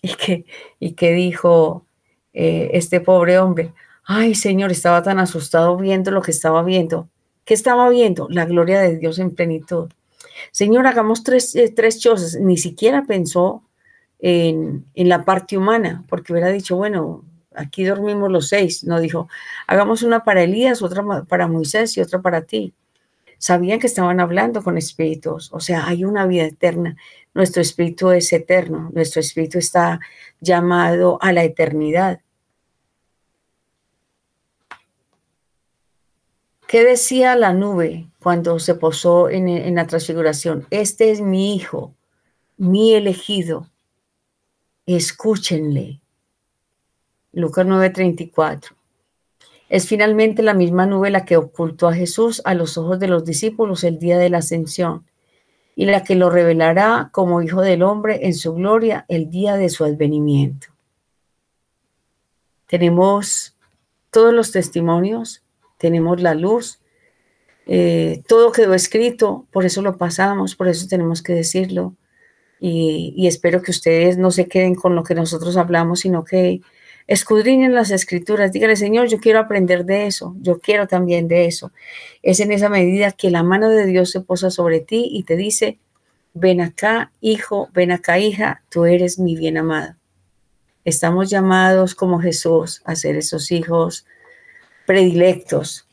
Y 0.01 0.14
que, 0.14 0.47
y 0.80 0.92
que 0.92 1.12
dijo 1.12 1.84
eh, 2.32 2.70
este 2.72 2.99
pobre 2.99 3.38
hombre, 3.38 3.74
ay 4.05 4.34
Señor, 4.36 4.72
estaba 4.72 5.03
tan 5.03 5.18
asustado 5.18 5.76
viendo 5.76 6.11
lo 6.11 6.22
que 6.22 6.30
estaba 6.30 6.62
viendo. 6.62 7.11
¿Qué 7.45 7.55
estaba 7.55 7.88
viendo? 7.90 8.26
La 8.30 8.45
gloria 8.47 8.80
de 8.80 8.97
Dios 8.97 9.18
en 9.18 9.34
plenitud. 9.34 9.90
Señor, 10.51 10.86
hagamos 10.86 11.22
tres, 11.24 11.55
eh, 11.57 11.72
tres 11.74 12.01
chozas. 12.01 12.36
Ni 12.40 12.57
siquiera 12.57 13.05
pensó 13.05 13.62
en, 14.18 14.86
en, 14.95 15.09
la 15.09 15.24
parte 15.24 15.57
humana, 15.59 16.05
porque 16.09 16.32
hubiera 16.32 16.49
dicho, 16.49 16.76
bueno, 16.76 17.24
aquí 17.55 17.84
dormimos 17.84 18.30
los 18.30 18.49
seis. 18.49 18.84
No 18.84 19.01
dijo, 19.01 19.28
hagamos 19.66 20.03
una 20.03 20.24
para 20.24 20.42
Elías, 20.42 20.82
otra 20.82 21.05
para 21.28 21.49
Moisés 21.49 21.97
y 21.97 22.01
otra 22.01 22.20
para 22.20 22.42
ti. 22.42 22.74
Sabían 23.38 23.78
que 23.78 23.88
estaban 23.88 24.20
hablando 24.20 24.62
con 24.62 24.78
espíritus, 24.78 25.53
o 25.53 25.61
sea, 25.61 25.86
hay 25.86 26.05
una 26.05 26.26
vida 26.26 26.45
eterna. 26.45 26.97
Nuestro 27.34 27.61
espíritu 27.62 28.11
es 28.11 28.32
eterno, 28.32 28.90
nuestro 28.95 29.20
espíritu 29.20 29.59
está 29.59 30.01
llamado 30.40 31.18
a 31.20 31.32
la 31.32 31.45
eternidad. 31.45 32.20
¿Qué 36.74 36.82
decía 36.82 37.36
la 37.36 37.52
nube 37.52 38.08
cuando 38.20 38.58
se 38.58 38.74
posó 38.74 39.30
en, 39.30 39.76
la 39.76 39.86
transfiguración? 39.86 40.66
Este 40.70 41.12
es 41.12 41.20
mi 41.20 41.54
hijo, 41.54 41.94
mi 42.56 42.94
elegido. 42.94 43.70
Escúchenle. 44.84 46.00
Lucas 47.30 47.64
9:34. 47.64 48.74
Es 49.68 49.86
finalmente 49.86 50.42
la 50.42 50.52
misma 50.52 50.84
nube 50.84 51.10
la 51.10 51.24
que 51.24 51.36
ocultó 51.36 51.86
a 51.86 51.94
Jesús 51.94 52.42
a 52.44 52.54
los 52.54 52.76
ojos 52.76 52.98
de 52.98 53.06
los 53.06 53.24
discípulos 53.24 53.84
el 53.84 54.00
día 54.00 54.18
de 54.18 54.30
la 54.30 54.38
ascensión 54.38 55.06
y 55.76 55.86
la 55.86 56.02
que 56.02 56.16
lo 56.16 56.28
revelará 56.28 57.10
como 57.12 57.40
Hijo 57.40 57.60
del 57.60 57.84
Hombre 57.84 58.26
en 58.26 58.34
su 58.34 58.52
gloria 58.52 59.04
el 59.06 59.30
día 59.30 59.54
de 59.54 59.68
su 59.68 59.84
advenimiento. 59.84 60.66
Tenemos 62.66 63.56
todos 64.10 64.34
los 64.34 64.50
testimonios 64.50 65.43
tenemos 65.85 66.22
la 66.22 66.35
luz, 66.35 66.80
eh, 67.66 68.22
todo 68.26 68.53
quedó 68.53 68.72
escrito, 68.72 69.47
por 69.53 69.66
eso 69.66 69.82
lo 69.82 69.99
pasamos, 69.99 70.55
por 70.57 70.66
eso 70.66 70.87
tenemos 70.89 71.22
que 71.22 71.35
decirlo. 71.35 71.95
Y, 72.59 73.26
espero 73.26 73.61
que 73.61 73.70
ustedes 73.70 74.16
no 74.16 74.30
se 74.30 74.47
queden 74.47 74.74
con 74.74 74.95
lo 74.95 75.03
que 75.03 75.14
nosotros 75.14 75.59
hablamos, 75.59 76.01
sino 76.01 76.24
que 76.24 76.62
escudriñen 77.07 77.74
las 77.74 77.91
escrituras. 77.91 78.51
Dígale, 78.51 78.76
Señor, 78.76 79.09
yo 79.09 79.18
quiero 79.18 79.41
aprender 79.41 79.85
de 79.85 80.07
eso, 80.07 80.35
yo 80.41 80.59
quiero 80.59 80.87
también 80.87 81.28
de 81.28 81.45
eso. 81.45 81.70
Es 82.22 82.41
en 82.41 82.51
esa 82.51 82.70
medida 82.70 83.12
que 83.12 83.30
la 83.30 83.43
mano 83.43 83.68
de 83.68 83.85
Dios 83.85 84.11
se 84.11 84.22
posa 84.22 84.49
sobre 84.49 84.80
ti 84.80 85.07
y 85.12 85.24
te 85.24 85.37
dice, 85.37 85.78
ven 86.32 86.62
acá, 86.62 87.12
hijo, 87.20 87.68
ven 87.74 87.93
acá, 87.93 88.18
hija, 88.18 88.62
tú 88.70 88.87
eres 88.87 89.18
mi 89.18 89.37
bien 89.37 89.59
amado. 89.59 89.97
Estamos 90.87 91.28
llamados 91.28 91.95
como 91.95 92.20
Jesús 92.20 92.80
a 92.87 92.97
ser 92.97 93.16
esos 93.16 93.53
hijos 93.53 94.07
predilectos. 94.87 95.89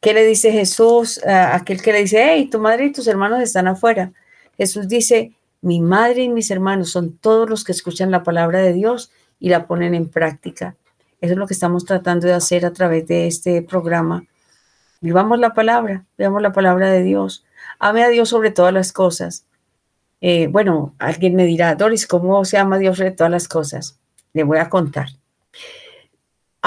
¿Qué 0.00 0.14
le 0.14 0.24
dice 0.24 0.52
Jesús 0.52 1.22
a 1.24 1.56
aquel 1.56 1.82
que 1.82 1.92
le 1.92 2.00
dice, 2.02 2.22
hey, 2.22 2.48
tu 2.50 2.60
madre 2.60 2.86
y 2.86 2.92
tus 2.92 3.06
hermanos 3.08 3.40
están 3.40 3.66
afuera? 3.66 4.12
Jesús 4.56 4.88
dice, 4.88 5.32
mi 5.60 5.80
madre 5.80 6.22
y 6.22 6.28
mis 6.28 6.50
hermanos 6.50 6.90
son 6.90 7.16
todos 7.18 7.50
los 7.50 7.64
que 7.64 7.72
escuchan 7.72 8.10
la 8.10 8.22
palabra 8.22 8.60
de 8.60 8.72
Dios 8.72 9.10
y 9.40 9.48
la 9.48 9.66
ponen 9.66 9.94
en 9.94 10.08
práctica. 10.08 10.76
Eso 11.20 11.32
es 11.32 11.38
lo 11.38 11.46
que 11.46 11.54
estamos 11.54 11.84
tratando 11.84 12.28
de 12.28 12.34
hacer 12.34 12.64
a 12.64 12.72
través 12.72 13.06
de 13.08 13.26
este 13.26 13.62
programa. 13.62 14.24
Vivamos 15.00 15.38
la 15.38 15.52
palabra, 15.52 16.06
vivamos 16.16 16.42
la 16.42 16.52
palabra 16.52 16.90
de 16.90 17.02
Dios. 17.02 17.44
Ame 17.80 18.04
a 18.04 18.08
Dios 18.08 18.28
sobre 18.28 18.50
todas 18.50 18.72
las 18.72 18.92
cosas. 18.92 19.46
Eh, 20.20 20.48
bueno, 20.48 20.94
alguien 20.98 21.34
me 21.34 21.44
dirá, 21.44 21.74
Doris, 21.74 22.06
¿cómo 22.06 22.44
se 22.44 22.58
ama 22.58 22.76
a 22.76 22.78
Dios 22.78 22.98
sobre 22.98 23.12
todas 23.12 23.30
las 23.30 23.48
cosas? 23.48 23.98
Le 24.32 24.44
voy 24.44 24.58
a 24.58 24.68
contar. 24.68 25.08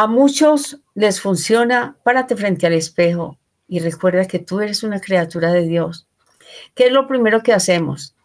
A 0.02 0.08
muchos 0.08 0.82
les 0.96 1.22
funciona, 1.22 1.96
párate 2.04 2.36
frente 2.36 2.66
al 2.66 2.74
espejo 2.74 3.38
y 3.68 3.78
recuerda 3.78 4.26
que 4.26 4.40
tú 4.40 4.60
eres 4.60 4.82
una 4.82 5.00
criatura 5.00 5.52
de 5.52 5.62
Dios. 5.62 6.08
¿Qué 6.74 6.88
es 6.88 6.92
lo 6.92 7.08
primero 7.08 7.44
que 7.44 7.54
hacemos? 7.54 8.16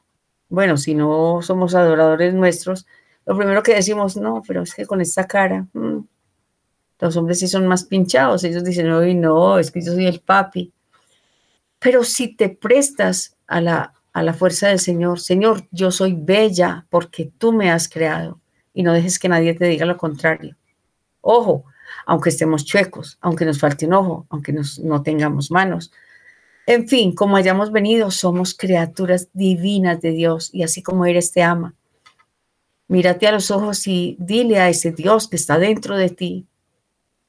Bueno, 0.48 0.78
si 0.78 0.94
no 0.94 1.42
somos 1.42 1.74
adoradores 1.74 2.32
nuestros, 2.32 2.86
lo 3.26 3.36
primero 3.36 3.62
que 3.62 3.74
decimos, 3.74 4.16
no, 4.16 4.42
pero 4.46 4.62
es 4.62 4.74
que 4.74 4.86
con 4.86 5.02
esta 5.02 5.26
cara, 5.26 5.66
mm, 5.74 5.98
los 6.98 7.14
hombres 7.18 7.40
sí 7.40 7.46
son 7.46 7.66
más 7.66 7.84
pinchados, 7.84 8.42
ellos 8.44 8.64
dicen, 8.64 8.88
no, 8.88 9.02
no, 9.02 9.58
es 9.58 9.70
que 9.70 9.82
yo 9.82 9.92
soy 9.92 10.06
el 10.06 10.20
papi. 10.20 10.72
Pero 11.78 12.04
si 12.04 12.34
te 12.34 12.48
prestas 12.48 13.36
a 13.46 13.60
la, 13.60 13.92
a 14.14 14.22
la 14.22 14.32
fuerza 14.32 14.68
del 14.68 14.80
Señor, 14.80 15.20
Señor, 15.20 15.68
yo 15.72 15.90
soy 15.90 16.14
bella 16.18 16.86
porque 16.88 17.30
tú 17.36 17.52
me 17.52 17.70
has 17.70 17.86
creado 17.86 18.40
y 18.72 18.82
no 18.82 18.94
dejes 18.94 19.18
que 19.18 19.28
nadie 19.28 19.52
te 19.52 19.66
diga 19.66 19.84
lo 19.84 19.98
contrario. 19.98 20.56
Ojo, 21.28 21.64
aunque 22.06 22.28
estemos 22.30 22.64
chuecos, 22.64 23.18
aunque 23.20 23.44
nos 23.44 23.58
falte 23.58 23.86
un 23.86 23.94
ojo, 23.94 24.26
aunque 24.30 24.52
no 24.52 25.02
tengamos 25.02 25.50
manos. 25.50 25.90
En 26.66 26.88
fin, 26.88 27.14
como 27.14 27.36
hayamos 27.36 27.72
venido, 27.72 28.10
somos 28.10 28.54
criaturas 28.54 29.28
divinas 29.32 30.00
de 30.00 30.12
Dios 30.12 30.50
y 30.52 30.62
así 30.62 30.82
como 30.82 31.04
eres 31.04 31.32
te 31.32 31.42
ama. 31.42 31.74
Mírate 32.86 33.26
a 33.26 33.32
los 33.32 33.50
ojos 33.50 33.88
y 33.88 34.16
dile 34.20 34.60
a 34.60 34.68
ese 34.68 34.92
Dios 34.92 35.28
que 35.28 35.36
está 35.36 35.58
dentro 35.58 35.96
de 35.96 36.10
ti, 36.10 36.46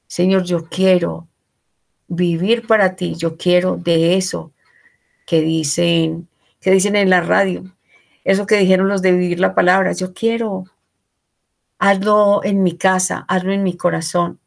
Señor, 0.07 0.43
yo 0.43 0.65
quiero 0.65 1.27
vivir 2.07 2.65
para 2.67 2.95
ti, 2.95 3.15
yo 3.15 3.35
quiero 3.35 3.77
de 3.77 4.15
eso 4.15 4.53
que 5.25 5.41
dicen, 5.41 6.29
que 6.61 6.71
dicen 6.71 6.95
en 6.95 7.09
la 7.09 7.21
radio, 7.21 7.63
eso 8.23 8.45
que 8.45 8.57
dijeron 8.57 8.87
los 8.87 9.01
de 9.01 9.11
vivir 9.11 9.39
la 9.39 9.55
palabra, 9.55 9.91
yo 9.91 10.13
quiero 10.13 10.65
hazlo 11.79 12.43
en 12.43 12.63
mi 12.63 12.77
casa, 12.77 13.25
hazlo 13.27 13.53
en 13.53 13.63
mi 13.63 13.77
corazón. 13.77 14.39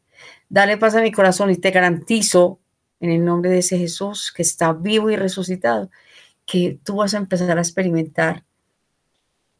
Dale 0.49 0.77
paz 0.77 0.95
a 0.95 1.01
mi 1.01 1.11
corazón 1.11 1.49
y 1.51 1.55
te 1.55 1.71
garantizo, 1.71 2.59
en 2.99 3.09
el 3.09 3.25
nombre 3.25 3.49
de 3.49 3.59
ese 3.59 3.77
Jesús 3.77 4.31
que 4.35 4.43
está 4.43 4.73
vivo 4.73 5.09
y 5.09 5.15
resucitado, 5.15 5.89
que 6.45 6.79
tú 6.83 6.97
vas 6.97 7.13
a 7.13 7.17
empezar 7.17 7.57
a 7.57 7.61
experimentar 7.61 8.43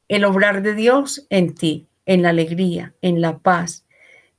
el 0.07 0.25
obrar 0.25 0.61
de 0.61 0.75
Dios 0.75 1.25
en 1.29 1.55
ti, 1.55 1.87
en 2.05 2.21
la 2.21 2.29
alegría, 2.29 2.93
en 3.01 3.21
la 3.21 3.39
paz, 3.39 3.85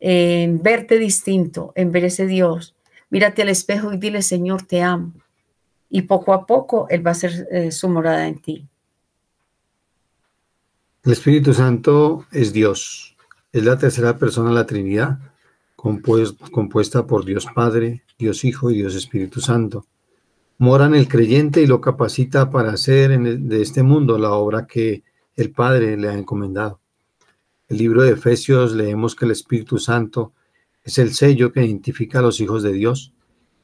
en 0.00 0.62
verte 0.62 0.98
distinto, 0.98 1.72
en 1.74 1.90
ver 1.92 2.04
ese 2.04 2.26
Dios. 2.26 2.76
Mírate 3.10 3.42
al 3.42 3.48
espejo 3.48 3.92
y 3.92 3.98
dile, 3.98 4.22
Señor, 4.22 4.62
te 4.62 4.82
amo. 4.82 5.12
Y 5.88 6.02
poco 6.02 6.32
a 6.32 6.46
poco 6.46 6.86
Él 6.88 7.06
va 7.06 7.12
a 7.12 7.14
ser 7.14 7.48
eh, 7.50 7.70
su 7.70 7.88
morada 7.88 8.26
en 8.26 8.40
ti. 8.40 8.68
El 11.04 11.12
Espíritu 11.12 11.52
Santo 11.52 12.26
es 12.30 12.52
Dios. 12.52 13.11
Es 13.52 13.62
la 13.66 13.76
tercera 13.76 14.16
persona 14.16 14.48
de 14.48 14.54
la 14.54 14.64
Trinidad, 14.64 15.18
compuesta 15.76 17.06
por 17.06 17.26
Dios 17.26 17.46
Padre, 17.54 18.02
Dios 18.18 18.46
Hijo 18.46 18.70
y 18.70 18.76
Dios 18.76 18.94
Espíritu 18.94 19.42
Santo. 19.42 19.84
Mora 20.56 20.86
en 20.86 20.94
el 20.94 21.06
creyente 21.06 21.60
y 21.60 21.66
lo 21.66 21.78
capacita 21.78 22.50
para 22.50 22.72
hacer 22.72 23.20
de 23.20 23.60
este 23.60 23.82
mundo 23.82 24.16
la 24.16 24.30
obra 24.30 24.66
que 24.66 25.04
el 25.36 25.52
Padre 25.52 25.98
le 25.98 26.08
ha 26.08 26.14
encomendado. 26.14 26.80
El 27.68 27.76
libro 27.76 28.00
de 28.00 28.12
Efesios 28.12 28.72
leemos 28.72 29.14
que 29.14 29.26
el 29.26 29.32
Espíritu 29.32 29.78
Santo 29.78 30.32
es 30.82 30.96
el 30.96 31.12
sello 31.12 31.52
que 31.52 31.62
identifica 31.62 32.20
a 32.20 32.22
los 32.22 32.40
hijos 32.40 32.62
de 32.62 32.72
Dios 32.72 33.12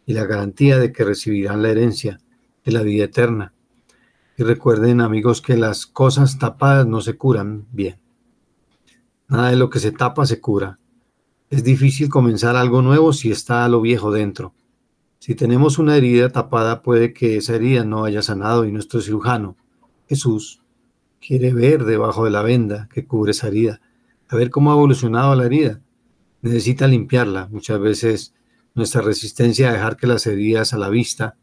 y 0.05 0.13
la 0.13 0.27
garantía 0.27 0.79
de 0.79 0.93
que 0.93 1.05
recibirán 1.05 1.63
la 1.63 1.71
herencia 1.71 2.21
de 2.63 2.73
la 2.73 2.83
vida 2.83 3.05
eterna. 3.05 3.55
Y 4.37 4.43
recuerden 4.43 5.01
amigos 5.01 5.41
que 5.41 5.57
las 5.57 5.87
cosas 5.87 6.39
tapadas 6.39 6.87
no 6.87 7.01
se 7.01 7.17
curan 7.17 7.67
bien. 7.73 7.97
Nada 9.29 9.51
de 9.51 9.57
lo 9.57 9.69
que 9.69 9.79
se 9.79 9.93
tapa 9.93 10.25
se 10.25 10.41
cura. 10.41 10.79
Es 11.51 11.63
difícil 11.63 12.09
comenzar 12.09 12.57
algo 12.57 12.81
nuevo 12.81 13.13
si 13.13 13.31
está 13.31 13.69
lo 13.69 13.83
viejo 13.83 14.11
dentro. 14.11 14.55
Si 15.19 15.35
tenemos 15.35 15.79
una 15.79 15.97
herida 15.97 16.31
tapada, 16.31 16.83
puede 16.83 17.13
que 17.13 17.37
esa 17.37 17.55
herida 17.57 17.85
no 17.85 18.05
haya 18.05 18.23
sanado 18.23 18.65
y 18.65 18.73
nuestro 18.73 19.03
cirujano, 19.03 19.57
Jesús, 20.09 20.63
quiere 21.21 21.53
ver 21.53 21.85
debajo 21.85 22.25
de 22.25 22.31
la 22.31 22.43
venda 22.43 22.89
que 22.91 23.07
cubre 23.07 23.33
esa 23.33 23.49
herida, 23.49 23.83
a 24.29 24.37
ver 24.37 24.51
cómo 24.51 24.71
ha 24.71 24.75
evolucionado 24.75 25.35
la 25.35 25.45
herida. 25.45 25.83
Necesita 26.41 26.87
limpiarla. 26.87 27.49
Muchas 27.51 27.81
veces 27.81 28.35
nuestra 28.75 29.03
resistencia 29.03 29.69
a 29.69 29.73
dejar 29.73 29.97
que 29.97 30.07
las 30.07 30.27
heridas 30.27 30.73
a 30.73 30.79
la 30.79 30.89
vista 30.89 31.37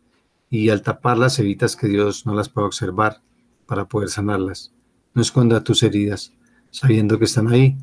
y 0.49 0.69
al 0.69 0.81
taparlas 0.81 1.37
evitas 1.37 1.75
que 1.75 1.87
Dios 1.87 2.25
no 2.25 2.33
las 2.33 2.49
pueda 2.49 2.65
observar 2.65 3.21
para 3.67 3.87
poder 3.87 4.09
sanarlas. 4.09 4.73
No 5.13 5.21
esconda 5.21 5.63
tus 5.63 5.83
heridas 5.83 6.33
sabiendo 6.75 7.17
que 7.17 7.23
están 7.23 7.47
ahí 7.47 7.77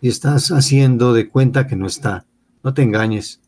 y 0.00 0.08
estás 0.08 0.52
haciendo 0.52 1.12
de 1.12 1.28
cuenta 1.28 1.66
que 1.66 1.74
no 1.74 1.88
está. 1.88 2.26
No 2.62 2.74
te 2.74 2.82
engañes. 2.82 3.40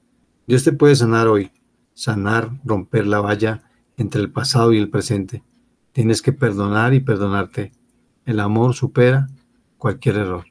Dios 0.49 0.65
te 0.65 0.73
puede 0.73 0.97
sanar 0.97 1.29
hoy, 1.29 1.53
sanar, 1.95 2.51
romper 2.65 3.07
la 3.07 3.21
valla 3.21 3.63
entre 3.97 4.21
el 4.21 4.33
pasado 4.33 4.73
y 4.73 4.79
el 4.79 4.91
presente. 4.91 5.45
Tienes 5.93 6.21
que 6.21 6.33
perdonar 6.33 6.95
y 6.95 7.01
perdonarte. 7.01 7.71
El 8.27 8.41
amor 8.41 8.75
supera 8.75 9.29
cualquier 9.77 10.17
error. 10.17 10.47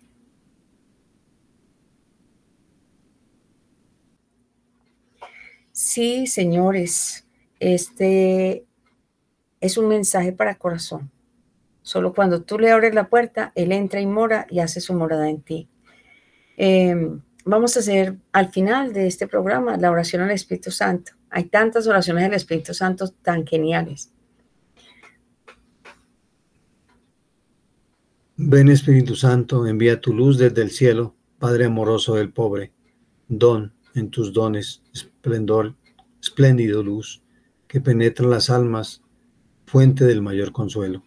Sí, 5.73 6.25
señores, 6.25 7.27
este 7.59 8.65
es 9.59 9.77
un 9.77 9.89
mensaje 9.89 10.31
para 10.31 10.55
corazón. 10.55 11.11
Solo 11.87 12.11
cuando 12.11 12.41
tú 12.41 12.59
le 12.59 12.69
abres 12.69 12.93
la 12.93 13.07
puerta, 13.07 13.53
Él 13.55 13.71
entra 13.71 14.01
y 14.01 14.05
mora 14.05 14.45
y 14.49 14.59
hace 14.59 14.81
su 14.81 14.93
morada 14.93 15.29
en 15.29 15.41
ti. 15.41 15.69
Em, 16.57 17.21
vamos 17.45 17.77
a 17.77 17.79
hacer 17.79 18.17
al 18.33 18.51
final 18.51 18.91
de 18.91 19.07
este 19.07 19.25
programa 19.25 19.77
la 19.77 19.89
oración 19.89 20.21
al 20.21 20.31
Espíritu 20.31 20.69
Santo. 20.69 21.13
Hay 21.29 21.45
tantas 21.45 21.87
oraciones 21.87 22.25
del 22.25 22.33
Espíritu 22.33 22.73
Santo 22.73 23.07
tan 23.21 23.47
geniales. 23.47 24.11
Ven 28.35 28.67
Espíritu 28.67 29.15
Santo, 29.15 29.65
envía 29.65 30.01
tu 30.01 30.13
luz 30.13 30.37
desde 30.37 30.63
el 30.63 30.71
cielo, 30.71 31.15
Padre 31.39 31.67
amoroso 31.67 32.15
del 32.15 32.33
pobre. 32.33 32.73
Don 33.29 33.73
en 33.95 34.09
tus 34.09 34.33
dones, 34.33 34.83
esplendor, 34.93 35.73
espléndido 36.21 36.83
luz, 36.83 37.23
que 37.65 37.79
penetra 37.79 38.27
las 38.27 38.49
almas, 38.49 39.01
fuente 39.65 40.03
del 40.03 40.21
mayor 40.21 40.51
consuelo. 40.51 41.06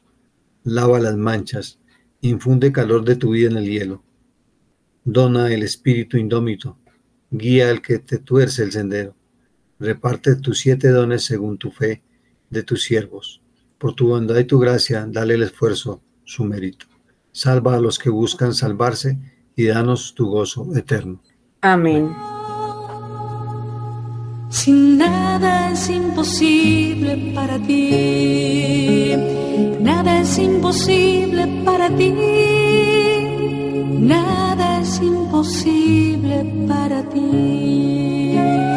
lava 0.63 0.99
las 0.99 1.15
manchas, 1.15 1.79
infunde 2.21 2.71
calor 2.71 3.03
de 3.03 3.15
tu 3.15 3.31
vida 3.31 3.49
en 3.49 3.57
el 3.57 3.69
hielo. 3.69 4.03
Dona 5.03 5.51
el 5.51 5.63
espíritu 5.63 6.17
indómito, 6.17 6.77
guía 7.31 7.69
al 7.69 7.81
que 7.81 7.99
te 7.99 8.19
tuerce 8.19 8.63
el 8.63 8.71
sendero. 8.71 9.15
Reparte 9.79 10.35
tus 10.35 10.59
siete 10.59 10.89
dones 10.89 11.23
según 11.23 11.57
tu 11.57 11.71
fe 11.71 12.03
de 12.49 12.63
tus 12.63 12.83
siervos. 12.83 13.41
Por 13.79 13.95
tu 13.95 14.09
bondad 14.09 14.37
y 14.37 14.43
tu 14.43 14.59
gracia, 14.59 15.07
dale 15.09 15.33
el 15.33 15.43
esfuerzo, 15.43 16.03
su 16.23 16.43
mérito. 16.43 16.85
Salva 17.31 17.75
a 17.75 17.79
los 17.79 17.97
que 17.97 18.11
buscan 18.11 18.53
salvarse 18.53 19.17
y 19.55 19.65
danos 19.65 20.13
tu 20.13 20.27
gozo 20.27 20.75
eterno. 20.75 21.21
Amén. 21.61 22.11
Sin 24.51 24.97
nada 24.97 25.71
es 25.71 25.89
imposible 25.89 27.31
para 27.33 27.57
ti, 27.57 29.15
nada 29.79 30.19
es 30.19 30.37
imposible 30.37 31.47
para 31.65 31.89
ti, 31.89 32.13
nada 33.99 34.81
es 34.81 35.01
imposible 35.01 36.45
para 36.67 37.01
ti. 37.09 38.70